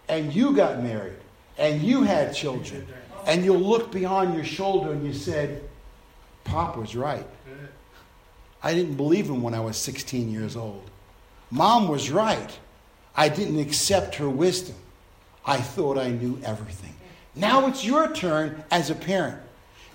and 0.07 0.33
you 0.33 0.55
got 0.55 0.81
married 0.81 1.17
and 1.57 1.81
you 1.81 2.03
had 2.03 2.33
children 2.33 2.87
and 3.27 3.43
you 3.43 3.53
looked 3.53 3.91
beyond 3.91 4.33
your 4.33 4.45
shoulder 4.45 4.93
and 4.93 5.05
you 5.05 5.13
said, 5.13 5.63
Pop 6.45 6.77
was 6.77 6.95
right. 6.95 7.27
I 8.63 8.73
didn't 8.73 8.95
believe 8.95 9.29
him 9.29 9.41
when 9.41 9.53
I 9.53 9.59
was 9.59 9.77
16 9.77 10.31
years 10.31 10.55
old. 10.55 10.89
Mom 11.51 11.87
was 11.87 12.11
right. 12.11 12.57
I 13.15 13.29
didn't 13.29 13.59
accept 13.59 14.15
her 14.15 14.29
wisdom. 14.29 14.75
I 15.45 15.57
thought 15.57 15.97
I 15.97 16.09
knew 16.09 16.39
everything. 16.43 16.95
Now 17.35 17.67
it's 17.67 17.83
your 17.85 18.13
turn 18.13 18.63
as 18.71 18.89
a 18.89 18.95
parent. 18.95 19.39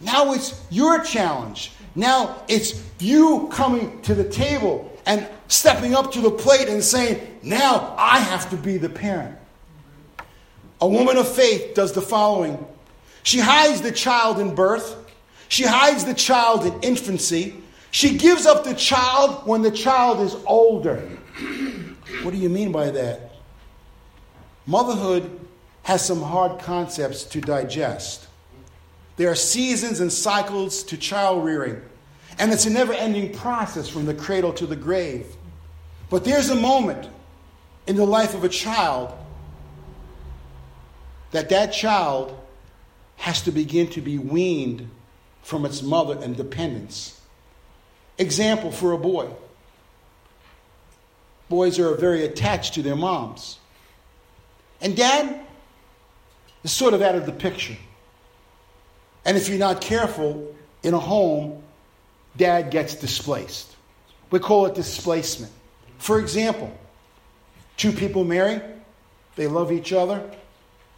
Now 0.00 0.33
it's 0.33 0.64
your 0.70 1.02
challenge. 1.02 1.72
Now 1.94 2.42
it's 2.48 2.83
you 2.98 3.48
coming 3.52 4.00
to 4.02 4.14
the 4.14 4.28
table 4.28 4.90
and 5.07 5.26
stepping 5.48 5.94
up 5.94 6.12
to 6.12 6.20
the 6.20 6.30
plate 6.30 6.68
and 6.68 6.83
saying, 6.83 7.38
Now 7.42 7.94
I 7.96 8.18
have 8.18 8.50
to 8.50 8.57
be 8.57 8.78
the 8.78 8.88
parent. 8.88 9.37
A 10.80 10.88
woman 10.88 11.16
of 11.16 11.28
faith 11.28 11.74
does 11.74 11.92
the 11.92 12.02
following 12.02 12.66
she 13.22 13.40
hides 13.40 13.80
the 13.80 13.90
child 13.90 14.38
in 14.38 14.54
birth, 14.54 14.96
she 15.48 15.64
hides 15.64 16.04
the 16.04 16.12
child 16.12 16.66
in 16.66 16.78
infancy, 16.83 17.54
she 17.90 18.18
gives 18.18 18.44
up 18.44 18.64
the 18.64 18.74
child 18.74 19.46
when 19.46 19.62
the 19.62 19.70
child 19.70 20.20
is 20.20 20.37
older. 20.46 21.09
What 22.22 22.33
do 22.33 22.37
you 22.38 22.48
mean 22.48 22.70
by 22.70 22.90
that? 22.90 23.34
Motherhood 24.66 25.40
has 25.83 26.05
some 26.05 26.22
hard 26.22 26.61
concepts 26.61 27.24
to 27.24 27.40
digest. 27.40 28.27
There 29.16 29.31
are 29.31 29.37
seasons 29.37 30.00
and 30.00 30.12
cycles 30.12 30.83
to 30.85 30.96
child 30.96 31.44
rearing, 31.44 31.83
and 32.38 32.53
it's 32.53 32.66
a 32.66 32.70
never 32.70 32.92
ending 32.92 33.33
process 33.33 33.88
from 33.88 34.07
the 34.07 34.14
cradle 34.14 34.53
to 34.55 34.66
the 34.66 34.77
grave. 34.77 35.27
But 36.11 36.24
there's 36.24 36.50
a 36.50 36.55
moment 36.55 37.09
in 37.87 37.96
the 37.96 38.07
life 38.07 38.35
of 38.35 38.44
a 38.44 38.48
child 38.48 39.12
that 41.33 41.50
that 41.50 41.72
child 41.72 42.38
has 43.16 43.42
to 43.42 43.53
begin 43.53 43.88
to 43.88 44.00
be 44.00 44.18
weaned 44.18 44.90
from 45.42 45.64
its 45.66 45.83
mother 45.83 46.18
and 46.22 46.37
dependence. 46.37 47.20
Example 48.18 48.72
for 48.72 48.92
a 48.92 48.98
boy 48.98 49.29
boys 51.48 51.79
are 51.79 51.94
very 51.94 52.24
attached 52.24 52.74
to 52.74 52.83
their 52.83 52.96
moms. 52.96 53.59
And 54.85 54.94
dad 54.94 55.40
is 56.62 56.70
sort 56.70 56.92
of 56.92 57.01
out 57.01 57.14
of 57.14 57.25
the 57.25 57.33
picture. 57.33 57.77
And 59.25 59.35
if 59.37 59.49
you're 59.49 59.59
not 59.59 59.81
careful 59.81 60.55
in 60.83 60.92
a 60.92 60.99
home, 61.01 61.62
dad 62.37 62.70
gets 62.70 62.94
displaced. 62.94 63.75
We 64.31 64.40
call 64.40 64.66
it 64.66 64.75
displacement. 64.75 65.51
For 65.97 66.20
example, 66.20 66.70
two 67.79 67.92
people 67.92 68.25
marry, 68.25 68.61
they 69.37 69.47
love 69.47 69.73
each 69.73 69.94
other, 69.94 70.31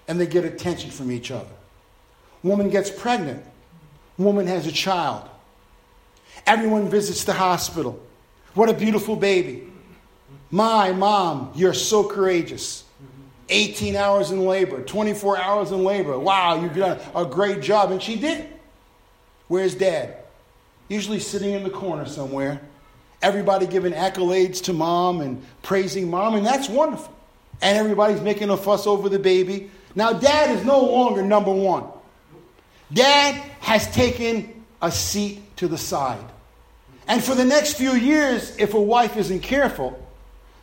and 0.08 0.18
they 0.18 0.26
get 0.26 0.44
attention 0.44 0.90
from 0.90 1.12
each 1.12 1.30
other. 1.30 1.46
Woman 2.42 2.70
gets 2.70 2.90
pregnant, 2.90 3.44
woman 4.18 4.48
has 4.48 4.66
a 4.66 4.72
child. 4.72 5.28
Everyone 6.44 6.88
visits 6.88 7.22
the 7.22 7.34
hospital. 7.34 8.00
What 8.54 8.68
a 8.68 8.74
beautiful 8.74 9.14
baby. 9.14 9.68
My 10.50 10.90
mom, 10.90 11.52
you're 11.54 11.74
so 11.74 12.02
courageous. 12.02 12.85
18 13.48 13.96
hours 13.96 14.30
in 14.30 14.44
labor, 14.44 14.82
24 14.82 15.38
hours 15.38 15.70
in 15.70 15.84
labor. 15.84 16.18
Wow, 16.18 16.60
you've 16.60 16.74
done 16.74 16.98
a 17.14 17.24
great 17.24 17.60
job. 17.60 17.90
And 17.90 18.02
she 18.02 18.16
did. 18.16 18.46
Where's 19.48 19.74
dad? 19.74 20.16
Usually 20.88 21.20
sitting 21.20 21.52
in 21.52 21.62
the 21.62 21.70
corner 21.70 22.06
somewhere. 22.06 22.60
Everybody 23.22 23.66
giving 23.66 23.92
accolades 23.92 24.62
to 24.64 24.72
mom 24.72 25.20
and 25.20 25.42
praising 25.62 26.10
mom, 26.10 26.34
and 26.34 26.44
that's 26.44 26.68
wonderful. 26.68 27.14
And 27.62 27.78
everybody's 27.78 28.20
making 28.20 28.50
a 28.50 28.56
fuss 28.56 28.86
over 28.86 29.08
the 29.08 29.18
baby. 29.18 29.70
Now, 29.94 30.12
dad 30.12 30.56
is 30.56 30.64
no 30.64 30.80
longer 30.80 31.22
number 31.22 31.52
one. 31.52 31.84
Dad 32.92 33.34
has 33.60 33.90
taken 33.92 34.64
a 34.82 34.92
seat 34.92 35.56
to 35.56 35.68
the 35.68 35.78
side. 35.78 36.24
And 37.08 37.22
for 37.22 37.34
the 37.34 37.44
next 37.44 37.74
few 37.74 37.92
years, 37.92 38.54
if 38.58 38.74
a 38.74 38.80
wife 38.80 39.16
isn't 39.16 39.40
careful, 39.40 40.00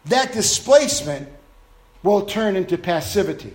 that 0.06 0.34
displacement 0.34 1.30
will 2.04 2.26
turn 2.26 2.56
into 2.56 2.78
passivity. 2.78 3.54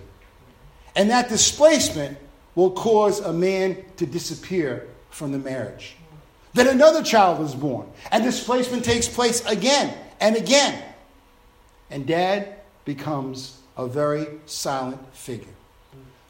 And 0.95 1.09
that 1.11 1.29
displacement 1.29 2.17
will 2.55 2.71
cause 2.71 3.19
a 3.19 3.31
man 3.31 3.77
to 3.97 4.05
disappear 4.05 4.87
from 5.11 5.31
the 5.31 5.39
marriage. 5.39 5.95
Then 6.53 6.67
another 6.67 7.03
child 7.03 7.45
is 7.45 7.53
born, 7.53 7.87
and 8.11 8.23
displacement 8.23 8.83
takes 8.83 9.07
place 9.07 9.45
again 9.45 9.95
and 10.19 10.35
again. 10.35 10.83
And 11.91 12.05
dad 12.05 12.55
becomes 12.85 13.59
a 13.77 13.87
very 13.87 14.27
silent 14.45 14.99
figure. 15.15 15.53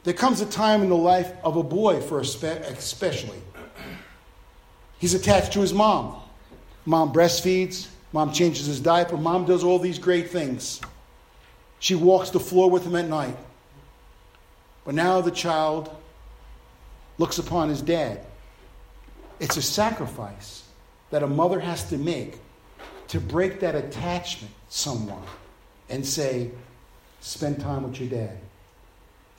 There 0.04 0.14
comes 0.14 0.42
a 0.42 0.46
time 0.46 0.82
in 0.82 0.90
the 0.90 0.98
life 0.98 1.32
of 1.44 1.56
a 1.56 1.64
boy, 1.64 2.02
for 2.02 2.20
especially. 2.20 3.42
He's 5.00 5.14
attached 5.14 5.54
to 5.54 5.62
his 5.62 5.74
mom. 5.74 6.22
Mom 6.86 7.14
breastfeeds, 7.14 7.88
mom 8.12 8.34
changes 8.34 8.66
his 8.66 8.80
diaper, 8.80 9.18
mom 9.18 9.46
does 9.46 9.64
all 9.64 9.80
these 9.80 10.00
great 10.00 10.30
things. 10.30 10.82
She 11.80 11.96
walks 11.96 12.30
the 12.30 12.40
floor 12.40 12.70
with 12.70 12.86
him 12.86 12.96
at 12.96 13.08
night. 13.08 13.38
But 14.86 14.96
now 14.96 15.22
the 15.22 15.32
child 15.32 15.96
looks 17.18 17.38
upon 17.38 17.70
his 17.70 17.82
dad. 17.82 18.22
It's 19.40 19.58
a 19.58 19.62
sacrifice 19.62 20.64
that 21.12 21.24
a 21.24 21.28
mother 21.28 21.60
has 21.60 21.90
to 21.90 21.98
make 21.98 22.40
to 23.08 23.20
break 23.20 23.60
that 23.62 23.76
attachment 23.76 24.54
somewhat 24.68 25.24
and 25.90 26.06
say, 26.06 26.52
spend 27.22 27.60
time 27.60 27.84
with 27.84 28.00
your 28.00 28.10
dad. 28.10 28.38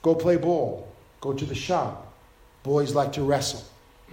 Go 0.01 0.15
play 0.15 0.37
ball. 0.37 0.91
Go 1.21 1.33
to 1.33 1.45
the 1.45 1.55
shop. 1.55 2.13
Boys 2.63 2.95
like 2.95 3.13
to 3.13 3.23
wrestle. 3.23 3.63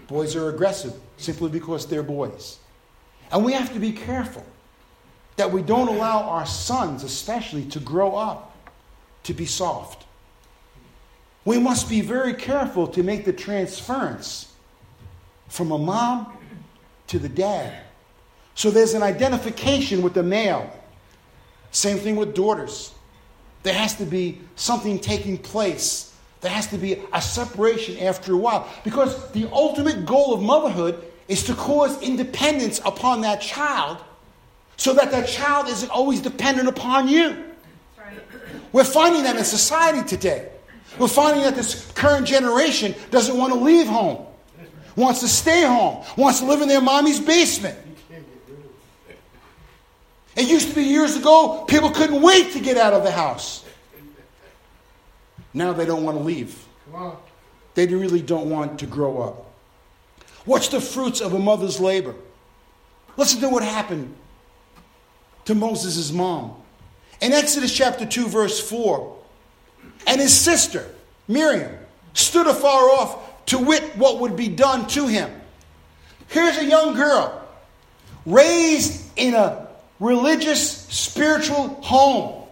Boys 0.06 0.36
are 0.36 0.48
aggressive 0.48 0.94
simply 1.16 1.50
because 1.50 1.86
they're 1.86 2.02
boys. 2.02 2.58
And 3.32 3.44
we 3.44 3.52
have 3.52 3.72
to 3.72 3.80
be 3.80 3.92
careful 3.92 4.44
that 5.38 5.53
we 5.53 5.62
don't 5.62 5.87
allow 5.87 6.22
our 6.24 6.44
sons, 6.44 7.05
especially, 7.05 7.64
to 7.66 7.79
grow 7.79 8.16
up 8.16 8.57
to 9.22 9.33
be 9.33 9.46
soft. 9.46 10.05
We 11.44 11.61
must 11.61 11.88
be 11.88 12.01
very 12.01 12.35
careful 12.35 12.88
to 12.88 13.05
make 13.05 13.24
the 13.24 13.33
transference 13.33 14.53
from 15.48 15.70
a 15.70 15.79
mom 15.79 16.37
to 17.07 17.20
the 17.20 17.29
dad. 17.29 17.72
So 18.57 18.72
there's 18.72 18.94
an 18.94 19.05
identification 19.05 20.03
with 20.03 20.14
the 20.14 20.24
male. 20.24 20.68
Same 21.70 21.98
thing 21.98 22.16
with 22.16 22.35
daughters. 22.35 22.92
There 23.62 23.74
has 23.74 23.94
to 23.96 24.05
be 24.05 24.40
something 24.57 24.98
taking 24.98 25.38
place. 25.38 26.16
There 26.40 26.51
has 26.51 26.66
to 26.68 26.79
be 26.79 27.01
a 27.12 27.22
separation 27.22 27.96
after 28.01 28.33
a 28.33 28.37
while. 28.37 28.68
Because 28.83 29.31
the 29.31 29.48
ultimate 29.53 30.05
goal 30.05 30.35
of 30.35 30.42
motherhood 30.42 31.01
is 31.29 31.44
to 31.44 31.55
cause 31.55 32.03
independence 32.03 32.81
upon 32.85 33.20
that 33.20 33.40
child 33.40 33.98
so 34.78 34.94
that 34.94 35.10
that 35.10 35.28
child 35.28 35.68
isn't 35.68 35.90
always 35.90 36.22
dependent 36.22 36.68
upon 36.68 37.08
you. 37.08 37.44
We're 38.72 38.84
finding 38.84 39.24
that 39.24 39.36
in 39.36 39.44
society 39.44 40.06
today. 40.06 40.50
We're 40.98 41.08
finding 41.08 41.42
that 41.42 41.54
this 41.54 41.90
current 41.92 42.26
generation 42.26 42.94
doesn't 43.10 43.36
want 43.36 43.52
to 43.52 43.58
leave 43.58 43.86
home, 43.86 44.24
wants 44.96 45.20
to 45.20 45.28
stay 45.28 45.62
home, 45.62 46.04
wants 46.16 46.40
to 46.40 46.46
live 46.46 46.62
in 46.62 46.68
their 46.68 46.80
mommy's 46.80 47.20
basement. 47.20 47.76
It 50.36 50.48
used 50.48 50.68
to 50.68 50.74
be 50.74 50.84
years 50.84 51.16
ago, 51.16 51.64
people 51.66 51.90
couldn't 51.90 52.22
wait 52.22 52.52
to 52.52 52.60
get 52.60 52.76
out 52.76 52.92
of 52.92 53.02
the 53.02 53.10
house. 53.10 53.64
Now 55.52 55.72
they 55.72 55.86
don't 55.86 56.04
want 56.04 56.18
to 56.18 56.22
leave. 56.22 56.64
They 57.74 57.86
really 57.86 58.22
don't 58.22 58.48
want 58.48 58.78
to 58.78 58.86
grow 58.86 59.22
up. 59.22 59.50
What's 60.44 60.68
the 60.68 60.80
fruits 60.80 61.20
of 61.20 61.34
a 61.34 61.38
mother's 61.38 61.80
labor? 61.80 62.14
Listen 63.16 63.40
to 63.40 63.48
what 63.48 63.64
happened 63.64 64.14
to 65.48 65.54
Moses' 65.54 66.12
mom. 66.12 66.54
In 67.22 67.32
Exodus 67.32 67.74
chapter 67.74 68.04
2, 68.04 68.28
verse 68.28 68.61
4, 68.68 69.16
and 70.06 70.20
his 70.20 70.38
sister, 70.38 70.87
Miriam, 71.26 71.74
stood 72.12 72.46
afar 72.46 72.90
off 72.90 73.46
to 73.46 73.58
wit 73.58 73.96
what 73.96 74.20
would 74.20 74.37
be 74.37 74.48
done 74.48 74.87
to 74.88 75.06
him. 75.06 75.30
Here's 76.28 76.58
a 76.58 76.66
young 76.66 76.94
girl 76.94 77.48
raised 78.26 79.02
in 79.16 79.32
a 79.32 79.68
religious, 80.00 80.82
spiritual 80.82 81.68
home. 81.80 82.44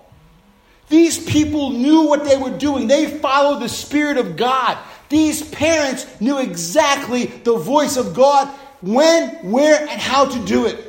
These 0.89 1.23
people 1.23 1.73
knew 1.73 2.05
what 2.05 2.25
they 2.25 2.39
were 2.39 2.57
doing. 2.57 2.89
They 2.89 3.19
followed 3.19 3.61
the 3.61 3.69
Spirit 3.69 4.17
of 4.17 4.39
God. 4.39 4.79
These 5.11 5.43
parents 5.51 6.07
knew 6.19 6.39
exactly 6.39 7.27
the 7.27 7.59
voice 7.59 7.99
of 7.99 8.15
God, 8.15 8.49
when, 8.81 9.51
where, 9.51 9.83
and 9.83 10.01
how 10.01 10.25
to 10.25 10.45
do 10.47 10.65
it. 10.65 10.86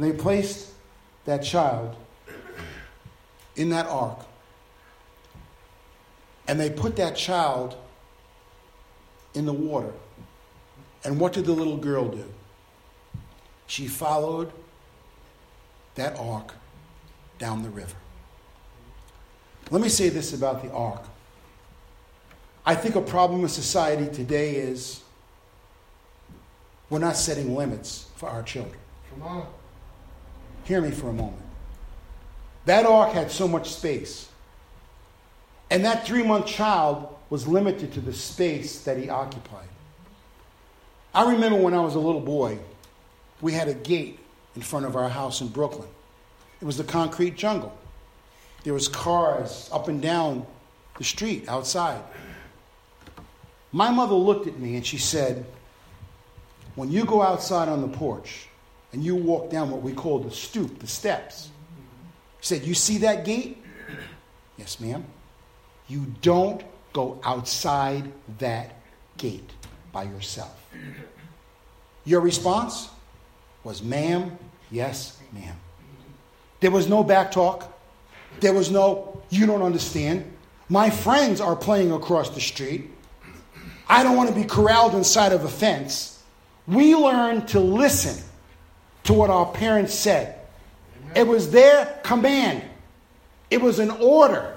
And 0.00 0.10
they 0.10 0.16
placed 0.16 0.70
that 1.26 1.42
child 1.42 1.94
in 3.54 3.68
that 3.68 3.84
ark. 3.84 4.20
And 6.48 6.58
they 6.58 6.70
put 6.70 6.96
that 6.96 7.16
child 7.16 7.76
in 9.34 9.44
the 9.44 9.52
water. 9.52 9.92
And 11.04 11.20
what 11.20 11.34
did 11.34 11.44
the 11.44 11.52
little 11.52 11.76
girl 11.76 12.08
do? 12.08 12.24
She 13.66 13.88
followed 13.88 14.50
that 15.96 16.18
ark 16.18 16.54
down 17.38 17.62
the 17.62 17.68
river. 17.68 17.96
Let 19.70 19.82
me 19.82 19.90
say 19.90 20.08
this 20.08 20.32
about 20.32 20.62
the 20.62 20.72
ark. 20.72 21.04
I 22.64 22.74
think 22.74 22.94
a 22.94 23.02
problem 23.02 23.42
with 23.42 23.50
society 23.50 24.10
today 24.10 24.54
is 24.54 25.02
we're 26.88 27.00
not 27.00 27.18
setting 27.18 27.54
limits 27.54 28.06
for 28.16 28.30
our 28.30 28.42
children. 28.42 28.80
Come 29.10 29.22
on. 29.24 29.46
Hear 30.64 30.80
me 30.80 30.90
for 30.90 31.08
a 31.08 31.12
moment. 31.12 31.42
That 32.66 32.86
ark 32.86 33.12
had 33.12 33.30
so 33.30 33.48
much 33.48 33.72
space. 33.72 34.28
And 35.70 35.84
that 35.84 36.06
three 36.06 36.22
month 36.22 36.46
child 36.46 37.16
was 37.30 37.46
limited 37.46 37.92
to 37.94 38.00
the 38.00 38.12
space 38.12 38.82
that 38.82 38.96
he 38.96 39.08
occupied. 39.08 39.68
I 41.14 41.32
remember 41.32 41.58
when 41.58 41.74
I 41.74 41.80
was 41.80 41.94
a 41.94 42.00
little 42.00 42.20
boy, 42.20 42.58
we 43.40 43.52
had 43.52 43.68
a 43.68 43.74
gate 43.74 44.18
in 44.54 44.62
front 44.62 44.86
of 44.86 44.96
our 44.96 45.08
house 45.08 45.40
in 45.40 45.48
Brooklyn. 45.48 45.88
It 46.60 46.64
was 46.64 46.76
the 46.76 46.84
concrete 46.84 47.36
jungle. 47.36 47.76
There 48.64 48.74
was 48.74 48.88
cars 48.88 49.70
up 49.72 49.88
and 49.88 50.02
down 50.02 50.46
the 50.98 51.04
street 51.04 51.48
outside. 51.48 52.02
My 53.72 53.90
mother 53.90 54.14
looked 54.14 54.46
at 54.46 54.58
me 54.58 54.76
and 54.76 54.84
she 54.84 54.98
said, 54.98 55.46
When 56.74 56.90
you 56.90 57.04
go 57.04 57.22
outside 57.22 57.68
on 57.68 57.80
the 57.80 57.88
porch 57.88 58.49
and 58.92 59.04
you 59.04 59.14
walk 59.14 59.50
down 59.50 59.70
what 59.70 59.82
we 59.82 59.92
call 59.92 60.18
the 60.18 60.30
stoop, 60.30 60.78
the 60.80 60.86
steps, 60.86 61.50
He 62.40 62.46
said, 62.46 62.62
You 62.64 62.74
see 62.74 62.98
that 62.98 63.24
gate? 63.24 63.62
Yes, 64.56 64.80
ma'am. 64.80 65.04
You 65.88 66.06
don't 66.22 66.62
go 66.92 67.20
outside 67.24 68.10
that 68.38 68.76
gate 69.16 69.50
by 69.92 70.04
yourself. 70.04 70.56
Your 72.04 72.20
response 72.20 72.90
was, 73.64 73.82
Ma'am, 73.82 74.36
yes, 74.70 75.18
ma'am. 75.32 75.56
There 76.60 76.70
was 76.70 76.88
no 76.88 77.02
back 77.02 77.30
talk. 77.32 77.76
There 78.40 78.52
was 78.52 78.70
no, 78.70 79.20
you 79.30 79.46
don't 79.46 79.62
understand. 79.62 80.30
My 80.68 80.90
friends 80.90 81.40
are 81.40 81.56
playing 81.56 81.92
across 81.92 82.30
the 82.30 82.40
street. 82.40 82.90
I 83.88 84.02
don't 84.02 84.16
want 84.16 84.28
to 84.28 84.34
be 84.34 84.44
corralled 84.44 84.94
inside 84.94 85.32
of 85.32 85.44
a 85.44 85.48
fence. 85.48 86.22
We 86.68 86.94
learn 86.94 87.46
to 87.46 87.58
listen 87.58 88.22
to 89.04 89.12
what 89.12 89.30
our 89.30 89.46
parents 89.46 89.94
said. 89.94 90.38
It 91.14 91.26
was 91.26 91.50
their 91.50 92.00
command, 92.02 92.62
it 93.50 93.60
was 93.60 93.78
an 93.78 93.90
order. 93.90 94.56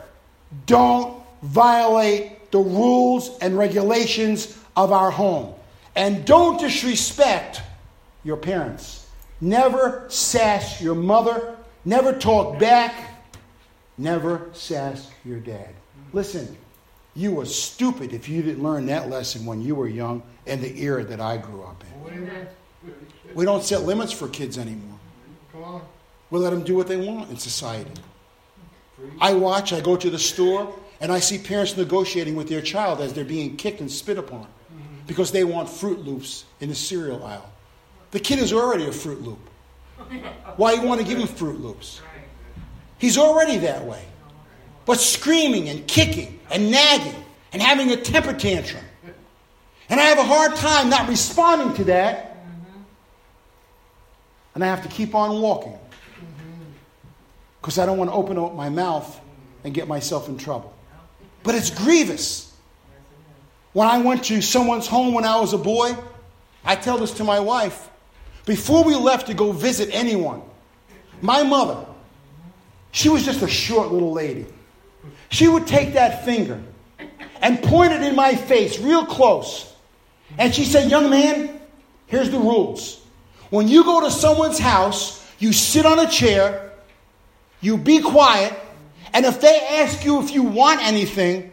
Don't 0.67 1.23
violate 1.41 2.51
the 2.51 2.59
rules 2.59 3.37
and 3.39 3.57
regulations 3.57 4.57
of 4.75 4.91
our 4.91 5.09
home. 5.09 5.55
And 5.95 6.25
don't 6.25 6.59
disrespect 6.59 7.61
your 8.23 8.37
parents. 8.37 9.07
Never 9.41 10.05
sass 10.09 10.79
your 10.79 10.95
mother. 10.95 11.57
Never 11.85 12.13
talk 12.13 12.59
back. 12.59 12.93
Never 13.97 14.49
sass 14.53 15.09
your 15.25 15.39
dad. 15.39 15.69
Listen, 16.13 16.55
you 17.15 17.31
were 17.31 17.45
stupid 17.45 18.13
if 18.13 18.29
you 18.29 18.41
didn't 18.41 18.63
learn 18.63 18.85
that 18.87 19.09
lesson 19.09 19.45
when 19.45 19.61
you 19.61 19.75
were 19.75 19.87
young 19.87 20.23
in 20.45 20.61
the 20.61 20.81
era 20.81 21.03
that 21.03 21.19
I 21.19 21.37
grew 21.37 21.63
up 21.63 21.83
in. 21.83 22.01
We 23.33 23.45
don't 23.45 23.63
set 23.63 23.83
limits 23.83 24.11
for 24.11 24.27
kids 24.27 24.57
anymore. 24.57 24.99
We 26.29 26.39
let 26.39 26.51
them 26.51 26.63
do 26.63 26.75
what 26.75 26.87
they 26.87 26.97
want 26.97 27.29
in 27.29 27.37
society. 27.37 27.91
I 29.19 29.33
watch, 29.33 29.73
I 29.73 29.81
go 29.81 29.95
to 29.95 30.09
the 30.09 30.19
store, 30.19 30.73
and 31.01 31.11
I 31.11 31.19
see 31.19 31.37
parents 31.37 31.75
negotiating 31.75 32.35
with 32.35 32.47
their 32.47 32.61
child 32.61 33.01
as 33.01 33.13
they're 33.13 33.25
being 33.25 33.57
kicked 33.57 33.81
and 33.81 33.91
spit 33.91 34.17
upon 34.17 34.47
because 35.07 35.31
they 35.31 35.43
want 35.43 35.67
Froot 35.67 36.05
Loops 36.05 36.45
in 36.59 36.69
the 36.69 36.75
cereal 36.75 37.23
aisle. 37.23 37.51
The 38.11 38.19
kid 38.19 38.39
is 38.39 38.53
already 38.53 38.85
a 38.87 38.91
Fruit 38.91 39.21
Loop. 39.21 39.39
Why 40.55 40.73
you 40.73 40.83
want 40.83 41.01
to 41.01 41.07
give 41.07 41.17
him 41.17 41.27
Froot 41.27 41.61
Loops? 41.61 42.01
He's 42.97 43.17
already 43.17 43.57
that 43.57 43.83
way. 43.83 44.03
But 44.85 44.99
screaming 44.99 45.69
and 45.69 45.85
kicking 45.87 46.39
and 46.51 46.71
nagging 46.71 47.23
and 47.51 47.61
having 47.61 47.91
a 47.91 47.97
temper 47.97 48.33
tantrum. 48.33 48.83
And 49.89 49.99
I 49.99 50.03
have 50.03 50.17
a 50.17 50.23
hard 50.23 50.55
time 50.55 50.89
not 50.89 51.09
responding 51.09 51.73
to 51.75 51.83
that. 51.85 52.32
And 54.55 54.63
I 54.63 54.67
have 54.67 54.83
to 54.83 54.89
keep 54.89 55.15
on 55.15 55.41
walking. 55.41 55.77
Because 57.61 57.79
I 57.79 57.85
don't 57.85 57.97
want 57.97 58.09
to 58.09 58.15
open 58.15 58.37
up 58.37 58.55
my 58.55 58.69
mouth 58.69 59.19
and 59.63 59.73
get 59.73 59.87
myself 59.87 60.27
in 60.27 60.37
trouble. 60.37 60.73
But 61.43 61.55
it's 61.55 61.69
grievous. 61.69 62.55
When 63.73 63.87
I 63.87 63.99
went 63.99 64.25
to 64.25 64.41
someone's 64.41 64.87
home 64.87 65.13
when 65.13 65.25
I 65.25 65.39
was 65.39 65.53
a 65.53 65.57
boy, 65.57 65.95
I 66.63 66.75
tell 66.75 66.97
this 66.97 67.11
to 67.15 67.23
my 67.23 67.39
wife. 67.39 67.89
Before 68.45 68.83
we 68.83 68.95
left 68.95 69.27
to 69.27 69.33
go 69.33 69.51
visit 69.51 69.89
anyone, 69.91 70.41
my 71.21 71.43
mother, 71.43 71.85
she 72.91 73.09
was 73.09 73.25
just 73.25 73.41
a 73.41 73.47
short 73.47 73.91
little 73.91 74.11
lady. 74.11 74.45
She 75.29 75.47
would 75.47 75.65
take 75.65 75.93
that 75.93 76.25
finger 76.25 76.61
and 77.41 77.61
point 77.63 77.93
it 77.93 78.03
in 78.03 78.15
my 78.15 78.35
face 78.35 78.79
real 78.79 79.05
close. 79.05 79.73
And 80.37 80.53
she 80.53 80.65
said, 80.65 80.91
Young 80.91 81.09
man, 81.09 81.59
here's 82.07 82.29
the 82.29 82.39
rules. 82.39 83.02
When 83.53 83.67
you 83.67 83.83
go 83.83 84.01
to 84.01 84.09
someone's 84.09 84.57
house, 84.57 85.23
you 85.37 85.53
sit 85.53 85.85
on 85.85 85.99
a 85.99 86.09
chair, 86.09 86.71
you 87.61 87.77
be 87.77 88.01
quiet, 88.01 88.51
and 89.13 89.27
if 89.27 89.41
they 89.41 89.67
ask 89.69 90.03
you 90.03 90.19
if 90.23 90.33
you 90.33 90.41
want 90.41 90.81
anything, 90.81 91.51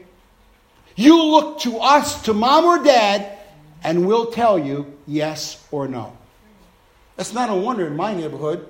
you 0.96 1.22
look 1.22 1.60
to 1.60 1.76
us, 1.76 2.22
to 2.22 2.32
mom 2.32 2.64
or 2.64 2.82
dad, 2.82 3.36
and 3.84 4.06
we'll 4.06 4.30
tell 4.30 4.58
you 4.58 4.96
yes 5.06 5.62
or 5.70 5.88
no. 5.88 6.16
That's 7.16 7.34
not 7.34 7.50
a 7.50 7.54
wonder 7.54 7.86
in 7.86 7.96
my 7.96 8.14
neighborhood. 8.14 8.66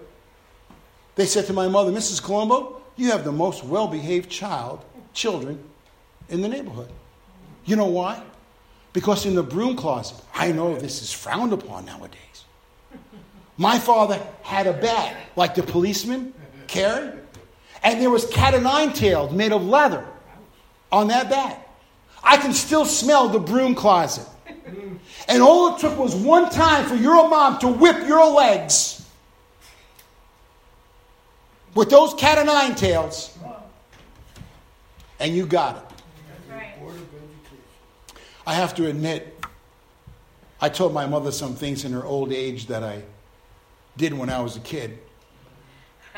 They 1.14 1.26
said 1.26 1.46
to 1.46 1.52
my 1.52 1.68
mother, 1.68 1.92
Mrs. 1.92 2.20
Colombo, 2.20 2.82
you 2.96 3.12
have 3.12 3.22
the 3.22 3.30
most 3.30 3.62
well 3.62 3.86
behaved 3.86 4.28
child, 4.28 4.84
children 5.14 5.62
in 6.30 6.40
the 6.40 6.48
neighborhood. 6.48 6.90
You 7.64 7.76
know 7.76 7.86
why? 7.86 8.24
Because 8.92 9.24
in 9.24 9.36
the 9.36 9.44
broom 9.44 9.76
closet, 9.76 10.20
I 10.34 10.50
know 10.50 10.76
this 10.76 11.00
is 11.00 11.12
frowned 11.12 11.52
upon 11.52 11.84
nowadays. 11.84 12.29
My 13.60 13.78
father 13.78 14.18
had 14.40 14.66
a 14.66 14.72
bat 14.72 15.14
like 15.36 15.54
the 15.54 15.62
policeman 15.62 16.32
carry, 16.66 17.12
and 17.82 18.00
there 18.00 18.08
was 18.08 18.24
cat 18.24 18.54
o' 18.54 18.58
nine 18.58 18.94
tails 18.94 19.34
made 19.34 19.52
of 19.52 19.62
leather 19.62 20.06
on 20.90 21.08
that 21.08 21.28
bat. 21.28 21.68
I 22.24 22.38
can 22.38 22.54
still 22.54 22.86
smell 22.86 23.28
the 23.28 23.38
broom 23.38 23.74
closet. 23.74 24.26
And 25.28 25.42
all 25.42 25.74
it 25.74 25.78
took 25.78 25.98
was 25.98 26.14
one 26.14 26.48
time 26.48 26.86
for 26.86 26.94
your 26.94 27.28
mom 27.28 27.58
to 27.58 27.68
whip 27.68 28.08
your 28.08 28.32
legs 28.32 29.06
with 31.74 31.90
those 31.90 32.14
cat 32.14 32.38
o' 32.38 32.44
nine 32.44 32.74
tails, 32.74 33.36
and 35.18 35.36
you 35.36 35.44
got 35.44 35.76
it. 35.76 35.82
I 38.46 38.54
have 38.54 38.74
to 38.76 38.86
admit, 38.86 39.44
I 40.62 40.70
told 40.70 40.94
my 40.94 41.04
mother 41.04 41.30
some 41.30 41.54
things 41.54 41.84
in 41.84 41.92
her 41.92 42.06
old 42.06 42.32
age 42.32 42.68
that 42.68 42.82
I 42.82 43.02
did 43.96 44.14
when 44.14 44.30
I 44.30 44.40
was 44.40 44.56
a 44.56 44.60
kid. 44.60 44.98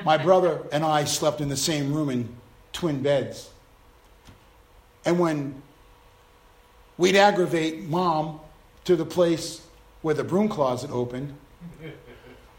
My 0.04 0.16
brother 0.16 0.66
and 0.72 0.84
I 0.84 1.04
slept 1.04 1.40
in 1.40 1.48
the 1.48 1.56
same 1.56 1.92
room 1.92 2.10
in 2.10 2.28
twin 2.72 3.02
beds. 3.02 3.50
And 5.04 5.18
when 5.18 5.62
we'd 6.96 7.16
aggravate 7.16 7.88
mom 7.88 8.40
to 8.84 8.96
the 8.96 9.04
place 9.04 9.66
where 10.02 10.14
the 10.14 10.24
broom 10.24 10.48
closet 10.48 10.90
opened. 10.90 11.34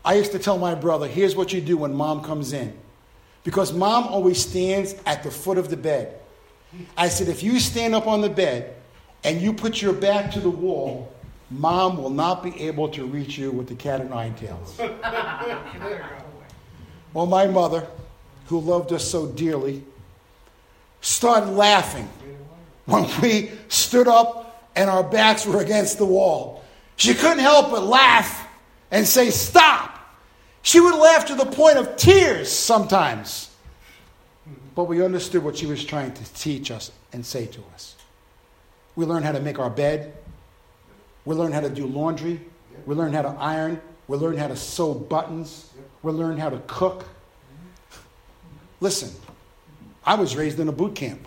I 0.05 0.15
used 0.15 0.31
to 0.33 0.39
tell 0.39 0.57
my 0.57 0.75
brother, 0.75 1.07
here's 1.07 1.35
what 1.35 1.53
you 1.53 1.61
do 1.61 1.77
when 1.77 1.93
mom 1.93 2.23
comes 2.23 2.53
in. 2.53 2.77
Because 3.43 3.73
mom 3.73 4.05
always 4.07 4.43
stands 4.43 4.95
at 5.05 5.23
the 5.23 5.31
foot 5.31 5.57
of 5.57 5.69
the 5.69 5.77
bed. 5.77 6.19
I 6.97 7.09
said, 7.09 7.27
if 7.27 7.43
you 7.43 7.59
stand 7.59 7.93
up 7.93 8.07
on 8.07 8.21
the 8.21 8.29
bed 8.29 8.75
and 9.23 9.41
you 9.41 9.53
put 9.53 9.81
your 9.81 9.93
back 9.93 10.31
to 10.31 10.39
the 10.39 10.49
wall, 10.49 11.13
mom 11.49 11.97
will 11.97 12.09
not 12.09 12.43
be 12.43 12.59
able 12.61 12.89
to 12.89 13.05
reach 13.05 13.37
you 13.37 13.51
with 13.51 13.67
the 13.67 13.75
cat 13.75 14.01
o' 14.01 14.07
nine 14.07 14.33
tails. 14.35 14.77
well, 17.13 17.25
my 17.25 17.47
mother, 17.47 17.87
who 18.47 18.59
loved 18.59 18.91
us 18.91 19.09
so 19.09 19.27
dearly, 19.27 19.83
started 21.01 21.51
laughing 21.51 22.09
when 22.85 23.07
we 23.21 23.51
stood 23.67 24.07
up 24.07 24.71
and 24.75 24.89
our 24.89 25.03
backs 25.03 25.45
were 25.45 25.61
against 25.61 25.97
the 25.97 26.05
wall. 26.05 26.63
She 26.95 27.13
couldn't 27.13 27.39
help 27.39 27.71
but 27.71 27.83
laugh 27.83 28.47
and 28.91 29.07
say, 29.07 29.29
Stop! 29.29 29.89
She 30.61 30.79
would 30.79 30.95
laugh 30.95 31.25
to 31.25 31.35
the 31.35 31.45
point 31.45 31.77
of 31.77 31.97
tears 31.97 32.49
sometimes. 32.49 33.49
But 34.75 34.85
we 34.85 35.03
understood 35.03 35.43
what 35.43 35.57
she 35.57 35.65
was 35.65 35.83
trying 35.83 36.13
to 36.13 36.33
teach 36.33 36.71
us 36.71 36.91
and 37.11 37.25
say 37.25 37.45
to 37.47 37.61
us. 37.73 37.95
We 38.95 39.05
learned 39.05 39.25
how 39.25 39.33
to 39.33 39.39
make 39.39 39.59
our 39.59 39.69
bed. 39.69 40.13
We 41.25 41.35
learned 41.35 41.53
how 41.53 41.61
to 41.61 41.69
do 41.69 41.85
laundry. 41.85 42.41
We 42.85 42.95
learned 42.95 43.15
how 43.15 43.21
to 43.21 43.29
iron. 43.39 43.81
We 44.07 44.17
learned 44.17 44.39
how 44.39 44.47
to 44.47 44.55
sew 44.55 44.93
buttons. 44.93 45.71
We 46.01 46.11
learned 46.11 46.39
how 46.39 46.49
to 46.49 46.61
cook. 46.67 47.05
Listen, 48.79 49.11
I 50.05 50.15
was 50.15 50.35
raised 50.35 50.59
in 50.59 50.67
a 50.67 50.71
boot 50.71 50.95
camp. 50.95 51.25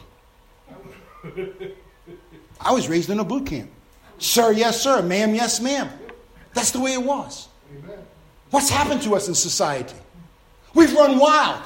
I 2.61 2.73
was 2.73 2.89
raised 2.89 3.11
in 3.11 3.19
a 3.19 3.25
boot 3.25 3.47
camp. 3.47 3.71
Sir, 4.19 4.53
yes, 4.53 4.81
sir. 4.81 5.03
Ma'am, 5.03 5.35
yes, 5.35 5.61
ma'am. 5.61 5.89
That's 6.55 6.71
the 6.71 6.81
way 6.81 6.93
it 6.93 7.03
was. 7.03 7.49
What's 8.51 8.71
happened 8.71 9.03
to 9.03 9.15
us 9.15 9.29
in 9.29 9.35
society? 9.35 9.97
We've 10.75 10.93
run 10.93 11.19
wild. 11.19 11.63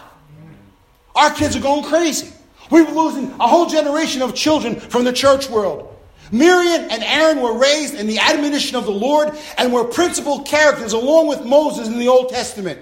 Our 1.15 1.33
kids 1.33 1.57
are 1.57 1.61
going 1.61 1.85
crazy. 1.85 2.33
We're 2.71 2.89
losing 2.89 3.31
a 3.33 3.49
whole 3.49 3.67
generation 3.67 4.23
of 4.23 4.35
children 4.35 4.79
from 4.79 5.05
the 5.05 5.13
church 5.13 5.51
world. 5.51 5.90
Miriam 6.33 6.87
and 6.91 7.03
Aaron 7.03 7.41
were 7.41 7.59
raised 7.59 7.95
in 7.95 8.07
the 8.07 8.19
admonition 8.19 8.77
of 8.77 8.85
the 8.85 8.93
Lord 8.93 9.37
and 9.59 9.73
were 9.73 9.85
principal 9.85 10.41
characters 10.41 10.93
along 10.93 11.29
with 11.29 11.45
Moses 11.45 11.89
in 11.89 11.99
the 11.99 12.09
Old 12.09 12.29
Testament. 12.29 12.79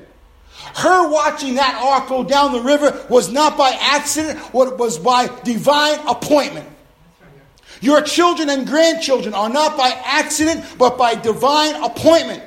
Her 0.75 1.09
watching 1.09 1.55
that 1.55 1.81
ark 1.83 2.09
go 2.09 2.25
down 2.25 2.53
the 2.53 2.61
river 2.61 3.07
was 3.09 3.33
not 3.33 3.57
by 3.57 3.71
accident, 3.81 4.39
it 4.39 4.77
was 4.79 4.99
by 4.99 5.29
divine 5.43 5.99
appointment. 6.07 6.69
Your 7.81 8.03
children 8.03 8.51
and 8.51 8.67
grandchildren 8.67 9.35
are 9.35 9.49
not 9.49 9.77
by 9.77 9.89
accident, 10.05 10.65
but 10.79 10.99
by 10.99 11.15
divine 11.15 11.77
appointment. 11.77 12.43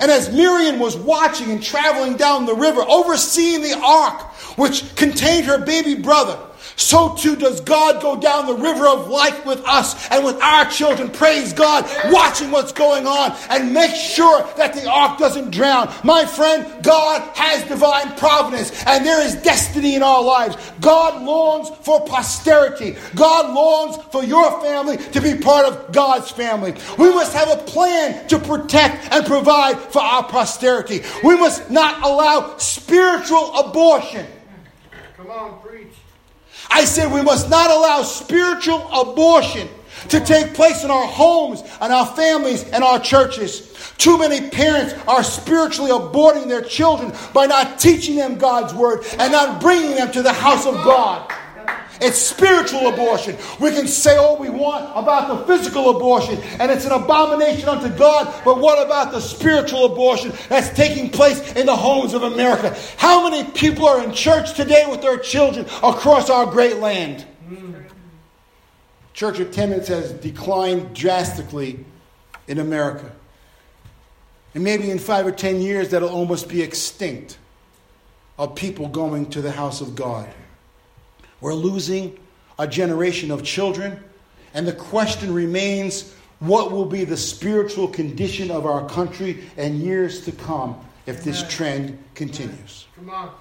And 0.00 0.10
as 0.10 0.32
Miriam 0.32 0.78
was 0.78 0.96
watching 0.96 1.50
and 1.50 1.62
traveling 1.62 2.16
down 2.16 2.46
the 2.46 2.54
river, 2.54 2.82
overseeing 2.82 3.62
the 3.62 3.78
ark, 3.78 4.20
which 4.56 4.94
contained 4.94 5.46
her 5.46 5.58
baby 5.58 5.94
brother, 5.94 6.38
so 6.80 7.14
too 7.14 7.36
does 7.36 7.60
God 7.60 8.00
go 8.00 8.18
down 8.18 8.46
the 8.46 8.54
river 8.54 8.88
of 8.88 9.08
life 9.08 9.44
with 9.44 9.62
us 9.66 10.08
and 10.10 10.24
with 10.24 10.40
our 10.40 10.64
children. 10.70 11.10
Praise 11.10 11.52
God, 11.52 11.84
watching 12.06 12.50
what's 12.50 12.72
going 12.72 13.06
on 13.06 13.36
and 13.50 13.74
make 13.74 13.94
sure 13.94 14.42
that 14.56 14.72
the 14.72 14.88
ark 14.88 15.18
doesn't 15.18 15.50
drown. 15.50 15.92
My 16.02 16.24
friend, 16.24 16.82
God 16.82 17.20
has 17.36 17.68
divine 17.68 18.16
providence 18.16 18.72
and 18.86 19.04
there 19.04 19.20
is 19.20 19.34
destiny 19.36 19.94
in 19.94 20.02
our 20.02 20.22
lives. 20.22 20.56
God 20.80 21.22
longs 21.22 21.68
for 21.82 22.00
posterity. 22.06 22.96
God 23.14 23.54
longs 23.54 24.02
for 24.10 24.24
your 24.24 24.58
family 24.62 24.96
to 24.96 25.20
be 25.20 25.34
part 25.34 25.66
of 25.66 25.92
God's 25.92 26.30
family. 26.30 26.74
We 26.98 27.10
must 27.10 27.34
have 27.34 27.50
a 27.50 27.62
plan 27.62 28.26
to 28.28 28.38
protect 28.38 29.12
and 29.12 29.26
provide 29.26 29.78
for 29.78 30.00
our 30.00 30.24
posterity. 30.24 31.02
We 31.22 31.36
must 31.36 31.70
not 31.70 32.02
allow 32.02 32.56
spiritual 32.56 33.54
abortion. 33.54 34.26
Come 35.18 35.30
on. 35.30 35.69
I 36.70 36.84
said 36.84 37.12
we 37.12 37.22
must 37.22 37.50
not 37.50 37.70
allow 37.70 38.02
spiritual 38.02 38.88
abortion 38.92 39.68
to 40.08 40.20
take 40.20 40.54
place 40.54 40.84
in 40.84 40.90
our 40.90 41.06
homes 41.06 41.62
and 41.80 41.92
our 41.92 42.06
families 42.06 42.64
and 42.70 42.82
our 42.82 42.98
churches. 42.98 43.66
Too 43.98 44.18
many 44.18 44.48
parents 44.48 44.94
are 45.06 45.22
spiritually 45.22 45.90
aborting 45.90 46.48
their 46.48 46.62
children 46.62 47.12
by 47.34 47.46
not 47.46 47.78
teaching 47.78 48.16
them 48.16 48.38
God's 48.38 48.72
word 48.72 49.04
and 49.18 49.32
not 49.32 49.60
bringing 49.60 49.96
them 49.96 50.10
to 50.12 50.22
the 50.22 50.32
house 50.32 50.66
of 50.66 50.74
God. 50.76 51.30
It's 52.00 52.18
spiritual 52.18 52.88
abortion. 52.88 53.36
We 53.60 53.72
can 53.72 53.86
say 53.86 54.16
all 54.16 54.38
we 54.38 54.48
want 54.48 54.90
about 54.94 55.28
the 55.28 55.46
physical 55.46 55.96
abortion, 55.96 56.38
and 56.58 56.70
it's 56.70 56.86
an 56.86 56.92
abomination 56.92 57.68
unto 57.68 57.90
God. 57.96 58.42
But 58.44 58.58
what 58.58 58.84
about 58.84 59.12
the 59.12 59.20
spiritual 59.20 59.84
abortion 59.84 60.32
that's 60.48 60.70
taking 60.70 61.10
place 61.10 61.52
in 61.52 61.66
the 61.66 61.76
homes 61.76 62.14
of 62.14 62.22
America? 62.22 62.76
How 62.96 63.28
many 63.28 63.48
people 63.50 63.86
are 63.86 64.02
in 64.02 64.12
church 64.12 64.54
today 64.54 64.86
with 64.88 65.02
their 65.02 65.18
children 65.18 65.66
across 65.82 66.30
our 66.30 66.46
great 66.46 66.78
land? 66.78 67.26
Church 69.12 69.38
attendance 69.38 69.88
has 69.88 70.12
declined 70.12 70.94
drastically 70.94 71.84
in 72.48 72.58
America. 72.58 73.12
And 74.54 74.64
maybe 74.64 74.90
in 74.90 74.98
five 74.98 75.26
or 75.26 75.32
ten 75.32 75.60
years, 75.60 75.90
that'll 75.90 76.08
almost 76.08 76.48
be 76.48 76.62
extinct 76.62 77.36
of 78.38 78.54
people 78.54 78.88
going 78.88 79.28
to 79.30 79.42
the 79.42 79.52
house 79.52 79.82
of 79.82 79.94
God. 79.94 80.28
We're 81.40 81.54
losing 81.54 82.18
a 82.58 82.66
generation 82.66 83.30
of 83.30 83.42
children, 83.42 84.02
and 84.54 84.66
the 84.66 84.72
question 84.72 85.32
remains 85.32 86.14
what 86.40 86.72
will 86.72 86.86
be 86.86 87.04
the 87.04 87.16
spiritual 87.16 87.88
condition 87.88 88.50
of 88.50 88.66
our 88.66 88.88
country 88.88 89.44
and 89.56 89.80
years 89.80 90.24
to 90.24 90.32
come 90.32 90.78
if 91.06 91.22
this 91.22 91.46
trend 91.48 92.02
continues? 92.14 92.86
Come 92.96 93.10
on. 93.10 93.34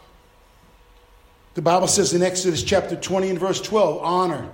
The 1.56 1.62
Bible 1.62 1.88
says 1.88 2.14
in 2.14 2.22
Exodus 2.22 2.64
chapter 2.64 2.96
20 2.96 3.32
and 3.32 3.40
verse 3.40 3.62
12 3.62 4.02
honor 4.02 4.50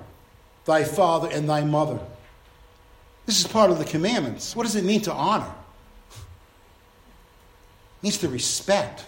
thy 0.66 0.84
father 0.84 1.30
and 1.32 1.48
thy 1.48 1.64
mother. 1.64 2.00
This 3.26 3.40
is 3.40 3.48
part 3.48 3.72
of 3.72 3.80
the 3.80 3.86
commandments. 3.86 4.56
What 4.56 4.64
does 4.64 4.76
it 4.76 4.84
mean 4.84 5.02
to 5.02 5.14
honor? 5.14 5.52
It 6.12 8.04
means 8.04 8.18
to 8.20 8.30
respect, 8.30 9.06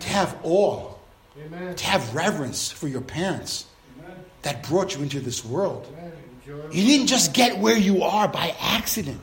to 0.00 0.08
have 0.08 0.38
awe, 0.42 0.95
Amen. 1.44 1.74
to 1.76 1.84
have 1.84 2.14
reverence 2.14 2.70
for 2.70 2.88
your 2.88 3.00
parents 3.00 3.66
Amen. 3.98 4.16
that 4.42 4.62
brought 4.68 4.94
you 4.94 5.02
into 5.02 5.20
this 5.20 5.44
world. 5.44 5.86
You 6.46 6.86
didn't 6.86 7.08
just 7.08 7.32
get 7.32 7.58
where 7.58 7.76
you 7.76 8.02
are 8.02 8.28
by 8.28 8.54
accident. 8.60 9.20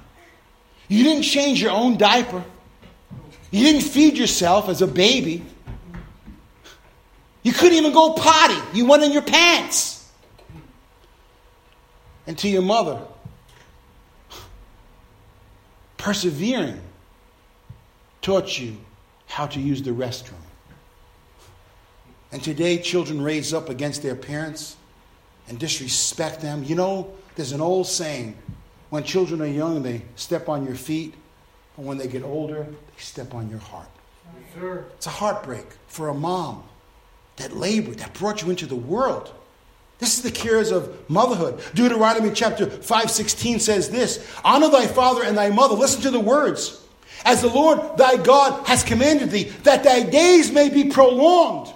You 0.88 1.04
didn't 1.04 1.24
change 1.24 1.62
your 1.62 1.72
own 1.72 1.98
diaper. 1.98 2.44
You 3.50 3.64
didn't 3.64 3.82
feed 3.82 4.18
yourself 4.18 4.68
as 4.68 4.82
a 4.82 4.88
baby. 4.88 5.46
You 7.44 7.54
couldn't 7.54 7.78
even 7.78 7.94
go 7.94 8.14
potty. 8.14 8.60
You 8.78 8.86
went 8.86 9.04
in 9.04 9.12
your 9.12 9.22
pants. 9.22 10.10
And 12.26 12.38
to 12.40 12.48
your 12.48 12.62
mother, 12.62 13.02
persevering 15.98 16.80
taught 18.22 18.60
you 18.60 18.78
how 19.28 19.48
to 19.48 19.60
use 19.60 19.82
the 19.82 19.92
restroom. 19.92 20.43
And 22.34 22.44
today, 22.44 22.80
children 22.80 23.22
raise 23.22 23.54
up 23.54 23.70
against 23.70 24.02
their 24.02 24.16
parents 24.16 24.76
and 25.48 25.60
disrespect 25.60 26.42
them. 26.42 26.64
You 26.64 26.74
know, 26.74 27.14
there's 27.36 27.52
an 27.52 27.62
old 27.62 27.86
saying 27.86 28.36
when 28.90 29.04
children 29.04 29.40
are 29.40 29.48
young, 29.48 29.84
they 29.84 30.02
step 30.16 30.50
on 30.50 30.66
your 30.66 30.76
feet, 30.76 31.14
but 31.76 31.86
when 31.86 32.00
they 32.00 32.08
get 32.08 32.24
older, 32.24 32.64
they 32.64 33.02
step 33.02 33.36
on 33.36 33.50
your 33.52 33.60
heart. 33.60 33.88
Yes. 34.60 34.84
It's 34.96 35.06
a 35.06 35.12
heartbreak 35.12 35.66
for 35.88 36.10
a 36.10 36.14
mom 36.14 36.64
that 37.36 37.56
labored, 37.56 38.00
that 38.00 38.14
brought 38.16 38.42
you 38.42 38.50
into 38.50 38.66
the 38.66 38.76
world. 38.76 39.32
This 40.00 40.18
is 40.18 40.24
the 40.24 40.32
cares 40.32 40.72
of 40.72 41.08
motherhood. 41.10 41.62
Deuteronomy 41.76 42.32
chapter 42.34 42.66
5:16 42.66 43.62
says 43.62 43.90
this: 43.90 44.26
Honor 44.44 44.70
thy 44.70 44.88
father 44.88 45.24
and 45.24 45.38
thy 45.38 45.50
mother. 45.50 45.76
Listen 45.76 46.02
to 46.02 46.12
the 46.12 46.20
words. 46.20 46.82
As 47.26 47.42
the 47.42 47.48
Lord 47.48 47.98
thy 47.98 48.18
God 48.18 48.68
has 48.68 48.84
commanded 48.84 49.30
thee, 49.30 49.44
that 49.64 49.84
thy 49.84 50.02
days 50.02 50.52
may 50.52 50.70
be 50.70 50.86
prolonged, 50.86 51.74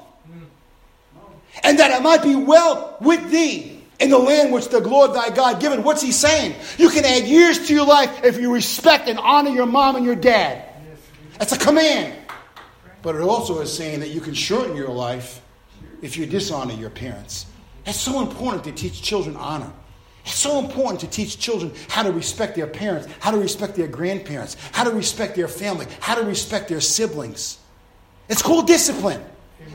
and 1.63 1.79
that 1.79 1.91
it 1.91 2.03
might 2.03 2.23
be 2.23 2.35
well 2.35 2.97
with 3.01 3.29
thee 3.31 3.81
in 3.99 4.09
the 4.09 4.17
land 4.17 4.53
which 4.53 4.69
the 4.69 4.79
Lord 4.79 5.13
thy 5.13 5.29
God 5.29 5.59
given. 5.59 5.83
What's 5.83 6.01
he 6.01 6.11
saying? 6.11 6.55
You 6.77 6.89
can 6.89 7.03
add 7.05 7.23
years 7.27 7.67
to 7.67 7.73
your 7.73 7.85
life 7.85 8.23
if 8.23 8.39
you 8.39 8.53
respect 8.53 9.07
and 9.07 9.19
honor 9.19 9.49
your 9.49 9.65
mom 9.65 9.95
and 9.95 10.05
your 10.05 10.15
dad. 10.15 10.63
That's 11.39 11.53
a 11.53 11.57
command. 11.57 12.13
But 13.01 13.15
it 13.15 13.21
also 13.21 13.59
is 13.61 13.75
saying 13.75 13.99
that 14.01 14.09
you 14.09 14.21
can 14.21 14.33
shorten 14.33 14.75
your 14.75 14.89
life 14.89 15.41
if 16.01 16.17
you 16.17 16.25
dishonor 16.25 16.73
your 16.73 16.89
parents. 16.89 17.45
It's 17.85 17.99
so 17.99 18.21
important 18.21 18.63
to 18.65 18.71
teach 18.71 19.01
children 19.01 19.35
honor. 19.35 19.71
It's 20.25 20.35
so 20.35 20.59
important 20.59 20.99
to 21.01 21.07
teach 21.07 21.39
children 21.39 21.71
how 21.87 22.03
to 22.03 22.11
respect 22.11 22.55
their 22.55 22.67
parents, 22.67 23.07
how 23.19 23.31
to 23.31 23.37
respect 23.37 23.75
their 23.75 23.87
grandparents, 23.87 24.57
how 24.73 24.83
to 24.83 24.91
respect 24.91 25.35
their 25.35 25.47
family, 25.47 25.87
how 26.01 26.15
to 26.15 26.23
respect 26.23 26.67
their 26.67 26.81
siblings. 26.81 27.59
It's 28.27 28.41
called 28.41 28.67
discipline. 28.67 29.23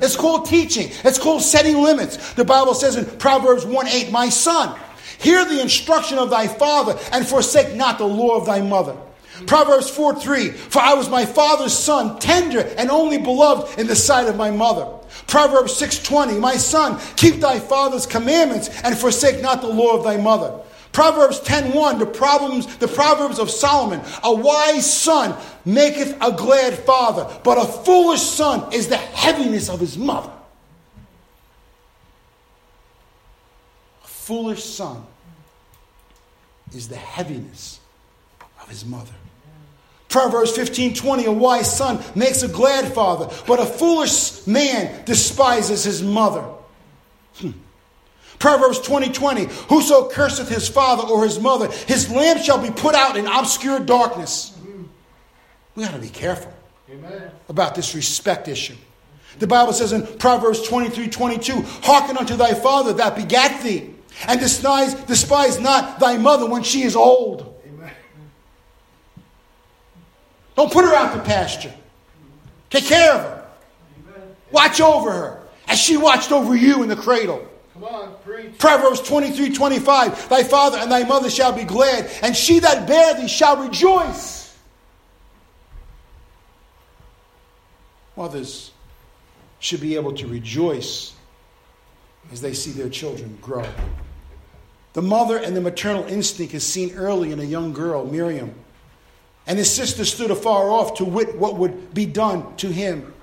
It's 0.01 0.17
called 0.17 0.47
teaching. 0.47 0.91
It's 1.05 1.19
called 1.19 1.43
setting 1.43 1.83
limits. 1.83 2.35
The 2.35 2.45
Bible 2.45 2.75
says 2.75 2.97
in 2.97 3.05
Proverbs 3.19 3.65
1 3.65 3.89
8, 3.89 4.11
My 4.11 4.29
son, 4.29 4.79
hear 5.19 5.45
the 5.45 5.61
instruction 5.61 6.19
of 6.19 6.31
thy 6.31 6.49
father 6.49 6.99
and 7.13 7.27
forsake 7.27 7.75
not 7.75 7.99
the 7.99 8.07
law 8.07 8.37
of 8.37 8.47
thy 8.47 8.61
mother. 8.61 8.97
Proverbs 9.47 9.91
4 9.91 10.15
3, 10.17 10.49
For 10.51 10.81
I 10.81 10.95
was 10.95 11.09
my 11.09 11.25
father's 11.25 11.77
son, 11.77 12.19
tender 12.19 12.61
and 12.79 12.91
only 12.91 13.19
beloved 13.19 13.79
in 13.79 13.87
the 13.87 13.97
sight 13.97 14.29
of 14.29 14.37
my 14.37 14.51
mother. 14.51 14.87
Proverbs 15.27 15.75
6:20, 15.75 16.39
My 16.39 16.57
son, 16.57 17.01
keep 17.17 17.37
thy 17.37 17.59
father's 17.59 18.07
commandments 18.07 18.69
and 18.83 18.97
forsake 18.97 19.41
not 19.41 19.61
the 19.61 19.69
law 19.69 19.97
of 19.97 20.05
thy 20.05 20.17
mother. 20.17 20.53
Proverbs 20.93 21.41
10:1, 21.41 21.99
the 21.99 22.07
problems, 22.07 22.77
the 22.77 22.89
Proverbs 22.89 23.39
of 23.39 23.51
Solomon. 23.51 24.03
A 24.23 24.33
wise 24.33 24.91
son 24.91 25.35
maketh 25.65 26.17
a 26.21 26.33
glad 26.33 26.79
father, 26.81 27.27
but 27.43 27.59
a 27.59 27.65
foolish 27.65 28.21
son 28.21 28.73
is 28.73 28.89
the 28.89 28.99
heaviness 28.99 29.69
of 29.71 29.81
his 29.81 29.97
mother. 29.97 30.31
A 34.05 34.09
foolish 34.09 34.65
son 34.65 35.07
is 36.75 36.89
the 36.89 36.97
heaviness 36.97 37.81
of 38.61 38.69
his 38.69 38.85
mother. 38.85 39.15
Proverbs 40.11 40.51
15 40.51 40.93
20, 40.93 41.25
a 41.25 41.33
wise 41.33 41.75
son 41.75 42.05
makes 42.15 42.43
a 42.43 42.49
glad 42.49 42.93
father, 42.93 43.35
but 43.47 43.59
a 43.59 43.65
foolish 43.65 44.47
man 44.47 45.05
despises 45.07 45.85
his 45.85 46.03
mother. 46.03 46.45
Hmm. 47.37 47.53
Proverbs 48.43 48.81
20 48.81 49.11
20, 49.11 49.45
whoso 49.69 50.09
curseth 50.09 50.49
his 50.49 50.69
father 50.69 51.05
or 51.05 51.23
his 51.23 51.39
mother, 51.39 51.71
his 51.87 52.11
lamp 52.11 52.41
shall 52.41 52.61
be 52.61 52.73
put 52.73 52.97
out 52.97 53.17
in 53.17 53.29
obscure 53.29 53.79
darkness. 53.79 54.59
We 55.77 55.85
got 55.85 55.95
to 55.95 56.01
be 56.01 56.09
careful 56.09 56.53
Amen. 56.91 57.31
about 57.49 57.77
this 57.77 57.95
respect 57.95 58.49
issue. 58.49 58.75
The 59.39 59.47
Bible 59.47 59.73
says 59.73 59.93
in 59.93 60.05
Proverbs 60.19 60.61
23 60.63 61.07
22, 61.07 61.63
hearken 61.85 62.19
unto 62.19 62.35
thy 62.35 62.53
father 62.53 62.93
that 62.95 63.15
begat 63.15 63.63
thee, 63.63 63.95
and 64.27 64.41
despise, 64.41 64.95
despise 64.95 65.61
not 65.61 66.01
thy 66.01 66.19
mother 66.19 66.47
when 66.51 66.65
she 66.65 66.83
is 66.83 66.97
old. 66.97 67.63
Amen. 67.65 67.93
Don't 70.57 70.73
put 70.73 70.85
her 70.85 70.93
out 70.97 71.15
to 71.15 71.23
pasture. 71.23 71.73
Take 72.71 72.87
care 72.87 73.13
of 73.13 73.21
her. 73.21 73.49
Watch 74.51 74.81
over 74.81 75.13
her 75.13 75.43
as 75.69 75.79
she 75.79 75.97
watched 75.97 76.33
over 76.33 76.57
you 76.57 76.83
in 76.83 76.89
the 76.89 76.97
cradle. 76.97 77.49
Come 77.75 77.85
on, 77.85 78.15
preach. 78.25 78.59
Proverbs 78.59 79.01
23 79.01 79.55
25, 79.55 80.29
thy 80.29 80.43
father 80.43 80.79
and 80.79 80.93
thy 80.93 81.05
mother 81.05 81.31
shall 81.31 81.53
be 81.53 81.65
glad, 81.65 82.11
and 82.23 82.37
she 82.37 82.59
that 82.59 82.87
bare 82.87 83.15
thee 83.15 83.29
shall 83.29 83.57
rejoice. 83.57 84.55
Mothers 88.17 88.73
should 89.59 89.81
be 89.81 89.95
able 89.95 90.13
to 90.13 90.27
rejoice 90.27 91.15
as 92.31 92.41
they 92.41 92.53
see 92.53 92.73
their 92.73 92.91
children 92.91 93.39
grow. 93.41 93.67
The 94.93 95.03
mother 95.03 95.39
and 95.39 95.57
the 95.57 95.63
maternal 95.63 96.05
instinct 96.05 96.53
is 96.53 96.67
seen 96.67 96.95
early 96.95 97.33
in 97.33 97.41
a 97.41 97.45
young 97.45 97.73
girl, 97.73 98.05
Miriam. 98.05 98.55
And 99.47 99.59
his 99.59 99.71
sister 99.71 100.05
stood 100.05 100.31
afar 100.31 100.71
off 100.71 100.99
to 100.99 101.05
wit 101.05 101.37
what 101.39 101.57
would 101.57 101.95
be 101.95 102.05
done 102.05 102.55
to 102.57 102.69
him 102.69 103.15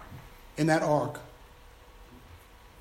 in 0.57 0.67
that 0.67 0.81
ark. 0.81 1.19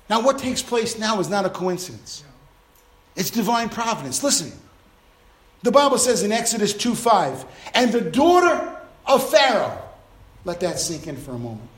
Now, 0.09 0.21
what 0.21 0.39
takes 0.39 0.63
place 0.63 0.97
now 0.97 1.19
is 1.19 1.29
not 1.29 1.45
a 1.45 1.49
coincidence, 1.49 2.23
it's 3.15 3.29
divine 3.29 3.69
providence. 3.69 4.23
Listen, 4.23 4.51
the 5.61 5.71
Bible 5.71 5.97
says 5.97 6.23
in 6.23 6.31
Exodus 6.31 6.73
2 6.73 6.95
5, 6.95 7.45
and 7.73 7.91
the 7.91 8.01
daughter 8.01 8.77
of 9.05 9.29
Pharaoh, 9.29 9.81
let 10.45 10.61
that 10.61 10.79
sink 10.79 11.07
in 11.07 11.17
for 11.17 11.31
a 11.31 11.37
moment. 11.37 11.69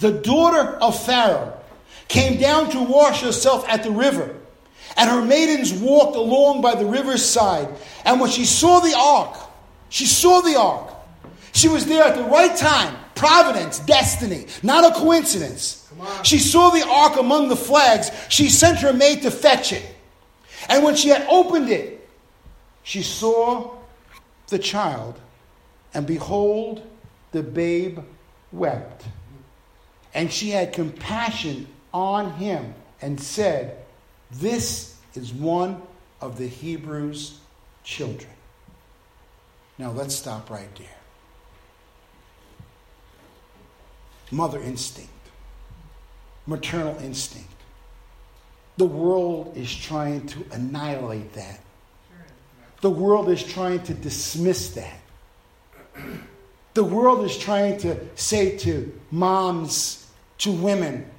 The 0.00 0.12
daughter 0.12 0.62
of 0.80 1.00
Pharaoh 1.04 1.58
came 2.08 2.40
down 2.40 2.70
to 2.70 2.82
wash 2.82 3.20
herself 3.20 3.68
at 3.68 3.82
the 3.82 3.90
river, 3.90 4.34
and 4.96 5.10
her 5.10 5.22
maidens 5.22 5.72
walked 5.72 6.16
along 6.16 6.62
by 6.62 6.74
the 6.74 6.86
river's 6.86 7.24
side. 7.24 7.68
And 8.04 8.20
when 8.20 8.30
she 8.30 8.44
saw 8.44 8.80
the 8.80 8.96
ark, 8.96 9.36
she 9.90 10.06
saw 10.06 10.40
the 10.40 10.58
ark. 10.58 10.94
She 11.52 11.68
was 11.68 11.86
there 11.86 12.04
at 12.04 12.16
the 12.16 12.24
right 12.24 12.56
time. 12.56 12.96
Providence, 13.18 13.80
destiny, 13.80 14.46
not 14.62 14.84
a 14.84 14.94
coincidence. 14.94 15.90
She 16.22 16.38
saw 16.38 16.70
the 16.70 16.86
ark 16.86 17.16
among 17.18 17.48
the 17.48 17.56
flags. 17.56 18.10
She 18.28 18.48
sent 18.48 18.78
her 18.78 18.92
maid 18.92 19.22
to 19.22 19.30
fetch 19.30 19.72
it. 19.72 19.84
And 20.68 20.84
when 20.84 20.94
she 20.94 21.08
had 21.08 21.26
opened 21.28 21.68
it, 21.68 22.08
she 22.84 23.02
saw 23.02 23.76
the 24.48 24.58
child, 24.58 25.18
and 25.92 26.06
behold, 26.06 26.82
the 27.32 27.42
babe 27.42 27.98
wept. 28.52 29.04
And 30.14 30.32
she 30.32 30.50
had 30.50 30.72
compassion 30.72 31.66
on 31.92 32.32
him 32.34 32.74
and 33.02 33.20
said, 33.20 33.78
This 34.30 34.96
is 35.14 35.32
one 35.32 35.82
of 36.20 36.38
the 36.38 36.46
Hebrews' 36.46 37.38
children. 37.82 38.30
Now 39.76 39.90
let's 39.90 40.14
stop 40.14 40.50
right 40.50 40.74
there. 40.76 40.97
Mother 44.30 44.60
instinct, 44.60 45.10
maternal 46.46 46.96
instinct. 46.98 47.50
The 48.76 48.86
world 48.86 49.56
is 49.56 49.74
trying 49.74 50.26
to 50.28 50.44
annihilate 50.52 51.32
that. 51.32 51.60
The 52.80 52.90
world 52.90 53.28
is 53.28 53.42
trying 53.42 53.82
to 53.84 53.94
dismiss 53.94 54.70
that. 54.74 55.00
The 56.74 56.84
world 56.84 57.24
is 57.24 57.36
trying 57.36 57.78
to 57.78 57.98
say 58.14 58.56
to 58.58 58.92
moms, 59.10 60.08
to 60.38 60.52
women, 60.52 61.10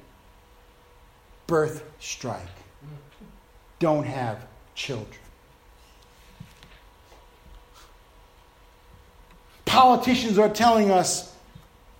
birth 1.46 1.84
strike. 1.98 2.40
Don't 3.78 4.04
have 4.04 4.46
children. 4.74 5.20
Politicians 9.66 10.38
are 10.38 10.48
telling 10.48 10.90
us 10.90 11.29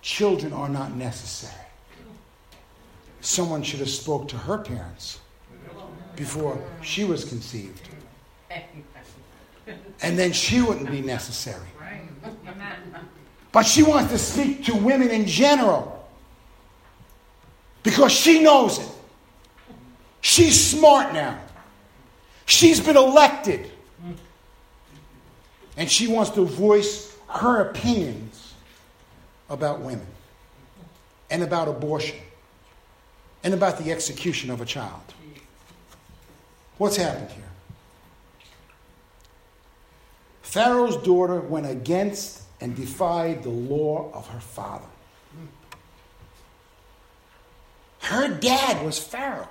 children 0.01 0.53
are 0.53 0.69
not 0.69 0.95
necessary. 0.95 1.53
Someone 3.21 3.61
should 3.63 3.79
have 3.79 3.89
spoke 3.89 4.27
to 4.29 4.37
her 4.37 4.57
parents 4.57 5.19
before 6.15 6.61
she 6.81 7.03
was 7.03 7.23
conceived. 7.23 7.87
And 10.01 10.17
then 10.17 10.33
she 10.33 10.61
wouldn't 10.61 10.89
be 10.89 11.01
necessary. 11.01 11.67
But 13.51 13.63
she 13.63 13.83
wants 13.83 14.11
to 14.11 14.17
speak 14.17 14.65
to 14.65 14.75
women 14.75 15.09
in 15.09 15.25
general 15.25 16.09
because 17.83 18.11
she 18.11 18.41
knows 18.41 18.79
it. 18.79 18.89
She's 20.21 20.59
smart 20.59 21.13
now. 21.13 21.39
She's 22.45 22.79
been 22.79 22.97
elected. 22.97 23.71
And 25.77 25.89
she 25.89 26.07
wants 26.07 26.31
to 26.31 26.45
voice 26.45 27.15
her 27.27 27.69
opinions 27.69 28.30
about 29.51 29.81
women 29.81 30.07
and 31.29 31.43
about 31.43 31.67
abortion 31.67 32.17
and 33.43 33.53
about 33.53 33.77
the 33.77 33.91
execution 33.91 34.49
of 34.49 34.61
a 34.61 34.65
child. 34.65 35.13
What's 36.77 36.95
happened 36.95 37.29
here? 37.29 37.43
Pharaoh's 40.41 40.97
daughter 40.97 41.39
went 41.39 41.69
against 41.69 42.41
and 42.59 42.75
defied 42.75 43.43
the 43.43 43.49
law 43.49 44.09
of 44.13 44.27
her 44.27 44.39
father. 44.39 44.85
Her 47.99 48.27
dad 48.27 48.83
was 48.85 48.97
Pharaoh. 48.97 49.47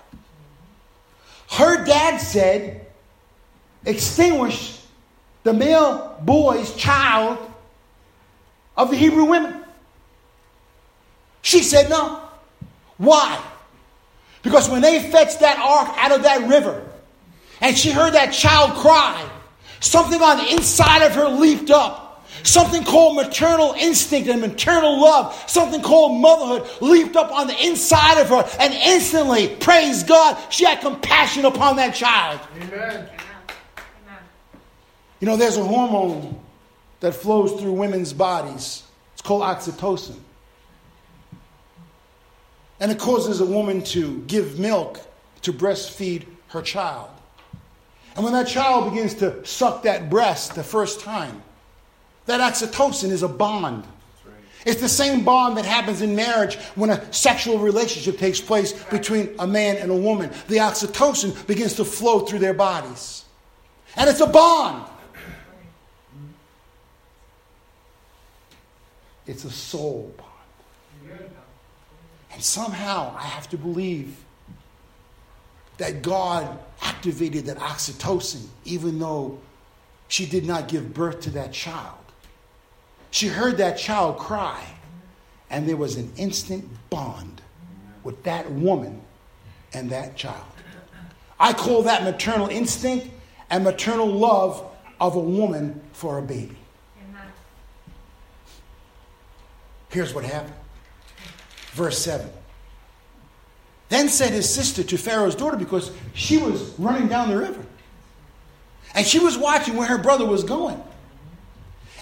Her 1.51 1.85
dad 1.85 2.19
said, 2.19 2.87
extinguish 3.85 4.81
the 5.43 5.53
male 5.53 6.19
boy's 6.23 6.75
child 6.77 7.39
of 8.77 8.91
the 8.91 8.97
Hebrew 8.97 9.25
women. 9.25 9.60
She 11.51 11.65
said 11.65 11.91
no. 11.91 12.23
Why? 12.97 13.43
Because 14.43 14.71
when 14.71 14.83
they 14.83 15.11
fetched 15.11 15.41
that 15.41 15.59
ark 15.59 15.93
out 15.97 16.13
of 16.13 16.23
that 16.23 16.49
river 16.49 16.89
and 17.61 17.77
she 17.77 17.91
heard 17.91 18.15
that 18.15 18.33
child 18.33 18.79
cry, 18.79 19.29
something 19.81 20.23
on 20.23 20.39
the 20.39 20.53
inside 20.53 21.03
of 21.03 21.13
her 21.17 21.29
leaped 21.29 21.73
up. 21.73 22.25
Something 22.45 22.85
called 22.85 23.17
maternal 23.17 23.75
instinct 23.77 24.29
and 24.29 24.41
maternal 24.41 25.01
love, 25.01 25.35
something 25.49 25.83
called 25.83 26.21
motherhood 26.21 26.71
leaped 26.81 27.17
up 27.17 27.33
on 27.33 27.49
the 27.49 27.67
inside 27.67 28.21
of 28.21 28.29
her, 28.29 28.49
and 28.61 28.73
instantly, 28.73 29.49
praise 29.57 30.05
God, 30.05 30.39
she 30.51 30.65
had 30.65 30.81
compassion 30.81 31.45
upon 31.45 31.77
that 31.77 31.97
child. 31.97 32.39
Amen. 32.63 33.09
You 35.19 35.27
know, 35.27 35.37
there's 35.37 35.57
a 35.57 35.65
hormone 35.65 36.41
that 37.01 37.13
flows 37.13 37.61
through 37.61 37.73
women's 37.73 38.13
bodies. 38.13 38.85
It's 39.15 39.23
called 39.23 39.43
oxytocin. 39.43 40.17
And 42.81 42.91
it 42.91 42.99
causes 42.99 43.41
a 43.41 43.45
woman 43.45 43.85
to 43.85 44.23
give 44.27 44.59
milk 44.59 45.01
to 45.43 45.53
breastfeed 45.53 46.27
her 46.49 46.63
child. 46.63 47.11
And 48.17 48.25
when 48.25 48.33
that 48.33 48.49
child 48.49 48.91
begins 48.91 49.15
to 49.17 49.45
suck 49.47 49.85
that 49.85 50.11
breast 50.11 50.55
the 50.55 50.65
first 50.65 51.01
time, 51.01 51.43
that 52.27 52.41
oxytocin 52.41 53.11
is 53.11 53.23
a 53.23 53.29
bond. 53.29 53.85
It's 54.67 54.81
the 54.81 54.89
same 54.89 55.25
bond 55.25 55.57
that 55.57 55.65
happens 55.65 56.03
in 56.03 56.15
marriage 56.15 56.57
when 56.75 56.91
a 56.91 57.13
sexual 57.13 57.59
relationship 57.59 58.19
takes 58.19 58.41
place 58.41 58.73
between 58.85 59.35
a 59.39 59.47
man 59.47 59.77
and 59.77 59.91
a 59.91 59.97
woman. 59.97 60.31
The 60.49 60.57
oxytocin 60.57 61.47
begins 61.47 61.77
to 61.77 61.85
flow 61.85 62.21
through 62.21 62.41
their 62.41 62.55
bodies. 62.55 63.25
And 63.97 64.09
it's 64.09 64.21
a 64.21 64.27
bond. 64.27 64.85
It's 69.27 69.45
a 69.45 69.51
soul 69.51 70.15
bond. 70.17 70.30
And 72.33 72.43
somehow 72.43 73.15
I 73.17 73.23
have 73.23 73.49
to 73.51 73.59
believe 73.59 74.17
that 75.79 76.03
God 76.03 76.59
activated 76.83 77.47
that 77.47 77.57
oxytocin, 77.59 78.47
even 78.65 78.99
though 78.99 79.39
she 80.09 80.27
did 80.27 80.47
not 80.47 80.69
give 80.69 80.93
birth 80.93 81.21
to 81.23 81.31
that 81.31 81.53
child. 81.53 81.97
She 83.11 83.29
heard 83.29 83.57
that 83.59 83.79
child 83.79 84.19
cry, 84.19 84.63
and 85.49 85.69
there 85.69 85.77
was 85.77 85.97
an 85.97 86.13
instant 86.17 86.69
bond 86.91 87.41
with 88.05 88.23
that 88.25 88.51
woman 88.51 89.01
and 89.73 89.91
that 89.91 90.17
child. 90.17 90.45
I 91.39 91.53
call 91.53 91.83
that 91.83 92.05
maternal 92.05 92.49
instinct 92.49 93.09
and 93.49 93.65
maternal 93.65 94.07
love 94.07 94.65
of 95.01 95.17
a 95.17 95.21
woman 95.21 95.81
for 95.93 96.19
a 96.19 96.23
baby. 96.23 96.57
Here's 99.89 100.15
what 100.15 100.25
happened. 100.25 100.55
Verse 101.73 101.99
7. 101.99 102.29
Then 103.89 104.09
said 104.09 104.33
his 104.33 104.49
sister 104.49 104.85
to 104.85 104.97
Pharaoh's 104.97 105.35
daughter 105.35 105.57
because 105.57 105.91
she 106.15 106.39
was 106.39 106.79
running 106.79 107.09
down 107.09 107.29
the 107.29 107.37
river. 107.37 107.65
And 108.95 109.07
she 109.07 109.19
was 109.19 109.37
watching 109.37 109.77
where 109.77 109.89
her 109.89 109.99
brother 109.99 110.25
was 110.25 110.45
going. 110.45 110.81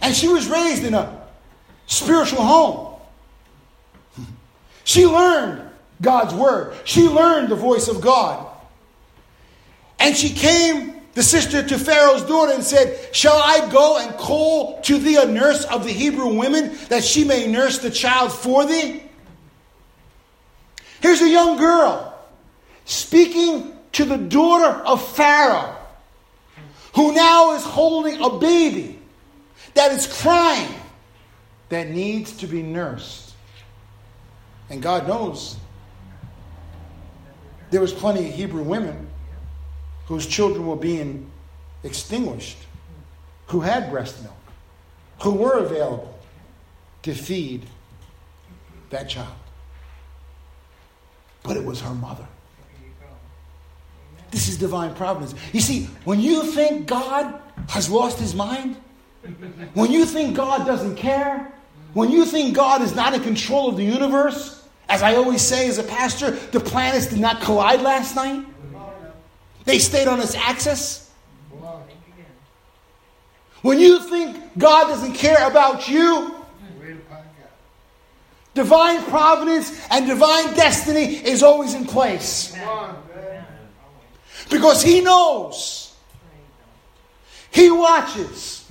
And 0.00 0.14
she 0.14 0.28
was 0.28 0.48
raised 0.48 0.84
in 0.84 0.94
a 0.94 1.26
spiritual 1.86 2.42
home. 2.42 2.94
She 4.84 5.04
learned 5.04 5.68
God's 6.00 6.32
word, 6.32 6.74
she 6.84 7.02
learned 7.08 7.50
the 7.50 7.56
voice 7.56 7.88
of 7.88 8.00
God. 8.00 8.46
And 9.98 10.16
she 10.16 10.30
came, 10.30 10.94
the 11.12 11.22
sister 11.22 11.62
to 11.66 11.78
Pharaoh's 11.78 12.22
daughter, 12.22 12.52
and 12.52 12.62
said, 12.62 13.14
Shall 13.14 13.36
I 13.36 13.68
go 13.70 13.98
and 13.98 14.16
call 14.16 14.80
to 14.82 14.96
thee 14.96 15.16
a 15.16 15.26
nurse 15.26 15.64
of 15.64 15.84
the 15.84 15.90
Hebrew 15.90 16.38
women 16.38 16.78
that 16.88 17.04
she 17.04 17.24
may 17.24 17.46
nurse 17.46 17.80
the 17.80 17.90
child 17.90 18.32
for 18.32 18.64
thee? 18.64 19.02
Here's 21.00 21.20
a 21.20 21.28
young 21.28 21.56
girl 21.56 22.18
speaking 22.84 23.72
to 23.92 24.04
the 24.04 24.16
daughter 24.16 24.84
of 24.84 25.06
Pharaoh, 25.14 25.76
who 26.94 27.12
now 27.12 27.54
is 27.54 27.62
holding 27.62 28.20
a 28.20 28.38
baby 28.38 28.98
that 29.74 29.92
is 29.92 30.06
crying, 30.22 30.74
that 31.68 31.88
needs 31.88 32.32
to 32.38 32.46
be 32.46 32.62
nursed. 32.62 33.34
And 34.70 34.82
God 34.82 35.06
knows 35.06 35.56
there 37.70 37.80
was 37.80 37.92
plenty 37.92 38.28
of 38.28 38.34
Hebrew 38.34 38.62
women 38.62 39.08
whose 40.06 40.26
children 40.26 40.66
were 40.66 40.76
being 40.76 41.30
extinguished, 41.84 42.58
who 43.46 43.60
had 43.60 43.90
breast 43.90 44.22
milk, 44.22 44.34
who 45.22 45.32
were 45.32 45.58
available 45.58 46.18
to 47.02 47.14
feed 47.14 47.66
that 48.90 49.08
child. 49.08 49.34
But 51.48 51.56
it 51.56 51.64
was 51.64 51.80
her 51.80 51.94
mother. 51.94 52.26
This 54.30 54.48
is 54.48 54.58
divine 54.58 54.94
providence. 54.94 55.34
You 55.54 55.60
see, 55.60 55.88
when 56.04 56.20
you 56.20 56.42
think 56.44 56.86
God 56.86 57.40
has 57.70 57.88
lost 57.88 58.18
his 58.20 58.34
mind, 58.34 58.76
when 59.72 59.90
you 59.90 60.04
think 60.04 60.36
God 60.36 60.66
doesn't 60.66 60.96
care, 60.96 61.50
when 61.94 62.10
you 62.10 62.26
think 62.26 62.54
God 62.54 62.82
is 62.82 62.94
not 62.94 63.14
in 63.14 63.22
control 63.22 63.70
of 63.70 63.78
the 63.78 63.84
universe, 63.84 64.62
as 64.90 65.02
I 65.02 65.16
always 65.16 65.40
say 65.40 65.68
as 65.68 65.78
a 65.78 65.82
pastor, 65.82 66.32
the 66.32 66.60
planets 66.60 67.06
did 67.06 67.18
not 67.18 67.40
collide 67.40 67.80
last 67.80 68.14
night. 68.14 68.44
They 69.64 69.78
stayed 69.78 70.06
on 70.06 70.20
its 70.20 70.34
axis. 70.34 71.10
When 73.62 73.80
you 73.80 74.00
think 74.00 74.58
God 74.58 74.88
doesn't 74.88 75.14
care 75.14 75.48
about 75.48 75.88
you, 75.88 76.37
divine 78.58 79.02
providence 79.04 79.86
and 79.88 80.06
divine 80.06 80.52
destiny 80.54 81.14
is 81.14 81.42
always 81.42 81.74
in 81.74 81.86
place. 81.86 82.56
Because 84.50 84.82
He 84.82 85.00
knows, 85.00 85.94
He 87.50 87.70
watches, 87.70 88.68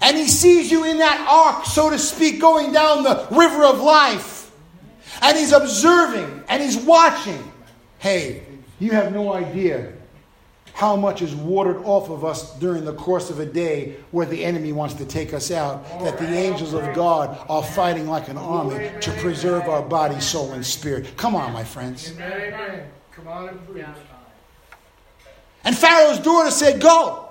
and 0.00 0.16
He 0.16 0.26
sees 0.26 0.70
you 0.70 0.84
in 0.84 0.98
that 0.98 1.26
ark, 1.28 1.66
so 1.66 1.90
to 1.90 1.98
speak, 1.98 2.40
going 2.40 2.72
down 2.72 3.02
the 3.02 3.26
river 3.30 3.64
of 3.64 3.80
life. 3.80 4.50
And 5.20 5.36
He's 5.36 5.52
observing 5.52 6.44
and 6.48 6.62
He's 6.62 6.78
watching. 6.78 7.52
Hey, 7.98 8.42
you 8.78 8.92
have 8.92 9.12
no 9.12 9.34
idea 9.34 9.92
how 10.78 10.94
much 10.94 11.22
is 11.22 11.34
watered 11.34 11.78
off 11.78 12.08
of 12.08 12.24
us 12.24 12.56
during 12.60 12.84
the 12.84 12.94
course 12.94 13.30
of 13.30 13.40
a 13.40 13.44
day 13.44 13.96
where 14.12 14.24
the 14.24 14.44
enemy 14.44 14.70
wants 14.70 14.94
to 14.94 15.04
take 15.04 15.34
us 15.34 15.50
out, 15.50 15.84
that 16.04 16.16
the 16.18 16.28
angels 16.28 16.72
of 16.72 16.94
God 16.94 17.36
are 17.48 17.64
fighting 17.64 18.06
like 18.06 18.28
an 18.28 18.38
army 18.38 18.88
to 19.00 19.10
preserve 19.14 19.64
our 19.64 19.82
body, 19.82 20.20
soul, 20.20 20.52
and 20.52 20.64
spirit. 20.64 21.16
Come 21.16 21.34
on, 21.34 21.52
my 21.52 21.64
friends. 21.64 22.12
Come 23.10 23.26
on 23.26 23.48
and. 23.48 23.96
And 25.64 25.76
Pharaoh's 25.76 26.20
daughter 26.20 26.52
said, 26.52 26.80
Go. 26.80 27.28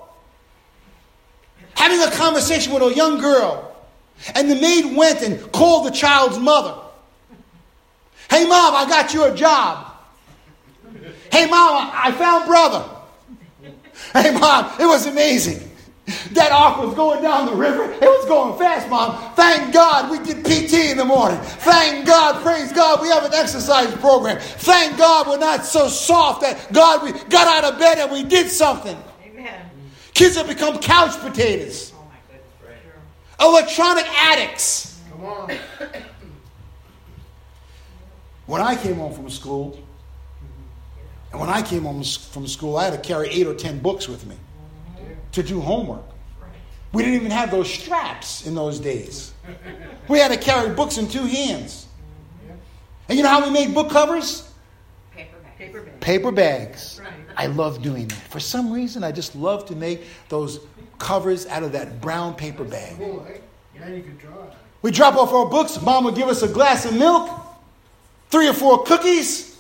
Having 1.76 2.02
a 2.02 2.12
conversation 2.18 2.74
with 2.74 2.84
a 2.84 2.94
young 2.94 3.18
girl. 3.18 3.78
And 4.36 4.52
the 4.52 4.56
maid 4.56 4.94
went 4.94 5.22
and 5.22 5.50
called 5.54 5.88
the 5.88 5.92
child's 5.92 6.38
mother. 6.38 6.82
Hey, 8.30 8.46
mom, 8.46 8.76
I 8.76 8.90
got 8.90 9.14
you 9.14 9.24
a 9.24 9.34
job. 9.34 9.94
Hey, 11.32 11.46
mom, 11.50 11.92
I 11.94 12.12
found 12.12 12.46
brother. 12.46 12.96
Hey, 14.14 14.32
mom, 14.32 14.72
it 14.80 14.86
was 14.86 15.06
amazing. 15.06 15.64
That 16.32 16.54
ark 16.54 16.78
was 16.82 16.96
going 16.96 17.22
down 17.22 17.48
the 17.48 17.54
river. 17.56 17.84
It 17.92 18.02
was 18.02 18.26
going 18.28 18.58
fast, 18.58 18.88
Mom. 18.90 19.34
Thank 19.36 19.74
God 19.74 20.10
we 20.10 20.20
did 20.26 20.46
PT 20.46 20.92
in 20.92 20.98
the 20.98 21.04
morning. 21.04 21.38
Thank 21.42 22.06
God, 22.08 22.42
praise 22.42 22.72
God, 22.72 23.02
we 23.02 23.10
have 23.10 23.26
an 23.26 23.34
exercise 23.34 23.94
program. 23.96 24.40
Thank 24.40 24.98
God 24.98 25.28
we're 25.28 25.38
not 25.38 25.66
so 25.66 25.90
soft 25.90 26.42
that 26.42 26.72
God, 26.72 27.04
we 27.04 27.12
got 27.28 27.48
out 27.64 27.74
of 27.74 27.78
bed 27.78 27.98
and 27.98 28.10
we 28.10 28.24
did 28.24 28.50
something. 28.50 28.98
Amen. 29.26 29.70
Kids 30.14 30.38
have 30.38 30.48
become 30.48 30.80
couch 30.80 31.20
potatoes, 31.20 31.92
Oh 31.94 32.10
goodness. 32.30 32.82
Sure. 33.40 33.50
electronic 33.50 34.06
addicts. 34.18 35.02
Come 35.12 35.26
on. 35.26 35.52
When 38.46 38.62
I 38.62 38.76
came 38.78 38.96
home 38.96 39.14
from 39.14 39.30
school, 39.30 39.78
and 41.32 41.40
when 41.40 41.50
I 41.50 41.62
came 41.62 41.84
home 41.84 42.04
from 42.04 42.48
school, 42.48 42.78
I 42.78 42.86
had 42.86 42.94
to 42.94 43.08
carry 43.08 43.30
eight 43.30 43.48
or 43.48 43.54
ten 43.54 43.80
books 43.80 44.08
with 44.08 44.26
me 44.26 44.36
to 45.34 45.44
do 45.44 45.60
homework. 45.60 46.04
We 46.94 47.04
didn't 47.04 47.20
even 47.20 47.32
have 47.32 47.52
those 47.52 47.72
straps 47.72 48.48
in 48.48 48.56
those 48.56 48.80
days. 48.80 49.34
We 50.08 50.20
had 50.20 50.32
to 50.32 50.38
carry 50.38 50.74
books 50.74 50.98
in 50.98 51.08
two 51.08 51.26
hands. 51.26 51.86
And 53.10 53.18
you 53.18 53.24
know 53.24 53.30
how 53.30 53.44
we 53.46 53.52
made 53.52 53.74
book 53.74 53.90
covers? 53.90 54.50
Paperback. 55.16 55.58
Paperback. 55.58 56.00
Paper 56.00 56.32
bags. 56.32 57.00
Right. 57.02 57.14
I 57.36 57.48
love 57.48 57.82
doing 57.82 58.08
that. 58.08 58.18
For 58.30 58.40
some 58.40 58.72
reason, 58.72 59.04
I 59.04 59.12
just 59.12 59.36
love 59.36 59.66
to 59.68 59.76
make 59.76 60.04
those 60.30 60.60
covers 60.98 61.46
out 61.48 61.64
of 61.64 61.74
that 61.74 62.02
brown 62.02 62.34
paper 62.36 62.64
bag. 62.64 62.98
Cool? 62.98 63.26
Now 63.80 63.88
you 63.88 64.02
can 64.02 64.18
draw. 64.18 64.48
We 64.82 64.92
drop 64.92 65.16
off 65.16 65.32
our 65.32 65.46
books. 65.46 65.82
Mom 65.82 66.04
would 66.06 66.16
give 66.16 66.30
us 66.30 66.42
a 66.42 66.48
glass 66.48 66.86
of 66.86 66.96
milk, 66.96 67.30
three 68.30 68.48
or 68.48 68.54
four 68.54 68.84
cookies, 68.84 69.52
Out. 69.52 69.57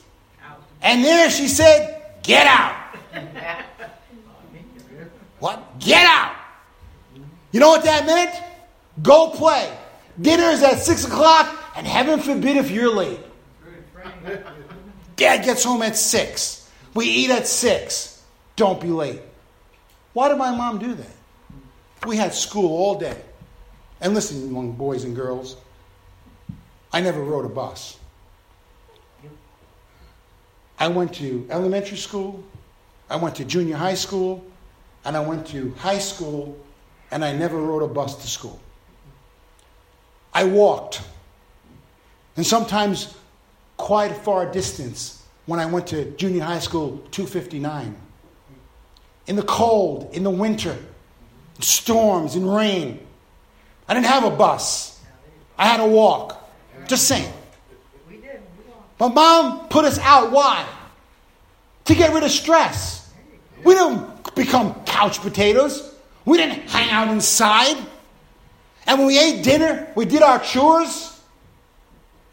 And 0.82 1.04
there 1.04 1.30
she 1.30 1.48
said, 1.48 2.04
Get 2.24 2.46
out. 2.46 2.76
What? 5.40 5.80
Get 5.80 6.06
out. 6.06 6.36
You 7.52 7.60
know 7.60 7.70
what 7.70 7.84
that 7.84 8.06
meant? 8.06 8.36
Go 9.02 9.30
play. 9.30 9.76
Dinner 10.20 10.46
is 10.46 10.64
at 10.64 10.80
6 10.80 11.06
o'clock, 11.06 11.56
and 11.76 11.86
heaven 11.86 12.20
forbid 12.20 12.58
if 12.58 12.72
you're 12.72 12.94
late. 12.94 13.20
Dad 15.16 15.44
gets 15.46 15.64
home 15.64 15.82
at 15.84 15.96
6. 15.96 16.70
We 16.94 17.06
eat 17.06 17.30
at 17.30 17.48
6. 17.48 18.24
Don't 18.56 18.82
be 18.82 18.88
late. 18.88 19.22
Why 20.14 20.30
did 20.30 20.38
my 20.38 20.56
mom 20.56 20.80
do 20.80 20.96
that? 20.96 22.08
We 22.08 22.18
had 22.18 22.34
school 22.34 22.76
all 22.76 22.98
day. 22.98 23.22
And 24.02 24.14
listen, 24.14 24.54
young 24.54 24.72
boys 24.72 25.04
and 25.04 25.16
girls, 25.16 25.58
I 26.92 27.02
never 27.02 27.22
rode 27.22 27.46
a 27.46 27.50
bus. 27.50 27.98
I 30.80 30.88
went 30.88 31.14
to 31.16 31.48
elementary 31.50 31.98
school, 31.98 32.44
I 33.10 33.16
went 33.16 33.36
to 33.36 33.46
junior 33.46 33.76
high 33.76 33.96
school, 33.96 34.46
and 35.06 35.16
I 35.16 35.22
went 35.22 35.48
to 35.48 35.72
high 35.78 36.00
school, 36.00 36.58
and 37.12 37.24
I 37.24 37.34
never 37.34 37.58
rode 37.58 37.84
a 37.84 37.88
bus 37.88 38.16
to 38.22 38.28
school. 38.28 38.60
I 40.34 40.44
walked, 40.44 41.02
and 42.36 42.46
sometimes 42.46 43.16
quite 43.78 44.12
a 44.12 44.16
far 44.16 44.52
distance 44.52 45.24
when 45.46 45.60
I 45.60 45.66
went 45.66 45.88
to 45.88 46.12
junior 46.12 46.44
high 46.44 46.60
school, 46.60 46.98
259. 47.12 47.96
In 49.28 49.36
the 49.36 49.44
cold, 49.44 50.14
in 50.14 50.24
the 50.24 50.30
winter, 50.30 50.78
in 51.56 51.62
storms, 51.62 52.36
in 52.36 52.48
rain. 52.48 53.00
I 53.88 53.94
didn't 53.94 54.08
have 54.08 54.26
a 54.26 54.30
bus. 54.30 55.00
I 55.58 55.68
had 55.68 55.78
to 55.78 55.86
walk. 55.86 56.50
Just 56.88 57.08
saying. 57.08 57.32
But 58.98 59.10
mom 59.10 59.68
put 59.68 59.86
us 59.86 60.00
out. 60.00 60.32
Why? 60.32 60.68
To 61.86 61.96
get 61.96 62.14
rid 62.14 62.24
of 62.24 62.32
stress. 62.32 63.10
We 63.64 63.74
didn't 63.74 64.36
become 64.36 64.74
couch 64.86 65.20
potatoes. 65.22 65.96
We 66.26 66.38
didn't 66.38 66.70
hang 66.70 66.90
out 66.90 67.10
inside. 67.10 67.78
And 68.86 69.00
when 69.00 69.08
we 69.08 69.20
ate 69.20 69.44
dinner, 69.44 69.88
we 69.96 70.06
did 70.06 70.22
our 70.22 70.40
chores. 70.40 71.20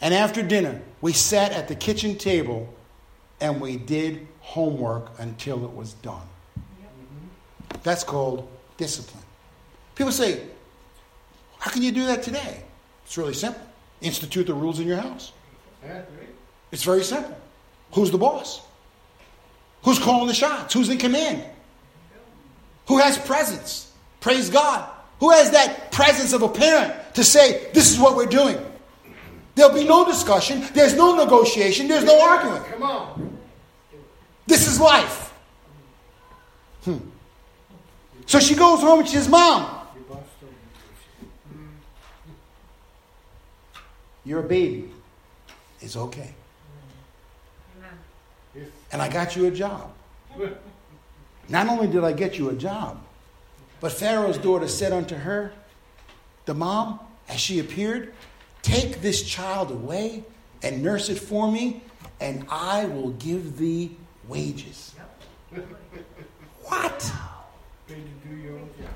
And 0.01 0.13
after 0.13 0.43
dinner, 0.43 0.81
we 1.01 1.13
sat 1.13 1.53
at 1.53 1.69
the 1.69 1.75
kitchen 1.75 2.17
table 2.17 2.73
and 3.41 3.61
we 3.61 3.77
did 3.77 4.27
homework 4.41 5.19
until 5.19 5.65
it 5.65 5.73
was 5.73 5.95
done. 5.95 6.27
That's 7.83 8.05
called 8.05 8.49
discipline. 8.77 9.23
People 9.95 10.13
say, 10.13 10.43
How 11.59 11.71
can 11.71 11.83
you 11.83 11.93
do 11.93 12.07
that 12.07 12.23
today? 12.23 12.63
It's 13.05 13.19
really 13.19 13.35
simple. 13.35 13.63
Institute 14.01 14.47
the 14.47 14.55
rules 14.55 14.81
in 14.81 14.87
your 14.87 14.99
house. 14.99 15.33
It's 16.75 16.83
very 16.83 17.05
simple. 17.05 17.39
Who's 17.93 18.11
the 18.11 18.19
boss? 18.19 18.61
Who's 19.85 20.01
calling 20.01 20.27
the 20.27 20.35
shots? 20.35 20.75
Who's 20.75 20.89
in 20.89 20.99
command? 20.99 21.45
Who 22.89 22.99
has 22.99 23.17
presence? 23.17 23.93
Praise 24.21 24.51
God. 24.51 24.91
Who 25.21 25.31
has 25.31 25.53
that 25.53 25.93
presence 25.93 26.33
of 26.33 26.43
a 26.43 26.49
parent 26.49 26.93
to 27.15 27.23
say, 27.23 27.71
this 27.73 27.93
is 27.93 28.01
what 28.01 28.17
we're 28.17 28.27
doing? 28.27 28.59
There'll 29.55 29.73
be 29.73 29.85
no 29.85 30.05
discussion. 30.05 30.65
There's 30.75 30.95
no 30.97 31.15
negotiation. 31.15 31.87
There's 31.87 32.03
no 32.03 32.21
argument. 32.21 32.67
Come 32.67 32.83
on. 32.83 33.39
This 34.49 34.67
is 34.67 34.81
life. 34.81 35.33
Hmm. 36.83 36.97
So 38.27 38.41
she 38.41 38.57
goes 38.57 38.81
home 38.81 38.99
and 38.99 39.09
she 39.09 39.15
says, 39.15 39.29
Mom, 39.29 39.63
Your 39.95 40.05
boss 40.09 40.25
told 40.41 40.51
me. 40.51 40.59
you're 44.25 44.41
a 44.41 44.49
baby. 44.49 44.91
It's 45.81 45.97
okay. 45.97 46.35
And 48.95 49.03
I 49.03 49.09
got 49.09 49.35
you 49.35 49.47
a 49.47 49.51
job. 49.51 49.93
Not 51.49 51.67
only 51.67 51.89
did 51.89 52.05
I 52.05 52.13
get 52.13 52.39
you 52.39 52.51
a 52.51 52.55
job, 52.55 53.03
but 53.81 53.91
Pharaoh's 53.91 54.39
daughter 54.39 54.69
said 54.69 54.93
unto 54.93 55.17
her, 55.17 55.53
the 56.45 56.55
mom, 56.55 57.01
as 57.29 57.41
she 57.41 57.59
appeared, 57.59 58.15
Take 58.63 59.03
this 59.03 59.25
child 59.25 59.73
away 59.73 60.23
and 60.63 60.81
nurse 60.81 61.09
it 61.09 61.19
for 61.19 61.51
me, 61.51 61.83
and 62.21 62.47
I 62.49 62.85
will 62.85 63.11
give 63.11 63.59
thee 63.59 63.97
wages. 64.29 64.95
What? 66.63 67.13
Paid 67.89 67.97
to 67.97 68.29
do 68.29 68.37
your 68.37 68.53
own 68.53 68.71
job. 68.79 68.95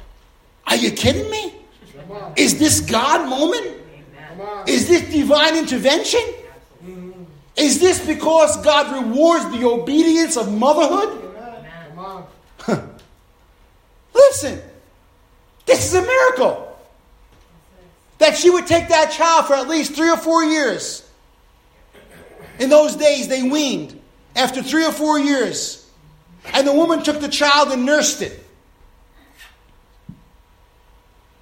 Are 0.68 0.76
you 0.76 0.92
kidding 0.92 1.28
me? 1.28 1.54
Is 2.36 2.56
this 2.56 2.80
God 2.80 3.28
moment? 3.28 3.78
Is 4.68 4.86
this 4.86 5.12
divine 5.12 5.56
intervention? 5.56 6.22
Is 7.58 7.80
this 7.80 8.04
because 8.06 8.56
God 8.62 9.04
rewards 9.04 9.50
the 9.50 9.66
obedience 9.66 10.36
of 10.36 10.52
motherhood? 10.52 11.24
Listen, 14.14 14.60
this 15.66 15.86
is 15.86 15.94
a 15.94 16.02
miracle. 16.02 16.64
That 18.18 18.36
she 18.36 18.50
would 18.50 18.66
take 18.66 18.88
that 18.88 19.10
child 19.12 19.46
for 19.46 19.54
at 19.54 19.68
least 19.68 19.94
three 19.94 20.10
or 20.10 20.16
four 20.16 20.42
years 20.42 21.08
In 22.58 22.70
those 22.70 22.96
days, 22.96 23.28
they 23.28 23.42
weaned 23.42 24.00
after 24.34 24.62
three 24.62 24.84
or 24.84 24.92
four 24.92 25.18
years. 25.18 25.88
And 26.52 26.66
the 26.66 26.72
woman 26.72 27.02
took 27.02 27.20
the 27.20 27.28
child 27.28 27.70
and 27.70 27.86
nursed 27.86 28.22
it. 28.22 28.44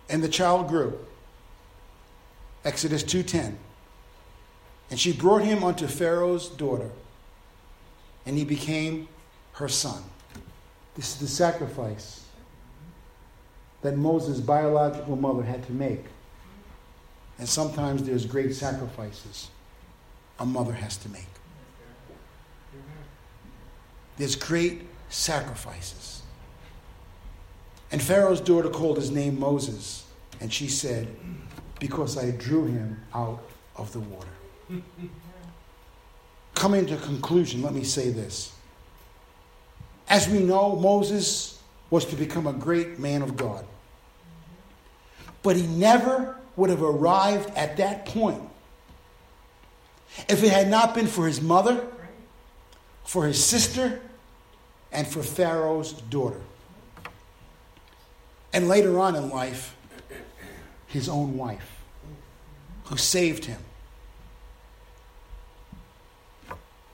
And 0.08 0.22
the 0.22 0.28
child 0.28 0.68
grew. 0.68 0.98
Exodus 2.64 3.02
2:10. 3.02 3.58
And 4.90 5.00
she 5.00 5.12
brought 5.12 5.42
him 5.42 5.64
unto 5.64 5.86
Pharaoh's 5.86 6.48
daughter, 6.48 6.90
and 8.24 8.36
he 8.36 8.44
became 8.44 9.08
her 9.52 9.68
son. 9.68 10.02
This 10.94 11.14
is 11.14 11.20
the 11.20 11.28
sacrifice 11.28 12.24
that 13.82 13.96
Moses' 13.96 14.40
biological 14.40 15.16
mother 15.16 15.42
had 15.42 15.64
to 15.66 15.72
make. 15.72 16.04
And 17.38 17.48
sometimes 17.48 18.02
there's 18.04 18.24
great 18.24 18.54
sacrifices 18.54 19.50
a 20.38 20.46
mother 20.46 20.72
has 20.72 20.96
to 20.98 21.08
make. 21.08 21.26
There's 24.16 24.36
great 24.36 24.82
sacrifices. 25.08 26.22
And 27.92 28.02
Pharaoh's 28.02 28.40
daughter 28.40 28.68
called 28.68 28.96
his 28.96 29.10
name 29.10 29.38
Moses, 29.38 30.06
and 30.40 30.52
she 30.52 30.68
said, 30.68 31.08
Because 31.80 32.18
I 32.18 32.30
drew 32.32 32.66
him 32.66 33.00
out 33.14 33.42
of 33.76 33.92
the 33.92 34.00
water. 34.00 34.28
Coming 36.54 36.86
to 36.86 36.96
conclusion, 36.96 37.62
let 37.62 37.74
me 37.74 37.84
say 37.84 38.10
this. 38.10 38.52
As 40.08 40.28
we 40.28 40.38
know, 40.38 40.76
Moses 40.76 41.60
was 41.90 42.04
to 42.06 42.16
become 42.16 42.46
a 42.46 42.52
great 42.52 42.98
man 42.98 43.22
of 43.22 43.36
God. 43.36 43.64
But 45.42 45.56
he 45.56 45.66
never 45.66 46.36
would 46.56 46.70
have 46.70 46.82
arrived 46.82 47.50
at 47.56 47.76
that 47.76 48.06
point 48.06 48.42
if 50.28 50.42
it 50.42 50.50
had 50.50 50.68
not 50.68 50.94
been 50.94 51.06
for 51.06 51.26
his 51.26 51.40
mother, 51.40 51.86
for 53.04 53.26
his 53.26 53.42
sister, 53.42 54.00
and 54.90 55.06
for 55.06 55.22
Pharaoh's 55.22 55.92
daughter. 55.92 56.40
And 58.52 58.68
later 58.68 58.98
on 58.98 59.14
in 59.14 59.28
life, 59.28 59.76
his 60.86 61.08
own 61.08 61.36
wife, 61.36 61.82
who 62.84 62.96
saved 62.96 63.44
him. 63.44 63.60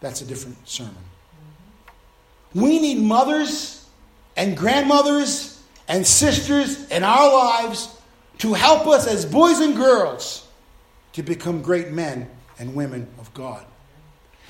That's 0.03 0.21
a 0.21 0.27
different 0.27 0.57
sermon. 0.69 0.95
We 2.55 2.81
need 2.81 2.99
mothers 2.99 3.89
and 4.37 4.57
grandmothers 4.57 5.63
and 5.89 6.07
sisters 6.07 6.91
in 6.91 7.05
our 7.05 7.33
lives 7.33 7.97
to 8.39 8.53
help 8.53 8.87
us 8.87 9.07
as 9.07 9.25
boys 9.25 9.61
and 9.61 9.77
girls 9.77 10.47
to 11.15 11.23
become 11.23 11.63
great 11.63 11.93
men 11.93 12.29
and 12.59 12.75
women 12.75 13.07
of 13.19 13.33
God 13.33 13.65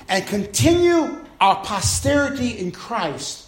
and 0.09 0.25
continue 0.27 1.23
our 1.39 1.63
posterity 1.63 2.57
in 2.57 2.71
Christ 2.71 3.47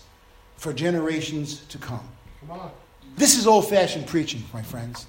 for 0.58 0.74
generations 0.74 1.62
to 1.66 1.78
come. 1.78 2.08
Come 2.42 2.52
on. 2.52 2.72
This 3.18 3.38
is 3.38 3.48
old 3.48 3.68
fashioned 3.68 4.08
preaching, 4.08 4.44
my 4.54 4.62
friends. 4.62 5.08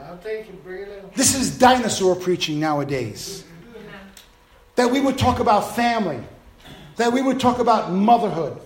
I'll 0.00 0.18
take 0.18 0.48
it. 0.48 0.62
Bring 0.62 0.82
it 0.82 0.88
in. 0.88 1.10
This 1.14 1.34
is 1.34 1.58
dinosaur 1.58 2.14
preaching 2.14 2.60
nowadays. 2.60 3.44
That 4.76 4.90
we 4.90 5.00
would 5.00 5.18
talk 5.18 5.38
about 5.38 5.76
family, 5.76 6.20
that 6.96 7.12
we 7.12 7.22
would 7.22 7.38
talk 7.38 7.58
about 7.58 7.92
motherhood, 7.92 8.60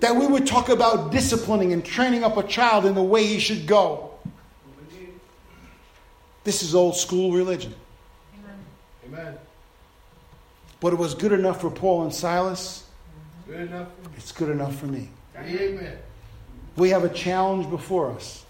that 0.00 0.14
we 0.14 0.26
would 0.26 0.46
talk 0.46 0.68
about 0.68 1.12
disciplining 1.12 1.72
and 1.72 1.84
training 1.84 2.24
up 2.24 2.36
a 2.36 2.42
child 2.42 2.86
in 2.86 2.94
the 2.94 3.02
way 3.02 3.24
he 3.24 3.38
should 3.38 3.66
go. 3.66 4.10
This 6.44 6.62
is 6.62 6.74
old 6.74 6.96
school 6.96 7.32
religion. 7.32 7.74
Amen. 9.04 9.36
But 10.80 10.92
it 10.92 10.96
was 10.96 11.14
good 11.14 11.32
enough 11.32 11.60
for 11.60 11.70
Paul 11.70 12.04
and 12.04 12.14
Silas. 12.14 12.84
Good 13.46 13.68
enough. 13.68 13.88
It's 14.16 14.32
good 14.32 14.50
enough 14.50 14.76
for 14.76 14.86
me. 14.86 15.10
Amen. 15.36 15.98
We 16.76 16.90
have 16.90 17.04
a 17.04 17.08
challenge 17.08 17.68
before 17.68 18.12
us. 18.12 18.44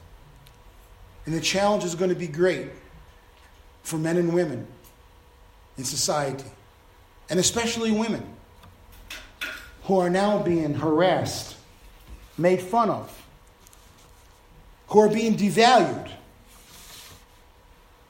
And 1.27 1.35
the 1.35 1.41
challenge 1.41 1.85
is 1.85 1.95
going 1.95 2.11
to 2.11 2.17
be 2.17 2.27
great 2.27 2.69
for 3.83 3.97
men 3.97 4.17
and 4.17 4.33
women 4.33 4.67
in 5.77 5.85
society, 5.85 6.45
and 7.31 7.39
especially 7.39 7.91
women 7.91 8.25
who 9.85 9.99
are 9.99 10.11
now 10.11 10.39
being 10.39 10.75
harassed, 10.75 11.57
made 12.37 12.61
fun 12.61 12.91
of, 12.91 13.23
who 14.89 15.01
are 15.01 15.09
being 15.09 15.37
devalued 15.37 16.11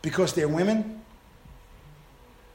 because 0.03 0.33
they're 0.35 0.49
women 0.49 1.01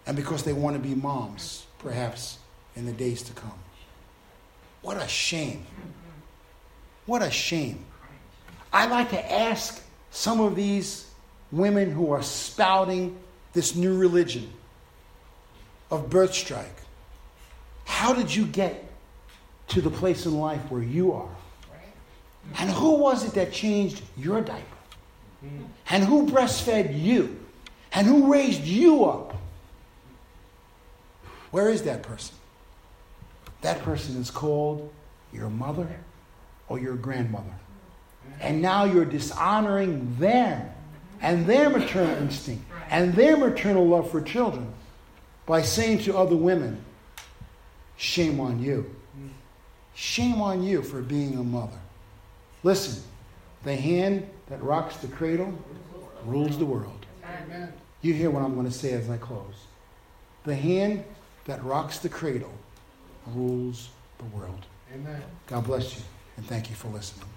and 0.05 0.16
because 0.16 0.43
they 0.43 0.53
want 0.53 0.76
to 0.76 0.82
be 0.82 0.95
moms, 0.95 1.66
perhaps 1.80 2.38
in 2.76 2.86
the 2.86 2.91
days 2.91 3.22
to 3.24 3.34
come. 3.34 3.59
What 4.82 4.97
a 4.97 5.07
shame. 5.07 5.66
What 7.05 7.22
a 7.22 7.32
shame. 7.32 7.86
I'd 8.72 8.89
like 8.89 9.11
to 9.11 9.32
ask 9.32 9.82
some 10.11 10.39
of 10.39 10.55
these 10.55 11.09
women 11.51 11.91
who 11.91 12.11
are 12.11 12.24
spouting 12.24 13.18
this 13.53 13.76
new 13.76 13.95
religion 13.97 14.51
of 15.93 16.09
birth 16.09 16.33
strike 16.33 16.83
how 17.85 18.13
did 18.13 18.33
you 18.33 18.45
get 18.45 18.83
to 19.69 19.81
the 19.81 19.89
place 19.89 20.25
in 20.25 20.37
life 20.37 20.61
where 20.69 20.81
you 20.81 21.13
are? 21.13 21.29
And 22.57 22.69
who 22.69 22.95
was 22.95 23.25
it 23.25 23.33
that 23.35 23.53
changed 23.53 24.01
your 24.17 24.41
diaper? 24.41 24.77
Hmm. 25.39 25.63
And 25.89 26.03
who 26.03 26.27
breastfed 26.27 27.01
you? 27.01 27.39
And 27.93 28.05
who 28.05 28.31
raised 28.31 28.63
you 28.63 29.05
up? 29.05 29.35
Where 31.51 31.69
is 31.69 31.83
that 31.83 32.03
person? 32.03 32.35
That 33.61 33.81
person 33.83 34.17
is 34.17 34.29
called 34.29 34.91
your 35.31 35.49
mother 35.49 35.87
or 36.67 36.79
your 36.79 36.95
grandmother. 36.95 37.55
And 38.41 38.61
now 38.61 38.83
you're 38.83 39.05
dishonoring 39.05 40.17
them 40.19 40.69
and 41.21 41.45
their 41.45 41.69
maternal 41.69 42.17
instinct 42.17 42.65
and 42.89 43.13
their 43.13 43.37
maternal 43.37 43.87
love 43.87 44.11
for 44.11 44.21
children 44.21 44.73
by 45.45 45.61
saying 45.61 45.99
to 45.99 46.17
other 46.17 46.35
women, 46.35 46.83
Shame 47.97 48.39
on 48.39 48.61
you. 48.61 48.93
Shame 49.95 50.41
on 50.41 50.63
you 50.63 50.81
for 50.81 51.01
being 51.01 51.37
a 51.37 51.43
mother. 51.43 51.79
Listen, 52.63 53.03
the 53.63 53.75
hand 53.75 54.27
that 54.49 54.61
rocks 54.63 54.97
the 54.97 55.07
cradle 55.07 55.53
rules 56.25 56.57
the 56.57 56.65
world. 56.65 57.05
Amen. 57.23 57.71
You 58.01 58.13
hear 58.13 58.31
what 58.31 58.41
I'm 58.41 58.55
going 58.55 58.65
to 58.65 58.71
say 58.71 58.91
as 58.93 59.09
I 59.09 59.17
close. 59.17 59.67
The 60.43 60.55
hand 60.55 61.03
that 61.45 61.63
rocks 61.63 61.99
the 61.99 62.09
cradle 62.09 62.51
rules 63.27 63.89
the 64.17 64.25
world. 64.35 64.65
Amen. 64.93 65.21
God 65.47 65.63
bless 65.65 65.95
you, 65.95 66.03
and 66.37 66.45
thank 66.45 66.69
you 66.69 66.75
for 66.75 66.89
listening. 66.89 67.27